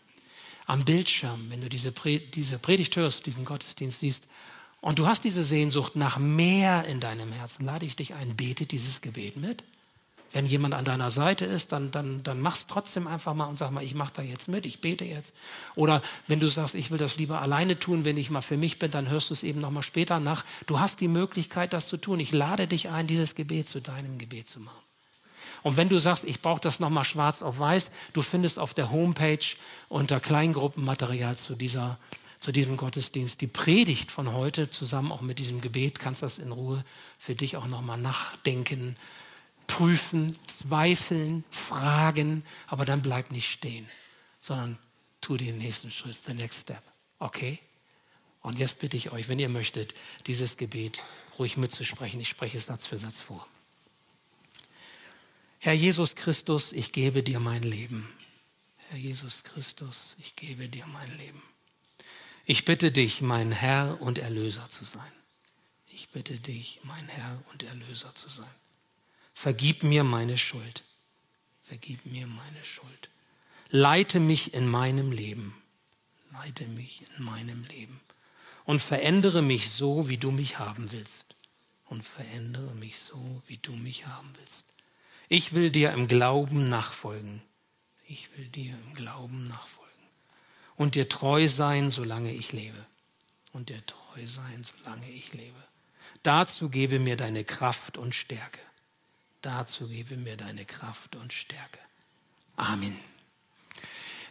am 0.70 0.86
Bildschirm, 0.86 1.49
wenn 1.49 1.61
du 1.61 1.67
diese, 1.67 1.91
diese 1.91 2.59
Predigt 2.59 2.95
hörst, 2.95 3.26
diesen 3.26 3.43
Gottesdienst 3.43 3.99
siehst, 3.99 4.24
und 4.82 4.99
du 4.99 5.07
hast 5.07 5.24
diese 5.24 5.43
Sehnsucht 5.43 5.95
nach 5.95 6.17
mehr 6.17 6.86
in 6.86 6.99
deinem 6.99 7.34
Herzen, 7.34 7.65
lade 7.65 7.86
ich 7.86 7.95
dich 7.95 8.13
ein, 8.13 8.36
bete 8.38 8.65
dieses 8.65 9.01
Gebet 9.01 9.36
mit. 9.36 9.63
Wenn 10.32 10.45
jemand 10.45 10.76
an 10.76 10.86
deiner 10.86 11.09
Seite 11.09 11.43
ist, 11.45 11.72
dann, 11.72 11.89
dann, 11.89 12.22
dann 12.22 12.39
mach's 12.39 12.67
trotzdem 12.67 13.07
einfach 13.07 13.34
mal 13.34 13.47
und 13.47 13.57
sag 13.57 13.72
mal, 13.72 13.84
ich 13.84 13.95
mache 13.95 14.13
da 14.17 14.22
jetzt 14.22 14.47
mit, 14.47 14.65
ich 14.65 14.80
bete 14.80 15.03
jetzt. 15.03 15.34
Oder 15.74 16.03
wenn 16.28 16.39
du 16.39 16.47
sagst, 16.47 16.76
ich 16.76 16.91
will 16.91 16.99
das 16.99 17.17
lieber 17.17 17.41
alleine 17.41 17.80
tun, 17.80 18.05
wenn 18.05 18.15
ich 18.15 18.30
mal 18.30 18.41
für 18.41 18.55
mich 18.55 18.78
bin, 18.78 18.91
dann 18.91 19.09
hörst 19.09 19.32
du 19.32 19.34
es 19.34 19.41
eben 19.41 19.59
nochmal 19.59 19.84
später 19.84 20.20
nach. 20.20 20.45
Du 20.67 20.80
hast 20.80 21.01
die 21.01 21.07
Möglichkeit, 21.07 21.74
das 21.74 21.88
zu 21.88 21.97
tun. 21.97 22.20
Ich 22.20 22.32
lade 22.32 22.67
dich 22.67 22.89
ein, 22.89 23.07
dieses 23.07 23.34
Gebet 23.34 23.67
zu 23.67 23.82
deinem 23.82 24.20
Gebet 24.20 24.47
zu 24.47 24.59
machen. 24.59 24.89
Und 25.64 25.78
wenn 25.78 25.89
du 25.89 25.99
sagst, 25.99 26.24
ich 26.24 26.41
brauche 26.41 26.62
das 26.62 26.80
nochmal 26.80 27.03
schwarz 27.03 27.41
auf 27.41 27.60
weiß, 27.60 27.91
du 28.14 28.22
findest 28.22 28.60
auf 28.60 28.74
der 28.74 28.91
Homepage 28.91 29.45
unter 29.88 30.20
Kleingruppenmaterial 30.20 31.38
zu, 31.38 31.55
dieser, 31.55 31.97
zu 32.39 32.51
diesem 32.51 32.78
Gottesdienst 32.78 33.41
die 33.41 33.47
Predigt 33.47 34.12
von 34.12 34.34
heute 34.34 34.70
zusammen 34.70 35.12
auch 35.12 35.22
mit 35.22 35.39
diesem 35.39 35.62
Gebet. 35.62 35.99
Kannst 35.99 36.24
das 36.24 36.38
in 36.38 36.51
Ruhe 36.51 36.84
für 37.18 37.36
dich 37.36 37.57
auch 37.57 37.68
nochmal 37.68 37.97
nachdenken, 37.97 38.95
prüfen, 39.68 40.36
zweifeln, 40.47 41.43
fragen, 41.51 42.43
aber 42.68 42.86
dann 42.86 43.01
bleib 43.01 43.32
nicht 43.32 43.51
stehen, 43.51 43.88
sondern 44.41 44.78
tu 45.22 45.38
den 45.38 45.57
nächsten 45.57 45.91
Schritt, 45.91 46.18
the 46.26 46.34
next 46.34 46.62
step. 46.62 46.82
Okay? 47.20 47.60
Und 48.41 48.57
jetzt 48.57 48.80
bitte 48.80 48.95
ich 48.95 49.12
euch, 49.12 49.28
wenn 49.28 49.39
ihr 49.39 49.49
möchtet, 49.49 49.93
dieses 50.28 50.57
Gebet 50.57 50.99
ruhig 51.38 51.57
mitzusprechen. 51.57 52.20
Ich 52.20 52.30
spreche 52.30 52.57
es 52.57 52.66
Satz 52.66 52.88
für 52.88 52.97
Satz 52.97 53.20
vor. 53.20 53.45
Herr 55.62 55.74
Jesus 55.74 56.16
Christus, 56.16 56.72
ich 56.72 56.93
gebe 56.93 57.22
dir 57.22 57.41
mein 57.41 57.64
Leben. 57.64 58.07
Herr 58.89 58.97
Jesus 58.97 59.43
Christus, 59.43 60.16
ich 60.18 60.36
gebe 60.38 60.70
dir 60.70 60.86
mein 60.88 61.18
Leben. 61.18 61.41
Ich 62.45 62.64
bitte 62.64 62.91
dich, 62.93 63.22
mein 63.22 63.51
Herr 63.51 64.01
und 64.01 64.18
Erlöser 64.20 64.70
zu 64.70 64.86
sein. 64.86 65.12
Ich 65.88 66.10
bitte 66.10 66.38
dich, 66.38 66.80
mein 66.84 67.07
Herr 67.10 67.43
und 67.51 67.64
Erlöser 67.64 68.16
zu 68.16 68.30
sein. 68.30 68.49
Vergib 69.34 69.84
mir 69.84 70.05
meine 70.05 70.38
Schuld. 70.38 70.84
Vergib 71.64 72.05
mir 72.05 72.26
meine 72.26 72.64
Schuld. 72.64 73.10
Leite 73.70 74.20
mich 74.22 74.53
in 74.53 74.68
meinem 74.68 75.12
Leben. 75.12 75.53
leite 76.32 76.66
mich 76.68 77.03
in 77.18 77.26
meinem 77.26 77.64
Leben 77.66 77.99
und 78.64 78.82
verändere 78.82 79.41
mich 79.41 79.72
so, 79.72 80.07
wie 80.07 80.18
du 80.18 80.32
mich 80.32 80.57
haben 80.57 80.91
willst. 80.91 81.26
Und 81.86 82.05
verändere 82.05 82.74
mich 82.76 82.97
so, 82.99 83.41
wie 83.47 83.57
du 83.57 83.72
mich 83.74 84.05
haben 84.05 84.32
willst. 84.38 84.64
Ich 85.30 85.53
will 85.53 85.69
dir 85.69 85.93
im 85.93 86.07
Glauben 86.07 86.67
nachfolgen. 86.69 87.43
Ich 88.07 88.36
will 88.36 88.47
dir 88.47 88.73
im 88.73 88.95
Glauben 88.95 89.43
nachfolgen. 89.43 90.03
Und 90.75 90.95
dir 90.95 91.07
treu 91.07 91.47
sein, 91.47 91.91
solange 91.91 92.34
ich 92.34 92.51
lebe. 92.51 92.86
Und 93.53 93.69
dir 93.69 93.86
treu 93.86 94.25
sein, 94.25 94.63
solange 94.63 95.09
ich 95.11 95.32
lebe. 95.34 95.63
Dazu 96.23 96.69
gebe 96.69 96.97
mir 96.97 97.15
deine 97.15 97.43
Kraft 97.43 97.97
und 97.97 98.15
Stärke. 98.15 98.59
Dazu 99.41 99.88
gebe 99.88 100.17
mir 100.17 100.36
deine 100.36 100.65
Kraft 100.65 101.15
und 101.15 101.32
Stärke. 101.32 101.80
Amen. 102.55 102.97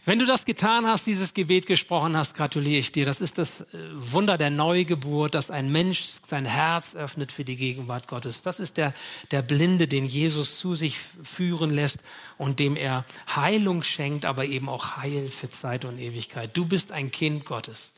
Wenn 0.08 0.18
du 0.18 0.24
das 0.24 0.46
getan 0.46 0.86
hast, 0.86 1.04
dieses 1.04 1.34
Gebet 1.34 1.66
gesprochen 1.66 2.16
hast, 2.16 2.34
gratuliere 2.34 2.78
ich 2.78 2.92
dir. 2.92 3.04
Das 3.04 3.20
ist 3.20 3.36
das 3.36 3.60
äh, 3.60 3.64
Wunder 3.92 4.38
der 4.38 4.48
Neugeburt, 4.48 5.34
dass 5.34 5.50
ein 5.50 5.70
Mensch 5.70 6.14
sein 6.26 6.46
Herz 6.46 6.94
öffnet 6.94 7.30
für 7.30 7.44
die 7.44 7.56
Gegenwart 7.56 8.08
Gottes. 8.08 8.40
Das 8.40 8.58
ist 8.58 8.78
der, 8.78 8.94
der 9.32 9.42
Blinde, 9.42 9.86
den 9.86 10.06
Jesus 10.06 10.58
zu 10.58 10.74
sich 10.76 10.96
führen 11.22 11.74
lässt 11.74 11.98
und 12.38 12.58
dem 12.58 12.74
er 12.74 13.04
Heilung 13.36 13.82
schenkt, 13.82 14.24
aber 14.24 14.46
eben 14.46 14.70
auch 14.70 14.96
Heil 14.96 15.28
für 15.28 15.50
Zeit 15.50 15.84
und 15.84 15.98
Ewigkeit. 15.98 16.56
Du 16.56 16.64
bist 16.64 16.90
ein 16.90 17.10
Kind 17.10 17.44
Gottes. 17.44 17.90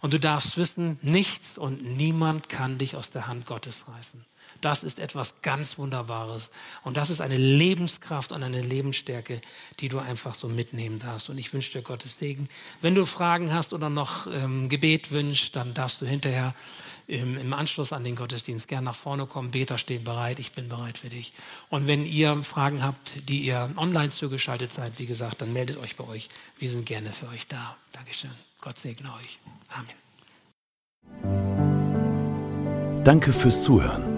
Und 0.00 0.14
du 0.14 0.18
darfst 0.18 0.56
wissen, 0.56 0.98
nichts 1.02 1.56
und 1.56 1.96
niemand 1.96 2.48
kann 2.48 2.78
dich 2.78 2.96
aus 2.96 3.12
der 3.12 3.28
Hand 3.28 3.46
Gottes 3.46 3.84
reißen. 3.86 4.24
Das 4.60 4.82
ist 4.82 4.98
etwas 4.98 5.34
ganz 5.42 5.78
Wunderbares. 5.78 6.50
Und 6.84 6.96
das 6.96 7.10
ist 7.10 7.20
eine 7.20 7.36
Lebenskraft 7.36 8.32
und 8.32 8.42
eine 8.42 8.60
Lebensstärke, 8.60 9.40
die 9.80 9.88
du 9.88 9.98
einfach 9.98 10.34
so 10.34 10.48
mitnehmen 10.48 10.98
darfst. 10.98 11.28
Und 11.28 11.38
ich 11.38 11.52
wünsche 11.52 11.72
dir 11.72 11.82
Gottes 11.82 12.18
Segen. 12.18 12.48
Wenn 12.80 12.94
du 12.94 13.06
Fragen 13.06 13.52
hast 13.52 13.72
oder 13.72 13.90
noch 13.90 14.26
ähm, 14.26 14.68
Gebet 14.68 15.10
wünschst, 15.10 15.54
dann 15.54 15.74
darfst 15.74 16.00
du 16.00 16.06
hinterher 16.06 16.54
im, 17.08 17.38
im 17.38 17.52
Anschluss 17.54 17.92
an 17.92 18.04
den 18.04 18.16
Gottesdienst 18.16 18.68
gern 18.68 18.84
nach 18.84 18.94
vorne 18.94 19.26
kommen. 19.26 19.50
Beter 19.50 19.78
steht 19.78 20.04
bereit, 20.04 20.38
ich 20.38 20.52
bin 20.52 20.68
bereit 20.68 20.98
für 20.98 21.08
dich. 21.08 21.32
Und 21.70 21.86
wenn 21.86 22.04
ihr 22.04 22.44
Fragen 22.44 22.82
habt, 22.82 23.28
die 23.28 23.40
ihr 23.40 23.70
online 23.76 24.10
zugeschaltet 24.10 24.72
seid, 24.72 24.98
wie 24.98 25.06
gesagt, 25.06 25.40
dann 25.40 25.52
meldet 25.52 25.78
euch 25.78 25.96
bei 25.96 26.06
euch. 26.06 26.28
Wir 26.58 26.70
sind 26.70 26.84
gerne 26.84 27.12
für 27.12 27.28
euch 27.28 27.46
da. 27.48 27.76
Dankeschön. 27.92 28.30
Gott 28.60 28.78
segne 28.78 29.10
euch. 29.14 29.38
Amen. 29.68 29.94
Danke 33.04 33.32
fürs 33.32 33.62
Zuhören. 33.62 34.17